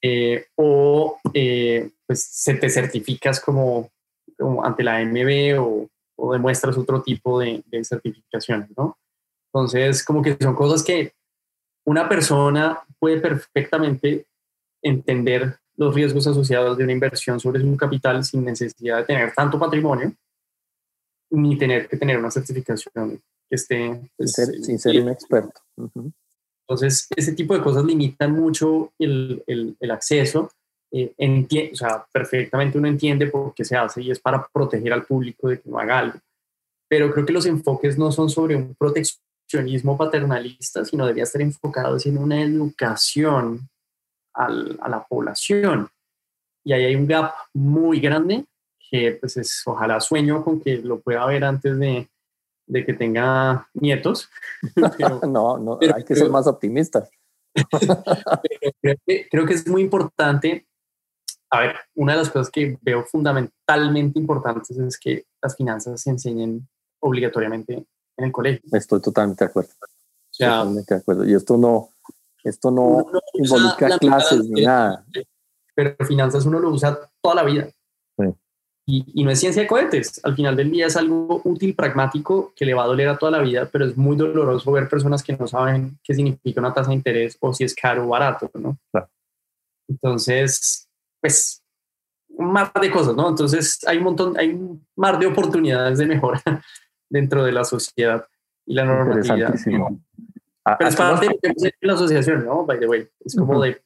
eh, 0.00 0.46
o 0.56 1.18
eh, 1.32 1.90
pues 2.06 2.22
se 2.22 2.54
te 2.54 2.68
certificas 2.68 3.40
como, 3.40 3.90
ante 4.62 4.82
la 4.82 5.04
MB 5.04 5.58
o, 5.60 5.88
o, 6.16 6.32
demuestras 6.32 6.76
otro 6.76 7.02
tipo 7.02 7.40
de, 7.40 7.62
de 7.66 7.84
certificaciones, 7.84 8.68
¿no? 8.76 8.98
Entonces, 9.52 10.04
como 10.04 10.22
que 10.22 10.36
son 10.40 10.54
cosas 10.54 10.82
que 10.82 11.12
una 11.86 12.08
persona 12.08 12.80
puede 12.98 13.20
perfectamente 13.20 14.26
entender 14.82 15.58
los 15.76 15.94
riesgos 15.94 16.26
asociados 16.26 16.76
de 16.76 16.84
una 16.84 16.92
inversión 16.92 17.40
sobre 17.40 17.60
su 17.60 17.76
capital 17.76 18.24
sin 18.24 18.44
necesidad 18.44 18.98
de 18.98 19.04
tener 19.04 19.32
tanto 19.32 19.58
patrimonio 19.58 20.12
ni 21.30 21.58
tener 21.58 21.88
que 21.88 21.96
tener 21.96 22.18
una 22.18 22.30
certificación 22.30 23.20
que 23.48 23.54
esté... 23.54 24.00
Pues, 24.16 24.32
sin, 24.32 24.78
ser, 24.78 25.02
un 25.02 25.08
experto. 25.08 25.60
Entonces, 26.66 27.08
ese 27.16 27.32
tipo 27.32 27.54
de 27.54 27.62
cosas 27.62 27.84
limitan 27.84 28.32
mucho 28.32 28.92
el, 28.98 29.42
el, 29.46 29.76
el 29.80 29.90
acceso. 29.90 30.50
Eh, 30.96 31.70
o 31.72 31.74
sea, 31.74 32.06
perfectamente 32.12 32.78
uno 32.78 32.86
entiende 32.86 33.26
por 33.26 33.52
qué 33.52 33.64
se 33.64 33.76
hace 33.76 34.00
y 34.00 34.12
es 34.12 34.20
para 34.20 34.46
proteger 34.46 34.92
al 34.92 35.04
público 35.04 35.48
de 35.48 35.60
que 35.60 35.68
no 35.68 35.78
haga 35.78 35.98
algo. 35.98 36.18
Pero 36.88 37.12
creo 37.12 37.26
que 37.26 37.32
los 37.32 37.46
enfoques 37.46 37.98
no 37.98 38.12
son 38.12 38.30
sobre 38.30 38.54
un 38.54 38.76
proteccionismo 38.76 39.98
paternalista, 39.98 40.84
sino 40.84 41.04
debería 41.04 41.24
estar 41.24 41.42
enfocados 41.42 42.06
en 42.06 42.16
una 42.16 42.40
educación 42.40 43.68
a 44.34 44.48
la 44.48 45.04
población. 45.08 45.88
Y 46.64 46.72
ahí 46.72 46.84
hay 46.84 46.94
un 46.96 47.06
gap 47.06 47.34
muy 47.52 48.00
grande 48.00 48.44
que 48.90 49.12
pues 49.12 49.36
es, 49.36 49.62
ojalá 49.66 50.00
sueño 50.00 50.44
con 50.44 50.60
que 50.60 50.78
lo 50.78 51.00
pueda 51.00 51.26
ver 51.26 51.44
antes 51.44 51.76
de, 51.78 52.08
de 52.66 52.86
que 52.86 52.92
tenga 52.92 53.68
nietos. 53.74 54.30
no, 55.28 55.58
no, 55.58 55.78
hay 55.80 56.04
que 56.04 56.14
ser 56.14 56.30
más 56.30 56.46
optimistas. 56.46 57.10
creo, 58.80 58.96
que, 59.06 59.28
creo 59.28 59.46
que 59.46 59.54
es 59.54 59.66
muy 59.66 59.82
importante. 59.82 60.66
A 61.54 61.60
ver, 61.60 61.76
una 61.94 62.14
de 62.14 62.18
las 62.18 62.30
cosas 62.30 62.50
que 62.50 62.76
veo 62.82 63.04
fundamentalmente 63.04 64.18
importantes 64.18 64.76
es 64.76 64.98
que 64.98 65.24
las 65.40 65.56
finanzas 65.56 66.00
se 66.00 66.10
enseñen 66.10 66.68
obligatoriamente 66.98 67.86
en 68.16 68.24
el 68.24 68.32
colegio. 68.32 68.68
Estoy 68.72 69.00
totalmente 69.00 69.44
de 69.44 69.50
acuerdo. 69.50 69.70
totalmente 70.36 70.94
de 70.94 71.00
acuerdo. 71.00 71.24
Y 71.24 71.32
esto 71.32 71.56
no, 71.56 71.90
esto 72.42 72.72
no, 72.72 73.06
involucra 73.34 73.96
clases 73.98 74.48
ni 74.48 74.64
nada. 74.64 75.04
Pero 75.76 75.94
finanzas 76.04 76.44
uno 76.44 76.58
lo 76.58 76.70
usa 76.70 76.98
toda 77.22 77.36
la 77.36 77.44
vida. 77.44 77.68
Y, 78.86 79.04
y, 79.14 79.24
no 79.24 79.30
es 79.30 79.38
ciencia 79.38 79.62
de 79.62 79.68
cohetes. 79.68 80.20
Al 80.24 80.34
final 80.34 80.56
del 80.56 80.72
día 80.72 80.88
es 80.88 80.96
algo 80.96 81.40
útil, 81.44 81.74
pragmático, 81.74 82.52
que 82.54 82.66
le 82.66 82.74
va 82.74 82.82
a 82.82 82.86
doler 82.88 83.08
a 83.08 83.16
toda 83.16 83.32
la 83.32 83.38
vida, 83.38 83.66
pero 83.72 83.86
es 83.86 83.96
muy 83.96 84.14
doloroso 84.14 84.72
ver 84.72 84.90
personas 84.90 85.22
que 85.22 85.34
no 85.34 85.46
saben 85.46 85.98
qué 86.02 86.14
significa 86.14 86.60
una 86.60 86.74
tasa 86.74 86.90
de 86.90 86.96
interés 86.96 87.38
o 87.40 87.54
si 87.54 87.64
es 87.64 87.74
caro 87.74 88.04
o 88.04 88.08
barato, 88.08 88.50
¿no? 88.54 88.76
Entonces, 89.88 90.83
pues, 91.24 91.62
un 92.28 92.52
mar 92.52 92.70
de 92.78 92.90
cosas, 92.90 93.16
¿no? 93.16 93.30
Entonces, 93.30 93.80
hay 93.86 93.96
un 93.96 94.04
montón, 94.04 94.36
hay 94.36 94.50
un 94.50 94.86
mar 94.94 95.18
de 95.18 95.26
oportunidades 95.26 95.96
de 95.96 96.04
mejora 96.04 96.42
dentro 97.08 97.42
de 97.42 97.50
la 97.50 97.64
sociedad 97.64 98.26
y 98.66 98.74
la 98.74 98.84
normatividad. 98.84 99.54
Pero 99.64 100.90
es 100.90 100.96
parte 100.96 101.28
de 101.42 101.72
la 101.80 101.94
asociación, 101.94 102.44
¿no? 102.44 102.66
By 102.66 102.78
the 102.78 102.86
way. 102.86 103.08
Es 103.24 103.34
como 103.36 103.62
de 103.62 103.80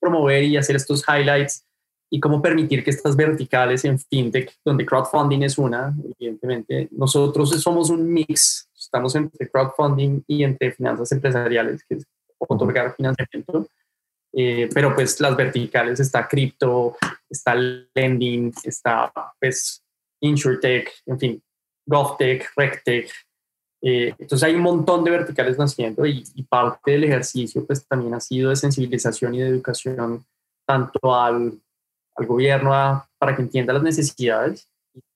promover 0.00 0.42
y 0.42 0.56
hacer 0.56 0.74
estos 0.74 1.04
highlights 1.06 1.64
y 2.10 2.18
cómo 2.18 2.42
permitir 2.42 2.82
que 2.82 2.90
estas 2.90 3.14
verticales 3.14 3.84
en 3.84 3.96
fintech, 4.00 4.52
donde 4.64 4.84
crowdfunding 4.84 5.42
es 5.42 5.56
una, 5.58 5.94
evidentemente, 6.18 6.88
nosotros 6.90 7.50
somos 7.62 7.88
un 7.88 8.12
mix, 8.12 8.68
estamos 8.76 9.14
entre 9.14 9.48
crowdfunding 9.48 10.24
y 10.26 10.42
entre 10.42 10.72
finanzas 10.72 11.12
empresariales, 11.12 11.84
que 11.84 11.94
es 11.98 12.06
otorgar 12.36 12.96
financiamiento, 12.96 13.68
eh, 14.32 14.68
pero 14.72 14.94
pues 14.94 15.20
las 15.20 15.36
verticales 15.36 16.00
está 16.00 16.26
cripto, 16.26 16.96
está 17.28 17.54
lending, 17.54 18.52
está 18.64 19.12
pues 19.38 19.82
insurtech, 20.20 20.92
en 21.06 21.18
fin, 21.18 21.42
golftech, 21.86 22.50
rectech, 22.56 23.10
eh, 23.82 24.14
entonces 24.18 24.42
hay 24.42 24.54
un 24.54 24.62
montón 24.62 25.02
de 25.04 25.10
verticales 25.10 25.58
naciendo 25.58 26.04
y, 26.04 26.24
parte 26.48 26.90
del 26.90 27.04
ejercicio 27.04 27.64
pues 27.64 27.86
también 27.86 28.12
ha 28.12 28.20
sido 28.20 28.50
de 28.50 28.56
sensibilización 28.56 29.34
y 29.34 29.38
de 29.38 29.48
educación 29.48 30.24
tanto 30.66 31.14
al 31.14 31.58
al 32.20 32.26
gobierno 32.26 32.70
para 33.18 33.34
que 33.34 33.42
entienda 33.42 33.72
las 33.72 33.82
necesidades 33.82 34.68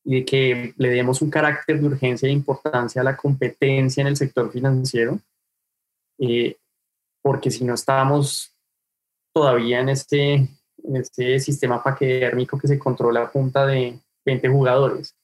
y 0.05 0.21
de 0.21 0.25
que 0.25 0.75
le 0.77 0.89
demos 0.91 1.23
un 1.23 1.31
carácter 1.31 1.81
de 1.81 1.87
urgencia 1.87 2.29
e 2.29 2.33
importancia 2.33 3.01
a 3.01 3.05
la 3.05 3.17
competencia 3.17 4.01
en 4.01 4.09
el 4.09 4.17
sector 4.17 4.51
financiero, 4.51 5.19
eh, 6.19 6.57
porque 7.23 7.51
si 7.51 7.65
no 7.65 7.75
estamos 7.75 8.54
todavía 9.35 9.81
en 9.81 9.89
este, 9.89 10.49
este 10.95 11.41
sistema 11.41 11.83
paquedérmico 11.83 12.59
que 12.59 12.69
se 12.69 12.79
controla 12.79 13.23
a 13.23 13.31
punta 13.31 13.67
de 13.67 13.99
20 14.25 14.49
jugadores. 14.49 15.15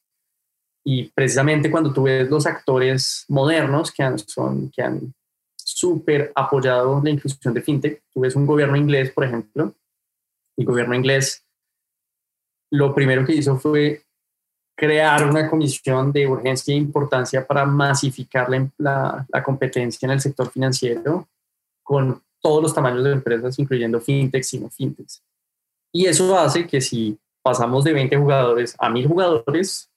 Y 0.84 1.04
precisamente 1.10 1.70
cuando 1.70 1.92
tú 1.92 2.02
ves 2.04 2.28
los 2.28 2.46
actores 2.46 3.24
modernos 3.28 3.92
que 3.92 4.02
han, 4.02 4.18
son, 4.18 4.70
que 4.70 4.82
han 4.82 5.14
súper 5.56 6.32
apoyado 6.34 7.00
la 7.02 7.10
inclusión 7.10 7.54
de 7.54 7.62
fintech, 7.62 8.02
tú 8.12 8.20
ves 8.20 8.34
un 8.34 8.46
gobierno 8.46 8.76
inglés, 8.76 9.12
por 9.12 9.24
ejemplo, 9.24 9.74
el 10.56 10.64
gobierno 10.64 10.94
inglés 10.94 11.44
lo 12.72 12.94
primero 12.94 13.24
que 13.24 13.34
hizo 13.34 13.58
fue 13.58 14.02
crear 14.76 15.28
una 15.28 15.48
comisión 15.50 16.12
de 16.12 16.26
urgencia 16.26 16.72
e 16.72 16.78
importancia 16.78 17.46
para 17.46 17.66
masificar 17.66 18.48
la, 18.78 19.26
la, 19.28 19.42
competencia 19.42 20.06
en 20.06 20.12
el 20.12 20.20
sector 20.20 20.50
financiero 20.50 21.28
con 21.82 22.22
todos 22.40 22.62
los 22.62 22.74
tamaños 22.74 23.04
de 23.04 23.12
empresas, 23.12 23.58
incluyendo 23.58 24.00
fintechs 24.00 24.54
y 24.54 24.60
no 24.60 24.70
fintechs. 24.70 25.22
Y 25.92 26.06
eso 26.06 26.38
hace 26.38 26.66
que 26.66 26.80
si 26.80 27.18
pasamos 27.42 27.84
de 27.84 27.92
20 27.92 28.16
jugadores 28.16 28.74
a 28.78 28.88
1000 28.88 29.08
jugadores, 29.08 29.90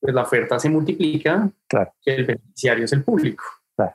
pues 0.00 0.14
la 0.14 0.22
oferta 0.22 0.58
se 0.58 0.70
multiplica, 0.70 1.50
claro. 1.68 1.92
que 2.00 2.14
el 2.14 2.24
beneficiario 2.24 2.84
es 2.84 2.92
el 2.92 3.04
público, 3.04 3.44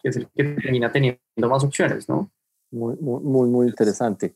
que 0.02 0.10
es 0.10 0.18
el 0.18 0.28
que 0.30 0.44
termina 0.44 0.92
teniendo 0.92 1.20
más 1.38 1.64
opciones, 1.64 2.08
¿no? 2.08 2.30
Muy, 2.72 2.96
muy, 3.00 3.50
muy 3.50 3.68
interesante. 3.68 4.36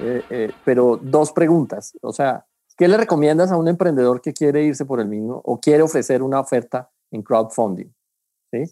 Eh, 0.00 0.22
eh, 0.30 0.50
pero 0.64 0.98
dos 1.00 1.32
preguntas, 1.32 1.96
o 2.02 2.12
sea, 2.12 2.44
¿qué 2.76 2.88
le 2.88 2.96
recomiendas 2.96 3.52
a 3.52 3.56
un 3.56 3.68
emprendedor 3.68 4.20
que 4.20 4.32
quiere 4.32 4.64
irse 4.64 4.84
por 4.84 5.00
el 5.00 5.06
mismo 5.06 5.40
o 5.44 5.60
quiere 5.60 5.82
ofrecer 5.82 6.22
una 6.22 6.40
oferta 6.40 6.90
en 7.10 7.22
crowdfunding? 7.22 7.86
¿Sí? 8.50 8.64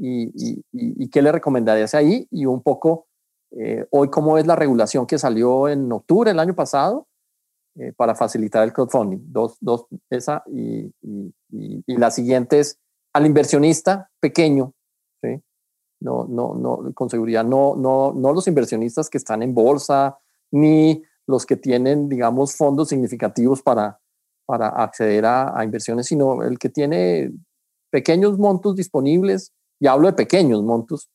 ¿Y, 0.00 0.62
y, 0.72 1.08
qué 1.10 1.22
le 1.22 1.32
recomendarías 1.32 1.94
ahí? 1.94 2.26
Y 2.30 2.46
un 2.46 2.62
poco, 2.62 3.08
eh, 3.50 3.84
hoy, 3.90 4.08
¿cómo 4.10 4.38
es 4.38 4.46
la 4.46 4.54
regulación 4.54 5.06
que 5.06 5.18
salió 5.18 5.68
en 5.68 5.90
octubre 5.90 6.30
del 6.30 6.38
año 6.38 6.54
pasado 6.54 7.08
para 7.96 8.14
facilitar 8.14 8.62
el 8.62 8.72
crowdfunding? 8.72 9.18
Dos, 9.32 9.56
dos 9.60 9.86
esa 10.08 10.44
y, 10.46 10.92
y, 11.50 11.96
la 11.96 12.12
siguiente 12.12 12.60
es 12.60 12.78
al 13.12 13.26
inversionista 13.26 14.08
pequeño, 14.20 14.72
¿sí? 15.20 15.42
No, 16.00 16.26
no, 16.28 16.54
no, 16.54 16.92
con 16.94 17.10
seguridad, 17.10 17.44
no, 17.44 17.74
no, 17.74 18.12
no 18.12 18.32
los 18.32 18.46
inversionistas 18.46 19.10
que 19.10 19.18
están 19.18 19.42
en 19.42 19.52
bolsa, 19.52 20.18
ni 20.52 21.02
los 21.26 21.44
que 21.44 21.56
tienen, 21.56 22.08
digamos, 22.08 22.56
fondos 22.56 22.88
significativos 22.88 23.62
para, 23.62 24.00
para 24.46 24.68
acceder 24.68 25.26
a, 25.26 25.62
inversiones, 25.62 26.06
sino 26.06 26.42
el 26.42 26.58
que 26.58 26.70
tiene 26.70 27.30
pequeños 27.90 28.38
montos 28.38 28.76
disponibles, 28.76 29.52
y 29.80 29.86
hablo 29.86 30.08
de 30.08 30.12
pequeños 30.14 30.62
montos, 30.62 31.08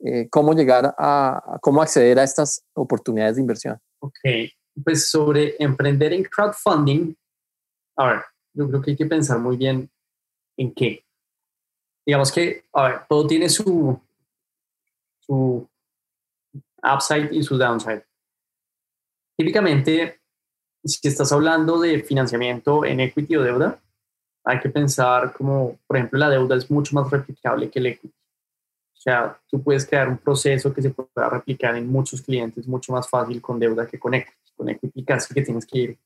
eh, 0.00 0.28
cómo 0.30 0.52
llegar 0.52 0.94
a, 0.98 1.58
cómo 1.60 1.82
acceder 1.82 2.18
a 2.18 2.24
estas 2.24 2.64
oportunidades 2.74 3.36
de 3.36 3.42
inversión. 3.42 3.78
Ok, 4.00 4.18
pues 4.84 5.10
sobre 5.10 5.56
emprender 5.58 6.12
en 6.12 6.24
crowdfunding, 6.24 7.14
a 7.96 8.06
ver, 8.08 8.22
yo 8.52 8.68
creo 8.68 8.82
que 8.82 8.90
hay 8.92 8.96
que 8.96 9.06
pensar 9.06 9.38
muy 9.38 9.56
bien 9.56 9.90
en 10.56 10.72
qué. 10.74 11.04
Digamos 12.04 12.30
que, 12.30 12.64
a 12.72 12.88
ver, 12.88 13.00
todo 13.08 13.26
tiene 13.26 13.48
su, 13.48 13.98
su 15.20 15.68
upside 16.82 17.32
y 17.32 17.42
su 17.42 17.56
downside. 17.56 18.04
Típicamente, 19.36 20.20
si 20.84 21.08
estás 21.08 21.32
hablando 21.32 21.80
de 21.80 22.02
financiamiento 22.02 22.84
en 22.84 23.00
equity 23.00 23.36
o 23.36 23.42
deuda, 23.42 23.82
hay 24.46 24.60
que 24.60 24.70
pensar 24.70 25.32
como, 25.32 25.76
por 25.88 25.96
ejemplo, 25.96 26.20
la 26.20 26.30
deuda 26.30 26.56
es 26.56 26.70
mucho 26.70 26.94
más 26.94 27.10
replicable 27.10 27.68
que 27.68 27.80
el 27.80 27.86
equity. 27.86 28.14
O 28.94 28.96
sea, 28.96 29.40
tú 29.48 29.60
puedes 29.60 29.84
crear 29.84 30.08
un 30.08 30.18
proceso 30.18 30.72
que 30.72 30.82
se 30.82 30.90
pueda 30.90 31.28
replicar 31.28 31.76
en 31.76 31.88
muchos 31.88 32.22
clientes 32.22 32.66
mucho 32.68 32.92
más 32.92 33.10
fácil 33.10 33.42
con 33.42 33.58
deuda 33.58 33.88
que 33.88 33.98
con 33.98 34.14
equity. 34.14 34.36
Con 34.56 34.68
equity 34.68 35.04
casi 35.04 35.34
que 35.34 35.42
tienes 35.42 35.66
que 35.66 35.78
ir 35.78 35.98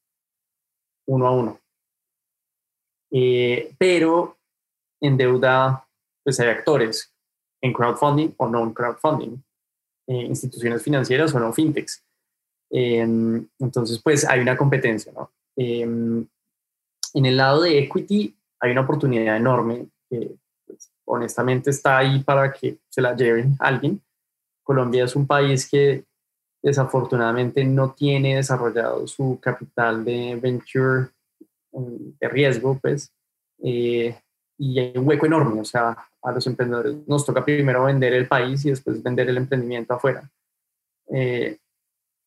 uno 1.06 1.26
a 1.26 1.32
uno. 1.32 1.60
Eh, 3.12 3.74
pero 3.78 4.38
en 5.02 5.18
deuda, 5.18 5.86
pues 6.24 6.40
hay 6.40 6.48
actores 6.48 7.14
en 7.60 7.74
crowdfunding 7.74 8.34
o 8.38 8.48
no 8.48 8.62
en 8.62 8.72
crowdfunding, 8.72 9.36
eh, 10.06 10.22
instituciones 10.22 10.82
financieras 10.82 11.34
o 11.34 11.40
no 11.40 11.52
fintechs. 11.52 12.02
Em, 12.70 13.46
entonces, 13.58 14.00
pues 14.02 14.24
hay 14.24 14.40
una 14.40 14.56
competencia, 14.56 15.12
¿no? 15.12 15.30
En 17.14 17.26
el 17.26 17.36
lado 17.36 17.62
de 17.62 17.78
equity 17.78 18.36
hay 18.60 18.72
una 18.72 18.82
oportunidad 18.82 19.36
enorme 19.36 19.86
que 20.08 20.36
pues, 20.66 20.92
honestamente 21.04 21.70
está 21.70 21.98
ahí 21.98 22.22
para 22.22 22.52
que 22.52 22.78
se 22.88 23.00
la 23.00 23.14
lleven 23.14 23.56
alguien. 23.58 24.00
Colombia 24.62 25.04
es 25.04 25.16
un 25.16 25.26
país 25.26 25.68
que 25.68 26.04
desafortunadamente 26.62 27.64
no 27.64 27.92
tiene 27.92 28.36
desarrollado 28.36 29.06
su 29.06 29.38
capital 29.40 30.04
de 30.04 30.36
venture 30.36 31.08
em, 31.72 32.12
de 32.20 32.28
riesgo, 32.28 32.78
pues, 32.80 33.12
eh, 33.62 34.14
y 34.58 34.78
hay 34.78 34.92
un 34.96 35.08
hueco 35.08 35.26
enorme, 35.26 35.60
o 35.60 35.64
sea, 35.64 35.96
a 36.22 36.32
los 36.32 36.46
emprendedores 36.46 36.96
nos 37.08 37.24
toca 37.24 37.44
primero 37.44 37.84
vender 37.84 38.12
el 38.12 38.28
país 38.28 38.64
y 38.66 38.70
después 38.70 39.02
vender 39.02 39.30
el 39.30 39.38
emprendimiento 39.38 39.94
afuera. 39.94 40.30
Eh, 41.08 41.58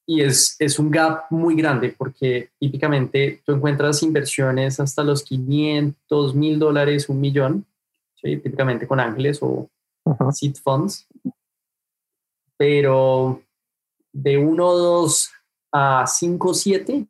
y 0.06 0.22
es, 0.22 0.56
es 0.60 0.80
un 0.80 0.92
gap 0.92 1.26
muy 1.30 1.56
grande 1.56 1.96
porque 1.98 2.50
típicamente 2.60 3.42
tú 3.46 3.54
encuentras 3.54 4.04
inversiones 4.04 4.80
hasta 4.80 5.04
los 5.04 5.24
500 5.24 6.36
mil 6.36 6.60
dólares, 6.60 7.08
un 7.10 7.22
millón, 7.22 7.66
típicamente 8.22 8.88
con 8.88 9.00
ángeles 9.00 9.40
o 9.42 9.70
seed 10.32 10.56
funds, 10.56 11.08
pero 12.58 13.42
de 14.12 14.38
1, 14.38 14.74
2 14.74 15.32
a 15.72 16.06
5, 16.06 16.54
7, 16.54 17.08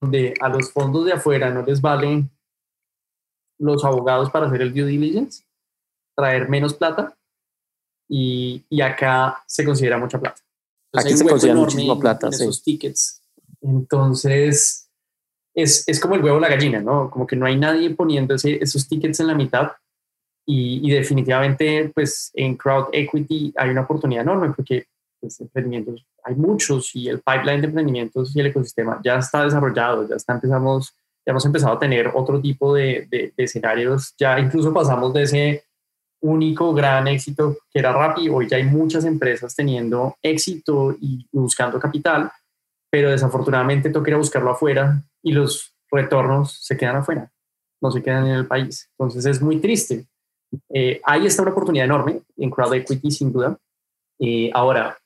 donde 0.00 0.34
a 0.40 0.48
los 0.48 0.72
fondos 0.72 1.04
de 1.04 1.12
afuera 1.12 1.50
no 1.50 1.62
les 1.62 1.80
valen 1.80 2.30
los 3.58 3.84
abogados 3.84 4.30
para 4.30 4.46
hacer 4.46 4.62
el 4.62 4.72
due 4.72 4.86
diligence, 4.86 5.44
traer 6.16 6.48
menos 6.48 6.74
plata 6.74 7.16
y, 8.08 8.64
y 8.70 8.80
acá 8.80 9.42
se 9.46 9.64
considera 9.64 9.98
mucha 9.98 10.20
plata. 10.20 10.40
Aquí 10.92 11.16
se 11.16 11.26
consigue 11.26 11.54
muchísimo 11.54 11.98
plata. 11.98 12.28
esos 12.28 12.62
tickets. 12.62 13.20
Entonces, 13.60 14.88
es, 15.54 15.84
es, 15.86 16.00
como 16.00 16.14
el 16.14 16.22
huevo 16.22 16.36
o 16.36 16.40
la 16.40 16.48
gallina, 16.48 16.80
¿no? 16.80 17.10
Como 17.10 17.26
que 17.26 17.36
no 17.36 17.46
hay 17.46 17.56
nadie 17.56 17.90
poniendo 17.90 18.34
esos 18.34 18.88
tickets 18.88 19.20
en 19.20 19.26
la 19.26 19.34
mitad. 19.34 19.72
Y, 20.46 20.80
y, 20.82 20.90
definitivamente, 20.92 21.90
pues 21.94 22.30
en 22.32 22.56
crowd 22.56 22.86
equity 22.92 23.52
hay 23.56 23.68
una 23.70 23.82
oportunidad 23.82 24.22
enorme 24.22 24.50
porque 24.54 24.86
pues, 25.20 25.40
emprendimientos 25.40 26.06
hay 26.24 26.34
muchos 26.34 26.94
y 26.94 27.08
el 27.08 27.20
pipeline 27.20 27.60
de 27.60 27.66
emprendimientos 27.66 28.34
y 28.34 28.40
el 28.40 28.46
ecosistema 28.46 29.00
ya 29.04 29.18
está 29.18 29.44
desarrollado, 29.44 30.08
ya 30.08 30.16
está 30.16 30.34
empezamos, 30.34 30.94
ya 31.26 31.30
hemos 31.30 31.44
empezado 31.44 31.74
a 31.74 31.78
tener 31.78 32.10
otro 32.14 32.40
tipo 32.40 32.74
de, 32.74 33.06
de, 33.10 33.32
de 33.36 33.44
escenarios, 33.44 34.14
ya 34.18 34.38
incluso 34.38 34.72
pasamos 34.72 35.12
de 35.12 35.22
ese 35.22 35.64
único 36.20 36.74
gran 36.74 37.08
éxito 37.08 37.58
que 37.70 37.78
era 37.78 37.92
Rappi. 37.92 38.28
Hoy 38.28 38.48
ya 38.48 38.56
hay 38.56 38.64
muchas 38.64 39.04
empresas 39.04 39.54
teniendo 39.54 40.16
éxito 40.22 40.96
y 41.00 41.26
buscando 41.32 41.78
capital, 41.78 42.30
pero 42.90 43.10
desafortunadamente 43.10 43.90
toca 43.90 44.10
ir 44.10 44.14
a 44.14 44.18
buscarlo 44.18 44.50
afuera 44.50 45.02
y 45.22 45.32
los 45.32 45.74
retornos 45.90 46.52
se 46.52 46.76
quedan 46.76 46.96
afuera, 46.96 47.30
no 47.80 47.90
se 47.90 48.02
quedan 48.02 48.26
en 48.26 48.34
el 48.34 48.46
país. 48.46 48.90
Entonces 48.98 49.24
es 49.26 49.40
muy 49.40 49.58
triste. 49.58 50.06
Eh, 50.70 51.00
ahí 51.04 51.26
está 51.26 51.42
una 51.42 51.52
oportunidad 51.52 51.84
enorme 51.84 52.22
en 52.36 52.50
crowd 52.50 52.74
equity, 52.74 53.10
sin 53.10 53.32
duda. 53.32 53.56
Eh, 54.18 54.50
ahora, 54.52 54.96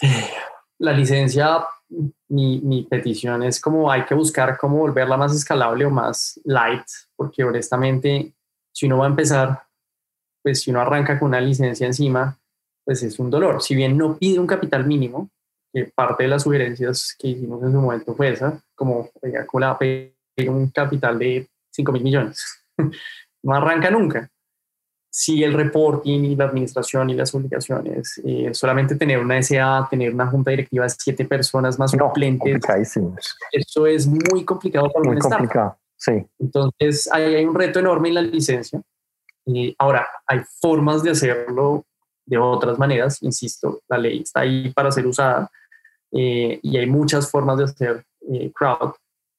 la 0.78 0.92
licencia, 0.92 1.64
mi, 2.28 2.60
mi, 2.60 2.82
petición 2.82 3.42
es 3.42 3.60
como 3.60 3.90
hay 3.90 4.04
que 4.04 4.14
buscar 4.14 4.58
cómo 4.58 4.78
volverla 4.78 5.16
más 5.16 5.34
escalable 5.34 5.86
o 5.86 5.90
más 5.90 6.38
light, 6.44 6.84
porque 7.16 7.44
honestamente, 7.44 8.34
si 8.72 8.86
uno 8.86 8.98
va 8.98 9.06
a 9.06 9.08
empezar 9.08 9.67
pues 10.42 10.62
si 10.62 10.70
uno 10.70 10.80
arranca 10.80 11.18
con 11.18 11.28
una 11.28 11.40
licencia 11.40 11.86
encima, 11.86 12.38
pues 12.84 13.02
es 13.02 13.18
un 13.18 13.30
dolor. 13.30 13.62
Si 13.62 13.74
bien 13.74 13.96
no 13.96 14.16
pide 14.16 14.38
un 14.38 14.46
capital 14.46 14.86
mínimo, 14.86 15.30
que 15.72 15.90
parte 15.94 16.22
de 16.24 16.30
las 16.30 16.42
sugerencias 16.42 17.14
que 17.18 17.28
hicimos 17.28 17.62
en 17.62 17.72
su 17.72 17.80
momento 17.80 18.14
fue 18.14 18.30
esa, 18.30 18.62
como, 18.74 19.10
oiga, 19.20 19.46
la 19.52 19.78
pedir 19.78 20.14
un 20.48 20.70
capital 20.70 21.18
de 21.18 21.46
5 21.70 21.92
mil 21.92 22.02
millones. 22.02 22.64
no 23.42 23.54
arranca 23.54 23.90
nunca. 23.90 24.30
Si 25.10 25.42
el 25.42 25.54
reporting 25.54 26.24
y 26.24 26.36
la 26.36 26.44
administración 26.44 27.10
y 27.10 27.14
las 27.14 27.34
obligaciones, 27.34 28.20
eh, 28.24 28.50
solamente 28.52 28.94
tener 28.94 29.18
una 29.18 29.42
SA, 29.42 29.88
tener 29.90 30.14
una 30.14 30.26
junta 30.26 30.50
directiva 30.50 30.84
de 30.84 30.90
siete 30.90 31.24
personas 31.24 31.78
más 31.78 31.90
suplentes, 31.90 32.60
eso 33.52 33.86
es 33.86 34.06
muy 34.06 34.44
complicado 34.44 34.90
para 34.90 35.10
muy 35.10 35.18
complicado, 35.18 35.76
sí. 35.96 36.24
Entonces, 36.38 37.08
ahí 37.10 37.34
hay 37.34 37.44
un 37.44 37.54
reto 37.54 37.80
enorme 37.80 38.08
en 38.08 38.14
la 38.14 38.22
licencia 38.22 38.80
ahora, 39.78 40.06
hay 40.26 40.40
formas 40.60 41.02
de 41.02 41.10
hacerlo 41.10 41.84
de 42.26 42.38
otras 42.38 42.78
maneras, 42.78 43.22
insisto, 43.22 43.80
la 43.88 43.98
ley 43.98 44.20
está 44.20 44.40
ahí 44.40 44.70
para 44.72 44.92
ser 44.92 45.06
usada, 45.06 45.50
eh, 46.12 46.58
y 46.62 46.76
hay 46.76 46.86
muchas 46.86 47.30
formas 47.30 47.58
de 47.58 47.64
hacer 47.64 48.04
eh, 48.32 48.50
crowd, 48.54 48.92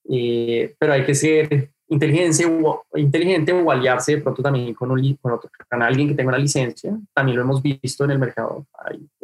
eh, 0.10 0.76
pero 0.78 0.94
hay 0.94 1.06
que 1.06 1.16
ser 1.16 1.72
inteligente 1.88 2.46
o, 2.46 2.84
inteligente 2.96 3.52
o 3.52 3.72
aliarse 3.72 4.16
de 4.16 4.22
pronto 4.22 4.44
también 4.44 4.74
con, 4.74 4.92
un, 4.92 5.16
con, 5.16 5.34
otro, 5.34 5.50
alguien 5.72 6.10
que 6.10 6.16
tenga 6.16 6.30
una 6.30 6.38
licencia. 6.38 6.96
También 7.14 7.38
lo 7.38 7.44
hemos 7.44 7.62
visto 7.62 8.04
en 8.04 8.12
el 8.12 8.20
mercado. 8.20 8.68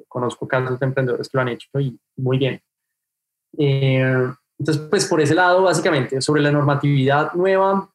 conozco 0.08 0.48
casos 0.48 0.80
de 0.80 0.86
emprendedores 0.86 1.30
que 1.30 1.38
lo 1.38 1.42
han 1.42 1.50
hecho 1.50 1.68
y 1.80 2.00
muy 2.18 2.38
bien. 2.38 2.60
entonces, 3.58 4.84
pues 4.90 5.06
por 5.06 5.22
ese 5.22 5.36
lado, 5.36 5.64
básicamente, 5.64 6.22
sobre 6.22 6.42
la 6.42 6.52
normatividad 6.52 7.34
nueva, 7.34 7.90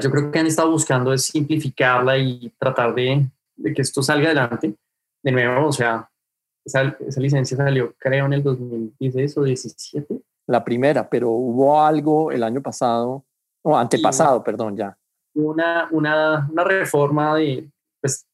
yo 0.00 0.10
creo 0.10 0.30
que 0.30 0.38
han 0.38 0.46
estado 0.46 0.70
buscando 0.70 1.12
es 1.12 1.24
simplificarla 1.24 2.18
y 2.18 2.52
tratar 2.58 2.94
de, 2.94 3.26
de 3.56 3.74
que 3.74 3.82
esto 3.82 4.02
salga 4.02 4.26
adelante. 4.26 4.74
De 5.22 5.32
nuevo, 5.32 5.68
o 5.68 5.72
sea, 5.72 6.08
esa, 6.64 6.96
esa, 7.06 7.20
licencia 7.20 7.56
salió, 7.56 7.94
creo, 7.98 8.26
en 8.26 8.32
el 8.34 8.42
2016 8.42 9.38
o 9.38 9.42
17. 9.44 10.20
La 10.46 10.64
primera, 10.64 11.08
pero 11.08 11.30
hubo 11.30 11.80
algo 11.80 12.32
el 12.32 12.42
año 12.42 12.60
pasado, 12.60 13.24
o 13.62 13.76
antepasado, 13.76 14.42
perdón, 14.42 14.76
ya. 14.76 14.96
Una, 15.34 15.88
una, 15.90 16.48
una 16.50 16.64
reforma 16.64 17.36
de, 17.36 17.70
pues, 18.00 18.26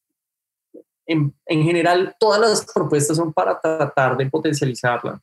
en, 1.06 1.34
en, 1.46 1.62
general, 1.62 2.16
todas 2.18 2.40
las 2.40 2.72
propuestas 2.72 3.16
son 3.16 3.32
para 3.32 3.60
tratar 3.60 4.16
de 4.16 4.28
potencializarla, 4.28 5.20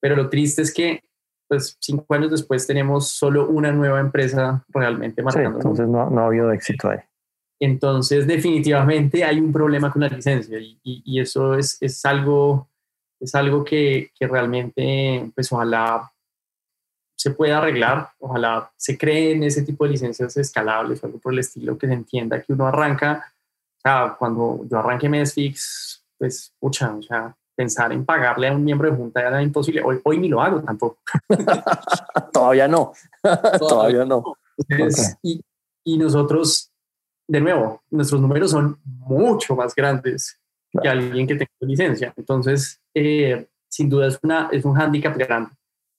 pero 0.00 0.16
lo 0.16 0.28
triste 0.28 0.62
es 0.62 0.72
que, 0.72 1.02
pues, 1.48 1.76
cinco 1.80 2.14
años 2.14 2.30
después 2.30 2.66
tenemos 2.66 3.08
solo 3.08 3.48
una 3.48 3.72
nueva 3.72 4.00
empresa 4.00 4.64
realmente 4.68 5.22
marcando. 5.22 5.50
Sí, 5.50 5.56
entonces 5.56 5.88
no, 5.88 6.10
no 6.10 6.20
ha 6.22 6.26
habido 6.26 6.52
éxito 6.52 6.90
ahí. 6.90 6.98
Entonces, 7.58 8.26
definitivamente 8.26 9.24
hay 9.24 9.40
un 9.40 9.52
problema 9.52 9.90
con 9.90 10.02
la 10.02 10.08
licencia 10.08 10.58
y, 10.58 10.78
y, 10.82 11.20
eso 11.20 11.54
es, 11.54 11.78
es, 11.80 12.04
algo, 12.04 12.68
es 13.18 13.34
algo 13.34 13.64
que, 13.64 14.10
que, 14.14 14.26
realmente, 14.26 15.30
pues 15.34 15.50
ojalá 15.52 16.12
se 17.16 17.30
pueda 17.30 17.58
arreglar, 17.58 18.10
ojalá 18.18 18.70
se 18.76 18.98
creen 18.98 19.42
ese 19.42 19.62
tipo 19.62 19.84
de 19.84 19.92
licencias 19.92 20.36
escalables 20.36 21.02
o 21.02 21.06
algo 21.06 21.18
por 21.18 21.32
el 21.32 21.38
estilo, 21.38 21.78
que 21.78 21.86
se 21.86 21.94
entienda 21.94 22.42
que 22.42 22.52
uno 22.52 22.66
arranca, 22.66 23.32
o 23.78 23.80
sea, 23.80 24.16
cuando 24.18 24.66
yo 24.70 24.78
arranqué 24.78 25.08
Mesfix, 25.08 26.04
pues, 26.18 26.54
pucha, 26.58 26.94
o 26.94 27.02
sea, 27.02 27.34
pensar 27.56 27.92
en 27.92 28.04
pagarle 28.04 28.48
a 28.48 28.52
un 28.52 28.62
miembro 28.62 28.90
de 28.90 28.96
junta 28.96 29.20
era 29.20 29.42
imposible. 29.42 29.82
Hoy, 29.82 30.00
hoy 30.04 30.18
ni 30.18 30.28
lo 30.28 30.40
hago 30.40 30.62
tampoco. 30.62 30.98
Todavía 32.32 32.68
no. 32.68 32.92
Todavía, 33.58 34.04
no. 34.04 34.22
Entonces, 34.68 35.16
y, 35.22 35.40
y 35.84 35.98
nosotros 35.98 36.70
de 37.28 37.40
nuevo, 37.40 37.82
nuestros 37.90 38.20
números 38.20 38.50
son 38.50 38.78
mucho 38.84 39.56
más 39.56 39.74
grandes 39.74 40.38
que 40.80 40.88
alguien 40.88 41.26
que 41.26 41.34
tenga 41.34 41.50
licencia. 41.60 42.14
Entonces, 42.16 42.80
eh, 42.94 43.48
sin 43.68 43.88
duda 43.88 44.08
es, 44.08 44.18
una, 44.22 44.48
es 44.52 44.64
un 44.64 44.74
hándicap 44.74 45.16
grande. 45.16 45.50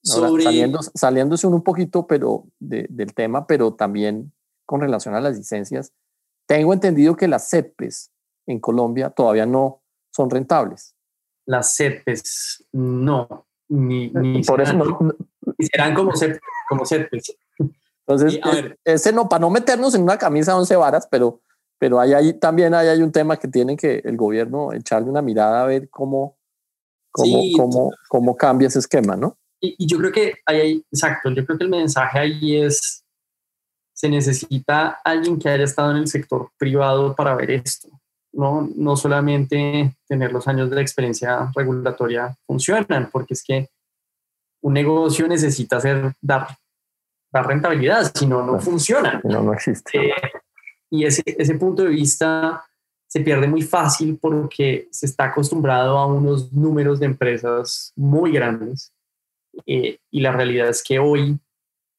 Sobre... 0.02 0.44
saliendo, 0.44 0.80
saliéndose 0.94 1.46
un 1.46 1.62
poquito 1.62 2.06
pero 2.06 2.44
del 2.58 3.14
tema, 3.14 3.46
pero 3.46 3.74
también 3.74 4.32
con 4.64 4.80
relación 4.80 5.14
a 5.14 5.20
las 5.20 5.36
licencias, 5.36 5.92
tengo 6.46 6.72
entendido 6.72 7.16
que 7.16 7.28
las 7.28 7.50
CEPES 7.50 8.10
en 8.46 8.60
Colombia 8.60 9.10
todavía 9.10 9.44
no 9.44 9.82
son 10.10 10.30
rentables. 10.30 10.94
Las 11.48 11.76
CEPES 11.76 12.66
no, 12.72 13.46
ni, 13.68 14.10
ni 14.10 14.42
Por 14.42 14.64
serán, 14.64 14.82
eso 14.82 14.98
no, 15.00 15.14
serán 15.58 15.94
como 15.94 16.14
CEPES. 16.14 16.40
Como 16.68 16.84
CEPES. 16.84 17.38
Entonces, 18.06 18.40
ese 18.84 19.12
no, 19.14 19.30
para 19.30 19.40
no 19.40 19.48
meternos 19.48 19.94
en 19.94 20.02
una 20.02 20.18
camisa 20.18 20.52
de 20.52 20.58
once 20.58 20.76
varas, 20.76 21.08
pero, 21.10 21.40
pero 21.78 22.00
ahí, 22.00 22.12
ahí 22.12 22.34
también 22.34 22.74
hay, 22.74 22.88
hay 22.88 23.00
un 23.00 23.12
tema 23.12 23.38
que 23.38 23.48
tiene 23.48 23.78
que 23.78 24.02
el 24.04 24.18
gobierno 24.18 24.74
echarle 24.74 25.08
una 25.08 25.22
mirada 25.22 25.62
a 25.62 25.66
ver 25.66 25.88
cómo, 25.88 26.36
cómo, 27.10 27.40
sí, 27.40 27.52
cómo, 27.56 27.90
cómo 28.08 28.36
cambia 28.36 28.68
ese 28.68 28.80
esquema, 28.80 29.16
¿no? 29.16 29.38
Y, 29.58 29.74
y, 29.78 29.86
yo 29.86 29.96
creo 29.96 30.12
que 30.12 30.34
ahí, 30.44 30.84
exacto, 30.92 31.30
yo 31.30 31.46
creo 31.46 31.56
que 31.56 31.64
el 31.64 31.70
mensaje 31.70 32.18
ahí 32.18 32.56
es, 32.56 33.04
se 33.94 34.10
necesita 34.10 35.00
alguien 35.02 35.38
que 35.38 35.48
haya 35.48 35.64
estado 35.64 35.92
en 35.92 35.96
el 35.96 36.08
sector 36.08 36.50
privado 36.58 37.16
para 37.16 37.34
ver 37.34 37.50
esto. 37.50 37.88
No, 38.32 38.68
no 38.76 38.96
solamente 38.96 39.96
tener 40.06 40.32
los 40.32 40.46
años 40.46 40.70
de 40.70 40.80
experiencia 40.80 41.50
regulatoria 41.54 42.36
funcionan, 42.46 43.08
porque 43.10 43.34
es 43.34 43.42
que 43.42 43.68
un 44.62 44.74
negocio 44.74 45.26
necesita 45.26 45.78
hacer, 45.78 46.12
dar 46.20 46.48
rentabilidad, 47.32 48.12
si 48.14 48.26
no, 48.26 48.44
no 48.44 48.60
funciona. 48.60 49.20
No, 49.24 49.42
no 49.42 49.52
existe. 49.54 50.10
Eh, 50.10 50.14
y 50.90 51.04
ese, 51.04 51.22
ese 51.26 51.54
punto 51.54 51.84
de 51.84 51.90
vista 51.90 52.64
se 53.08 53.20
pierde 53.20 53.48
muy 53.48 53.62
fácil 53.62 54.18
porque 54.20 54.88
se 54.90 55.06
está 55.06 55.24
acostumbrado 55.24 55.96
a 55.96 56.06
unos 56.06 56.52
números 56.52 57.00
de 57.00 57.06
empresas 57.06 57.92
muy 57.96 58.32
grandes 58.32 58.92
eh, 59.66 59.98
y 60.10 60.20
la 60.20 60.32
realidad 60.32 60.68
es 60.68 60.82
que 60.82 60.98
hoy 60.98 61.38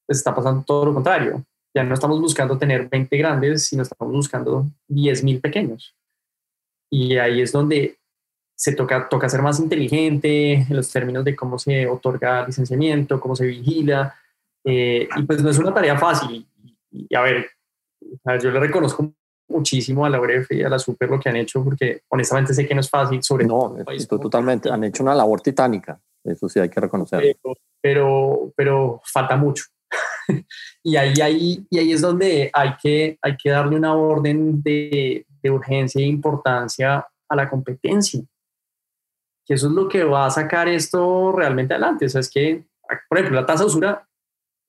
pues, 0.05 0.19
está 0.19 0.35
pasando 0.35 0.63
todo 0.63 0.85
lo 0.85 0.93
contrario. 0.93 1.43
Ya 1.73 1.83
no 1.83 1.93
estamos 1.93 2.19
buscando 2.19 2.57
tener 2.57 2.89
20 2.89 3.15
grandes, 3.17 3.65
sino 3.65 3.83
estamos 3.83 4.13
buscando 4.13 4.67
10 4.87 5.23
mil 5.23 5.39
pequeños. 5.39 5.95
Y 6.89 7.17
ahí 7.17 7.41
es 7.41 7.51
donde 7.51 7.97
se 8.55 8.73
toca, 8.73 9.07
toca 9.07 9.29
ser 9.29 9.41
más 9.41 9.59
inteligente 9.59 10.53
en 10.53 10.75
los 10.75 10.91
términos 10.91 11.23
de 11.23 11.35
cómo 11.35 11.57
se 11.57 11.87
otorga 11.87 12.45
licenciamiento, 12.45 13.19
cómo 13.19 13.35
se 13.35 13.45
vigila, 13.45 14.13
eh, 14.65 15.07
y 15.15 15.23
pues 15.23 15.41
no 15.41 15.49
es 15.49 15.57
una 15.57 15.73
tarea 15.73 15.97
fácil. 15.97 16.45
Y, 16.91 17.15
a, 17.15 17.21
ver, 17.21 17.49
yo 18.41 18.51
le 18.51 18.59
reconozco 18.59 19.13
muchísimo 19.47 20.05
a 20.05 20.09
la 20.09 20.19
URF 20.19 20.51
y 20.51 20.63
a 20.63 20.69
la 20.69 20.77
Super 20.77 21.09
lo 21.09 21.19
que 21.19 21.29
han 21.29 21.37
hecho, 21.37 21.63
porque 21.63 22.01
honestamente 22.09 22.53
sé 22.53 22.67
que 22.67 22.75
no 22.75 22.81
es 22.81 22.89
fácil, 22.89 23.23
sobre 23.23 23.45
no, 23.45 23.75
todo. 24.07 24.19
totalmente. 24.19 24.69
Han 24.69 24.83
hecho 24.83 25.03
una 25.03 25.15
labor 25.15 25.41
titánica, 25.41 25.99
eso 26.23 26.49
sí 26.49 26.59
hay 26.59 26.69
que 26.69 26.81
reconocerlo. 26.81 27.31
Pero, 27.81 28.51
pero, 28.55 29.01
falta 29.05 29.37
mucho. 29.37 29.63
y, 30.83 30.95
ahí, 30.97 31.13
ahí, 31.21 31.65
y 31.69 31.79
ahí 31.79 31.91
es 31.93 32.01
donde 32.01 32.49
hay 32.53 32.75
que, 32.81 33.17
hay 33.21 33.37
que 33.37 33.49
darle 33.49 33.75
una 33.77 33.95
orden 33.95 34.61
de, 34.61 35.25
de 35.41 35.51
urgencia 35.51 36.01
e 36.01 36.07
importancia 36.07 37.07
a 37.27 37.35
la 37.35 37.49
competencia. 37.49 38.21
Que 39.45 39.53
eso 39.53 39.67
es 39.67 39.73
lo 39.73 39.87
que 39.87 40.03
va 40.03 40.25
a 40.25 40.31
sacar 40.31 40.67
esto 40.67 41.31
realmente 41.31 41.73
adelante. 41.73 42.05
O 42.05 42.09
sea, 42.09 42.21
es 42.21 42.29
que, 42.29 42.65
por 43.07 43.17
ejemplo, 43.17 43.39
la 43.39 43.45
tasa 43.45 43.63
de 43.63 43.67
usura 43.67 44.07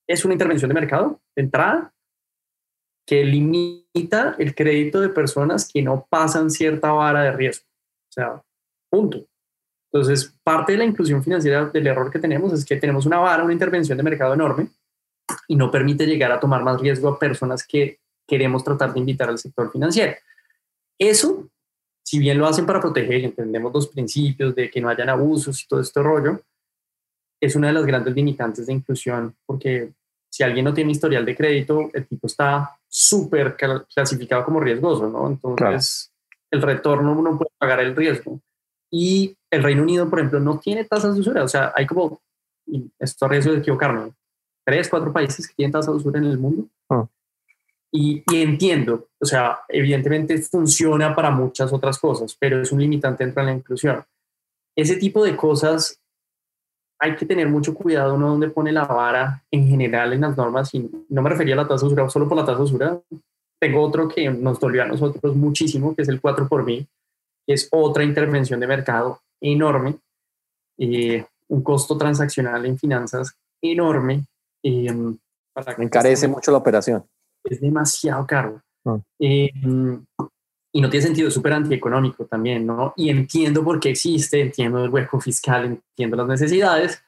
es 0.06 0.24
una 0.24 0.34
intervención 0.34 0.68
de 0.68 0.74
mercado 0.74 1.20
de 1.36 1.42
entrada 1.42 1.92
que 3.06 3.24
limita 3.24 4.36
el 4.38 4.54
crédito 4.54 5.00
de 5.00 5.08
personas 5.08 5.68
que 5.72 5.82
no 5.82 6.06
pasan 6.08 6.50
cierta 6.50 6.92
vara 6.92 7.22
de 7.22 7.32
riesgo. 7.32 7.66
O 8.08 8.12
sea, 8.12 8.42
punto. 8.90 9.26
Entonces, 9.92 10.36
parte 10.44 10.72
de 10.72 10.78
la 10.78 10.84
inclusión 10.84 11.22
financiera 11.22 11.66
del 11.66 11.86
error 11.86 12.10
que 12.10 12.18
tenemos 12.18 12.52
es 12.52 12.64
que 12.64 12.76
tenemos 12.76 13.06
una 13.06 13.18
vara, 13.18 13.42
una 13.42 13.52
intervención 13.52 13.98
de 13.98 14.04
mercado 14.04 14.34
enorme 14.34 14.68
y 15.48 15.56
no 15.56 15.70
permite 15.70 16.06
llegar 16.06 16.30
a 16.30 16.40
tomar 16.40 16.62
más 16.62 16.80
riesgo 16.80 17.08
a 17.08 17.18
personas 17.18 17.66
que 17.66 17.98
queremos 18.26 18.62
tratar 18.62 18.92
de 18.92 19.00
invitar 19.00 19.28
al 19.28 19.38
sector 19.38 19.70
financiero. 19.72 20.14
Eso, 21.01 21.48
si 22.05 22.18
bien 22.18 22.38
lo 22.38 22.46
hacen 22.46 22.66
para 22.66 22.80
proteger 22.80 23.24
entendemos 23.24 23.72
los 23.72 23.88
principios 23.88 24.55
de 24.55 24.70
que 24.70 24.80
no 24.80 24.88
hayan 24.90 25.09
abusos 25.09 25.62
y 25.62 25.66
todo 25.66 25.80
este 25.80 26.03
rollo, 26.03 26.42
es 27.40 27.57
una 27.57 27.68
de 27.68 27.72
las 27.72 27.86
grandes 27.86 28.14
limitantes 28.14 28.66
de 28.66 28.74
inclusión 28.74 29.34
porque 29.46 29.92
si 30.30 30.44
alguien 30.44 30.64
no 30.64 30.74
tiene 30.74 30.92
historial 30.92 31.24
de 31.24 31.34
crédito, 31.34 31.90
el 31.92 32.07
tipo 32.07 32.26
está 32.26 32.78
súper 32.88 33.57
clasificado 33.57 34.44
como 34.44 34.61
riesgoso, 34.61 35.09
¿no? 35.09 35.26
Entonces, 35.26 36.12
el 36.51 36.62
retorno 36.62 37.14
no 37.14 37.36
puede 37.36 37.51
pagar 37.59 37.80
el 37.80 37.96
riesgo. 37.96 38.40
Y 38.92 39.36
el 39.51 39.62
Reino 39.62 39.82
Unido, 39.82 40.09
por 40.09 40.20
ejemplo, 40.20 40.38
no 40.38 40.59
tiene 40.59 40.84
tasas 40.84 41.14
de 41.14 41.20
usura. 41.20 41.42
O 41.42 41.48
sea, 41.48 41.72
hay 41.74 41.86
como, 41.86 42.20
y 42.66 42.90
esto 42.98 43.26
riesgo 43.26 43.53
de 43.53 43.59
equivocarme, 43.59 44.12
tres, 44.64 44.88
cuatro 44.88 45.12
países 45.12 45.48
que 45.48 45.55
tienen 45.55 45.72
tasas 45.72 45.94
de 45.94 45.98
usura 45.98 46.18
en 46.18 46.26
el 46.26 46.38
mundo. 46.38 46.68
Ah. 46.88 47.07
Y, 47.93 48.22
y, 48.30 48.43
entiendo, 48.43 49.09
o 49.18 49.24
sea, 49.24 49.61
evidentemente 49.68 50.38
funciona 50.43 51.14
para 51.14 51.30
muchas 51.30 51.72
otras 51.72 51.99
cosas, 51.99 52.36
pero 52.38 52.62
es 52.62 52.70
un 52.70 52.80
limitante 52.80 53.24
entre 53.24 53.43
la 53.43 53.53
inclusión. 53.53 54.05
Ese 54.76 54.97
tipo 54.97 55.24
de 55.24 55.36
cosas 55.36 56.01
hay 57.01 57.16
que 57.16 57.26
tener 57.26 57.49
mucho 57.49 57.74
cuidado 57.74 58.14
uno 58.14 58.28
donde 58.28 58.51
pone 58.51 58.70
la 58.72 58.84
vara 58.84 59.43
en 59.51 59.66
general 59.66 60.12
en 60.12 60.20
las 60.20 60.36
normas 60.36 60.72
y 60.74 60.88
no 61.09 61.22
me 61.22 61.30
refería 61.30 61.55
a 61.55 61.57
la 61.57 61.66
tasa 61.66 61.86
de 61.86 61.93
usura 61.93 62.11
solo 62.11 62.28
por 62.28 62.36
la 62.36 62.45
tasa 62.45 62.59
de 62.59 62.64
usura. 62.64 63.01
Tengo 63.59 63.82
otro 63.82 64.07
que 64.07 64.30
nos 64.30 64.61
dolió 64.61 64.82
a 64.82 64.86
nosotros 64.86 65.34
muchísimo, 65.34 65.95
que 65.95 66.03
es 66.03 66.09
el 66.09 66.20
4 66.20 66.47
por 66.47 66.62
mí, 66.62 66.86
que 67.47 67.55
es 67.55 67.68
otra 67.72 68.05
intervención 68.05 68.61
de 68.61 68.66
mercado 68.66 69.20
enorme, 69.41 69.97
eh, 70.78 71.24
un 71.49 71.62
costo 71.62 71.97
transaccional 71.97 72.66
en 72.66 72.78
finanzas 72.78 73.34
enorme. 73.62 74.24
Eh, 74.62 74.95
Encarece 75.78 76.28
mucho 76.28 76.53
la 76.53 76.59
operación. 76.59 77.05
Es 77.45 77.61
demasiado 77.61 78.26
caro. 78.26 78.62
Ah. 78.84 78.99
Eh, 79.18 79.51
y 80.72 80.80
no 80.80 80.88
tiene 80.88 81.07
sentido, 81.07 81.28
es 81.28 81.34
súper 81.34 81.53
antieconómico 81.53 82.26
también, 82.26 82.66
¿no? 82.66 82.93
Y 82.97 83.11
entiendo 83.11 83.64
por 83.64 83.80
qué 83.80 83.91
existe, 83.91 84.41
entiendo 84.41 84.84
el 84.84 84.91
hueco 84.91 85.20
fiscal, 85.20 85.64
entiendo 85.64 86.16
las 86.16 86.28
necesidades, 86.28 87.03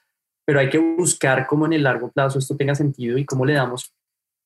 pero 0.44 0.58
hay 0.58 0.68
que 0.68 0.78
buscar 0.78 1.46
cómo 1.46 1.66
en 1.66 1.74
el 1.74 1.84
largo 1.84 2.10
plazo 2.10 2.38
esto 2.38 2.56
tenga 2.56 2.74
sentido 2.74 3.16
y 3.18 3.24
cómo 3.24 3.46
le 3.46 3.54
damos, 3.54 3.94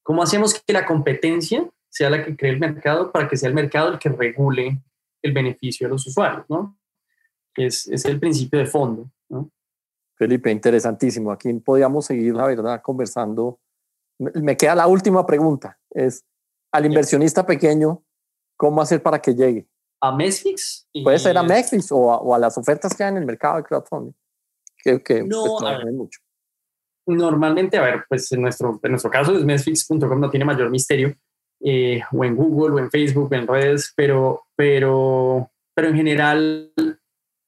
cómo 0.02 0.22
hacemos 0.22 0.54
que 0.54 0.72
la 0.72 0.84
competencia 0.84 1.66
sea 1.88 2.10
la 2.10 2.22
que 2.24 2.36
cree 2.36 2.52
el 2.52 2.60
mercado 2.60 3.10
para 3.10 3.26
que 3.26 3.38
sea 3.38 3.48
el 3.48 3.54
mercado 3.54 3.92
el 3.92 3.98
que 3.98 4.10
regule 4.10 4.82
el 5.22 5.32
beneficio 5.32 5.86
de 5.86 5.92
los 5.92 6.06
usuarios, 6.06 6.44
¿no? 6.50 6.78
Es, 7.56 7.88
es 7.88 8.04
el 8.04 8.20
principio 8.20 8.58
de 8.58 8.66
fondo, 8.66 9.10
¿no? 9.30 9.50
Felipe, 10.16 10.50
interesantísimo. 10.50 11.32
Aquí 11.32 11.52
podíamos 11.54 12.06
seguir, 12.06 12.34
la 12.34 12.46
verdad, 12.46 12.82
conversando. 12.82 13.58
Me 14.18 14.56
queda 14.56 14.74
la 14.74 14.86
última 14.86 15.26
pregunta. 15.26 15.78
Es, 15.90 16.24
al 16.72 16.86
inversionista 16.86 17.44
pequeño, 17.46 18.02
¿cómo 18.56 18.80
hacer 18.80 19.02
para 19.02 19.20
que 19.20 19.34
llegue? 19.34 19.66
A 20.00 20.14
Mesfix. 20.14 20.88
Puede 21.02 21.18
ser 21.18 21.36
a 21.38 21.42
Mesfix 21.42 21.90
o 21.90 22.34
a, 22.34 22.38
las 22.38 22.56
ofertas 22.58 22.94
que 22.94 23.04
hay 23.04 23.10
en 23.10 23.18
el 23.18 23.26
mercado 23.26 23.56
de 23.56 23.64
crowdfunding. 23.64 24.14
Que, 24.82 25.02
que 25.02 25.22
no, 25.22 25.56
pues, 25.58 25.92
mucho. 25.92 26.20
Normalmente, 27.06 27.78
a 27.78 27.82
ver, 27.82 28.04
pues 28.08 28.30
en 28.32 28.42
nuestro, 28.42 28.78
en 28.82 28.90
nuestro 28.90 29.10
caso, 29.10 29.32
mesfix.com 29.32 30.20
no 30.20 30.30
tiene 30.30 30.44
mayor 30.44 30.70
misterio. 30.70 31.14
Eh, 31.60 32.02
o 32.12 32.24
en 32.24 32.36
Google, 32.36 32.74
o 32.74 32.78
en 32.78 32.90
Facebook, 32.90 33.32
en 33.32 33.46
redes, 33.46 33.92
pero, 33.96 34.42
pero, 34.54 35.50
pero 35.74 35.88
en 35.88 35.94
general 35.94 36.72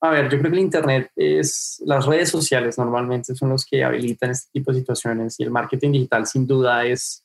a 0.01 0.11
ver, 0.11 0.28
yo 0.30 0.38
creo 0.38 0.51
que 0.51 0.59
el 0.59 0.62
Internet 0.62 1.11
es, 1.16 1.82
las 1.84 2.07
redes 2.07 2.28
sociales 2.28 2.78
normalmente 2.78 3.34
son 3.34 3.51
los 3.51 3.64
que 3.64 3.82
habilitan 3.82 4.30
este 4.30 4.49
tipo 4.53 4.72
de 4.72 4.78
situaciones 4.78 5.38
y 5.40 5.42
el 5.42 5.51
marketing 5.51 5.92
digital 5.92 6.26
sin 6.26 6.46
duda 6.46 6.84
es, 6.84 7.24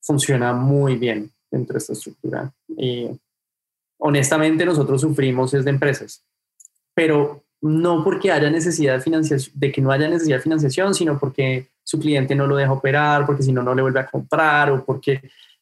funciona 0.00 0.54
muy 0.54 0.96
bien 0.96 1.30
dentro 1.50 1.74
de 1.74 1.78
esta 1.78 1.92
estructura. 1.92 2.50
Y 2.68 3.08
honestamente 3.98 4.64
nosotros 4.64 5.02
sufrimos 5.02 5.52
es 5.52 5.64
de 5.64 5.70
empresas, 5.70 6.24
pero 6.94 7.44
no 7.60 8.02
porque 8.02 8.32
haya 8.32 8.48
necesidad 8.48 8.94
de 8.94 9.02
financiación, 9.02 9.52
de 9.58 9.70
que 9.70 9.82
no 9.82 9.92
haya 9.92 10.08
necesidad 10.08 10.38
de 10.38 10.42
financiación, 10.42 10.94
sino 10.94 11.18
porque 11.18 11.68
su 11.84 12.00
cliente 12.00 12.34
no 12.34 12.46
lo 12.46 12.56
deja 12.56 12.72
operar, 12.72 13.26
porque 13.26 13.42
si 13.42 13.52
no, 13.52 13.62
no 13.62 13.74
le 13.74 13.82
vuelve 13.82 14.00
a 14.00 14.06
comprar 14.06 14.70
o 14.70 14.82
porque 14.82 15.20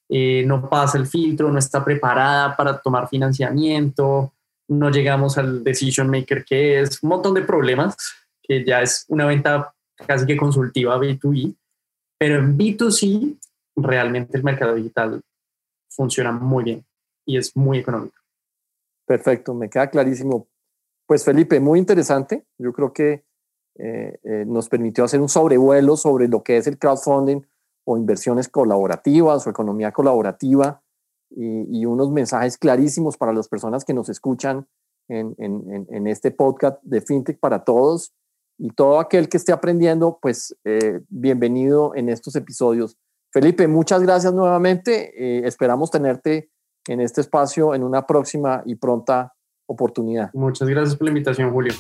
eh, 0.08 0.44
no 0.46 0.68
pasa 0.68 0.98
el 0.98 1.06
filtro, 1.08 1.50
no 1.50 1.58
está 1.58 1.84
preparada 1.84 2.56
para 2.56 2.78
tomar 2.78 3.08
financiamiento 3.08 4.32
no 4.68 4.90
llegamos 4.90 5.38
al 5.38 5.64
decision 5.64 6.08
maker 6.08 6.44
que 6.44 6.80
es 6.80 7.02
un 7.02 7.08
montón 7.08 7.34
de 7.34 7.42
problemas, 7.42 7.96
que 8.42 8.64
ya 8.64 8.82
es 8.82 9.04
una 9.08 9.26
venta 9.26 9.74
casi 10.06 10.26
que 10.26 10.36
consultiva 10.36 10.98
B2B, 10.98 11.56
pero 12.18 12.36
en 12.36 12.56
B2C 12.56 13.38
realmente 13.76 14.36
el 14.36 14.44
mercado 14.44 14.74
digital 14.74 15.20
funciona 15.90 16.32
muy 16.32 16.64
bien 16.64 16.84
y 17.24 17.36
es 17.36 17.56
muy 17.56 17.78
económico. 17.78 18.16
Perfecto, 19.06 19.54
me 19.54 19.70
queda 19.70 19.88
clarísimo. 19.88 20.48
Pues 21.06 21.24
Felipe, 21.24 21.58
muy 21.60 21.78
interesante. 21.78 22.44
Yo 22.58 22.72
creo 22.72 22.92
que 22.92 23.24
eh, 23.78 24.18
eh, 24.22 24.44
nos 24.46 24.68
permitió 24.68 25.04
hacer 25.04 25.20
un 25.20 25.28
sobrevuelo 25.28 25.96
sobre 25.96 26.28
lo 26.28 26.42
que 26.42 26.58
es 26.58 26.66
el 26.66 26.78
crowdfunding 26.78 27.40
o 27.84 27.96
inversiones 27.96 28.48
colaborativas 28.48 29.46
o 29.46 29.50
economía 29.50 29.92
colaborativa 29.92 30.82
y, 31.30 31.84
unos 31.86 32.10
mensajes 32.10 32.58
clarísimos 32.58 33.16
para 33.16 33.32
las 33.32 33.48
personas 33.48 33.84
que 33.84 33.94
nos 33.94 34.08
escuchan 34.08 34.66
en, 35.08 36.06
este 36.06 36.30
podcast 36.30 36.82
de 36.82 37.00
FinTech 37.00 37.38
para 37.38 37.64
todos. 37.64 38.12
Y 38.60 38.70
todo 38.70 38.98
aquel 38.98 39.28
que 39.28 39.36
esté 39.36 39.52
aprendiendo, 39.52 40.18
pues 40.20 40.56
eh, 40.64 41.00
bienvenido 41.08 41.94
en 41.94 42.08
estos 42.08 42.34
episodios. 42.34 42.96
Felipe, 43.32 43.68
muchas 43.68 44.02
gracias 44.02 44.32
nuevamente. 44.34 45.12
Eh, 45.16 45.46
esperamos 45.46 45.90
tenerte 45.90 46.50
en 46.88 47.00
este 47.00 47.20
espacio 47.20 47.74
en 47.74 47.84
una 47.84 48.06
próxima 48.06 48.62
y 48.66 48.74
pronta 48.74 49.34
oportunidad. 49.66 50.30
Muchas 50.34 50.68
gracias 50.68 50.96
por 50.96 51.04
la 51.04 51.10
invitación, 51.10 51.52
Julio. 51.52 51.74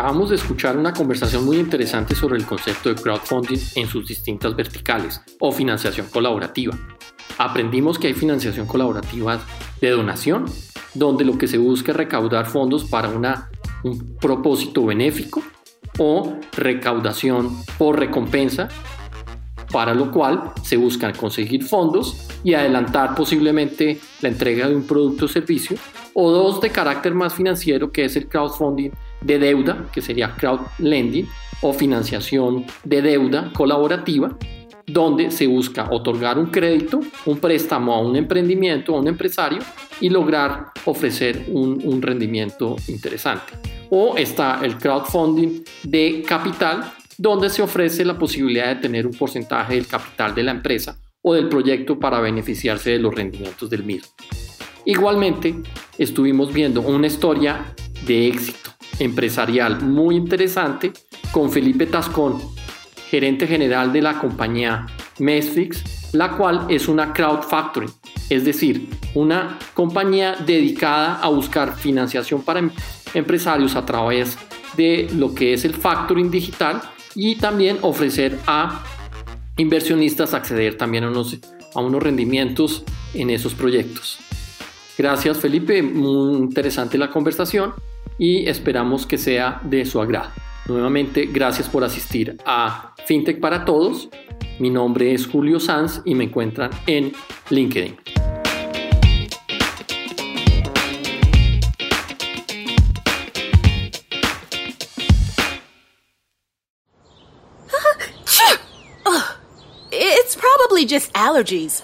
Acabamos 0.00 0.30
de 0.30 0.36
escuchar 0.36 0.78
una 0.78 0.94
conversación 0.94 1.44
muy 1.44 1.58
interesante 1.58 2.14
sobre 2.14 2.38
el 2.38 2.46
concepto 2.46 2.88
de 2.88 2.94
crowdfunding 2.94 3.58
en 3.74 3.86
sus 3.86 4.08
distintas 4.08 4.56
verticales 4.56 5.20
o 5.40 5.52
financiación 5.52 6.06
colaborativa. 6.06 6.74
Aprendimos 7.36 7.98
que 7.98 8.06
hay 8.06 8.14
financiación 8.14 8.66
colaborativa 8.66 9.38
de 9.78 9.90
donación, 9.90 10.46
donde 10.94 11.26
lo 11.26 11.36
que 11.36 11.46
se 11.46 11.58
busca 11.58 11.92
es 11.92 11.98
recaudar 11.98 12.46
fondos 12.46 12.84
para 12.84 13.10
una, 13.10 13.50
un 13.82 14.16
propósito 14.16 14.86
benéfico 14.86 15.42
o 15.98 16.34
recaudación 16.52 17.62
por 17.76 17.98
recompensa, 17.98 18.70
para 19.70 19.92
lo 19.92 20.10
cual 20.10 20.54
se 20.62 20.78
buscan 20.78 21.12
conseguir 21.12 21.62
fondos 21.62 22.26
y 22.42 22.54
adelantar 22.54 23.14
posiblemente 23.14 24.00
la 24.22 24.30
entrega 24.30 24.66
de 24.66 24.76
un 24.76 24.86
producto 24.86 25.26
o 25.26 25.28
servicio, 25.28 25.76
o 26.14 26.30
dos 26.30 26.58
de 26.62 26.70
carácter 26.70 27.14
más 27.14 27.34
financiero, 27.34 27.92
que 27.92 28.06
es 28.06 28.16
el 28.16 28.28
crowdfunding 28.28 28.92
de 29.20 29.38
deuda, 29.38 29.86
que 29.92 30.02
sería 30.02 30.34
crowd 30.36 30.60
lending, 30.78 31.28
o 31.62 31.72
financiación 31.72 32.64
de 32.84 33.02
deuda 33.02 33.52
colaborativa, 33.52 34.36
donde 34.86 35.30
se 35.30 35.46
busca 35.46 35.88
otorgar 35.90 36.38
un 36.38 36.46
crédito, 36.46 37.00
un 37.26 37.38
préstamo 37.38 37.94
a 37.94 38.00
un 38.00 38.16
emprendimiento, 38.16 38.96
a 38.96 39.00
un 39.00 39.08
empresario 39.08 39.60
y 40.00 40.08
lograr 40.08 40.66
ofrecer 40.84 41.46
un, 41.48 41.80
un 41.84 42.02
rendimiento 42.02 42.76
interesante. 42.88 43.52
O 43.90 44.16
está 44.16 44.60
el 44.62 44.76
crowdfunding 44.78 45.62
de 45.84 46.22
capital, 46.26 46.92
donde 47.18 47.50
se 47.50 47.62
ofrece 47.62 48.04
la 48.04 48.18
posibilidad 48.18 48.74
de 48.74 48.76
tener 48.76 49.06
un 49.06 49.12
porcentaje 49.12 49.74
del 49.74 49.86
capital 49.86 50.34
de 50.34 50.42
la 50.42 50.52
empresa 50.52 50.98
o 51.22 51.34
del 51.34 51.48
proyecto 51.48 51.98
para 51.98 52.20
beneficiarse 52.20 52.90
de 52.90 52.98
los 52.98 53.14
rendimientos 53.14 53.68
del 53.68 53.84
mismo. 53.84 54.08
Igualmente, 54.86 55.54
estuvimos 55.98 56.52
viendo 56.52 56.80
una 56.80 57.06
historia 57.06 57.74
de 58.06 58.28
éxito 58.28 58.70
empresarial 59.00 59.82
muy 59.82 60.14
interesante 60.14 60.92
con 61.32 61.50
Felipe 61.50 61.86
Tascón, 61.86 62.40
gerente 63.08 63.46
general 63.46 63.92
de 63.92 64.02
la 64.02 64.18
compañía 64.18 64.86
Mesfix, 65.18 66.12
la 66.12 66.36
cual 66.36 66.66
es 66.68 66.86
una 66.86 67.12
crowd 67.12 67.42
factory, 67.42 67.88
es 68.28 68.44
decir, 68.44 68.88
una 69.14 69.58
compañía 69.74 70.36
dedicada 70.36 71.20
a 71.20 71.28
buscar 71.28 71.76
financiación 71.76 72.42
para 72.42 72.60
em-, 72.60 72.70
empresarios 73.14 73.74
a 73.74 73.84
través 73.84 74.38
de 74.76 75.08
lo 75.14 75.34
que 75.34 75.54
es 75.54 75.64
el 75.64 75.74
factoring 75.74 76.30
digital 76.30 76.80
y 77.14 77.36
también 77.36 77.78
ofrecer 77.82 78.38
a 78.46 78.84
inversionistas 79.56 80.34
acceder 80.34 80.76
también 80.76 81.04
a 81.04 81.08
unos, 81.08 81.38
a 81.74 81.80
unos 81.80 82.02
rendimientos 82.02 82.84
en 83.14 83.30
esos 83.30 83.54
proyectos. 83.54 84.18
Gracias 84.96 85.38
Felipe, 85.38 85.82
muy 85.82 86.36
interesante 86.36 86.98
la 86.98 87.10
conversación 87.10 87.72
y 88.20 88.46
esperamos 88.46 89.06
que 89.06 89.16
sea 89.16 89.60
de 89.64 89.86
su 89.86 89.98
agrado. 89.98 90.30
Nuevamente, 90.66 91.26
gracias 91.32 91.68
por 91.70 91.82
asistir 91.82 92.36
a 92.44 92.94
FinTech 93.06 93.40
para 93.40 93.64
Todos. 93.64 94.10
Mi 94.58 94.68
nombre 94.68 95.14
es 95.14 95.26
Julio 95.26 95.58
Sanz 95.58 96.02
y 96.04 96.14
me 96.14 96.24
encuentran 96.24 96.70
en 96.86 97.12
LinkedIn. 97.48 97.96
It's 109.92 110.36
probably 110.36 110.84
just 110.84 111.12
allergies. 111.14 111.82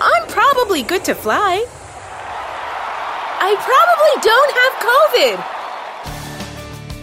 I'm 0.00 0.26
probably 0.26 0.82
good 0.82 1.04
to 1.04 1.14
fly. 1.14 1.64
I 3.46 3.56
probably 3.60 4.16
don't 4.24 4.52
have 4.62 4.72
COVID. 4.88 5.36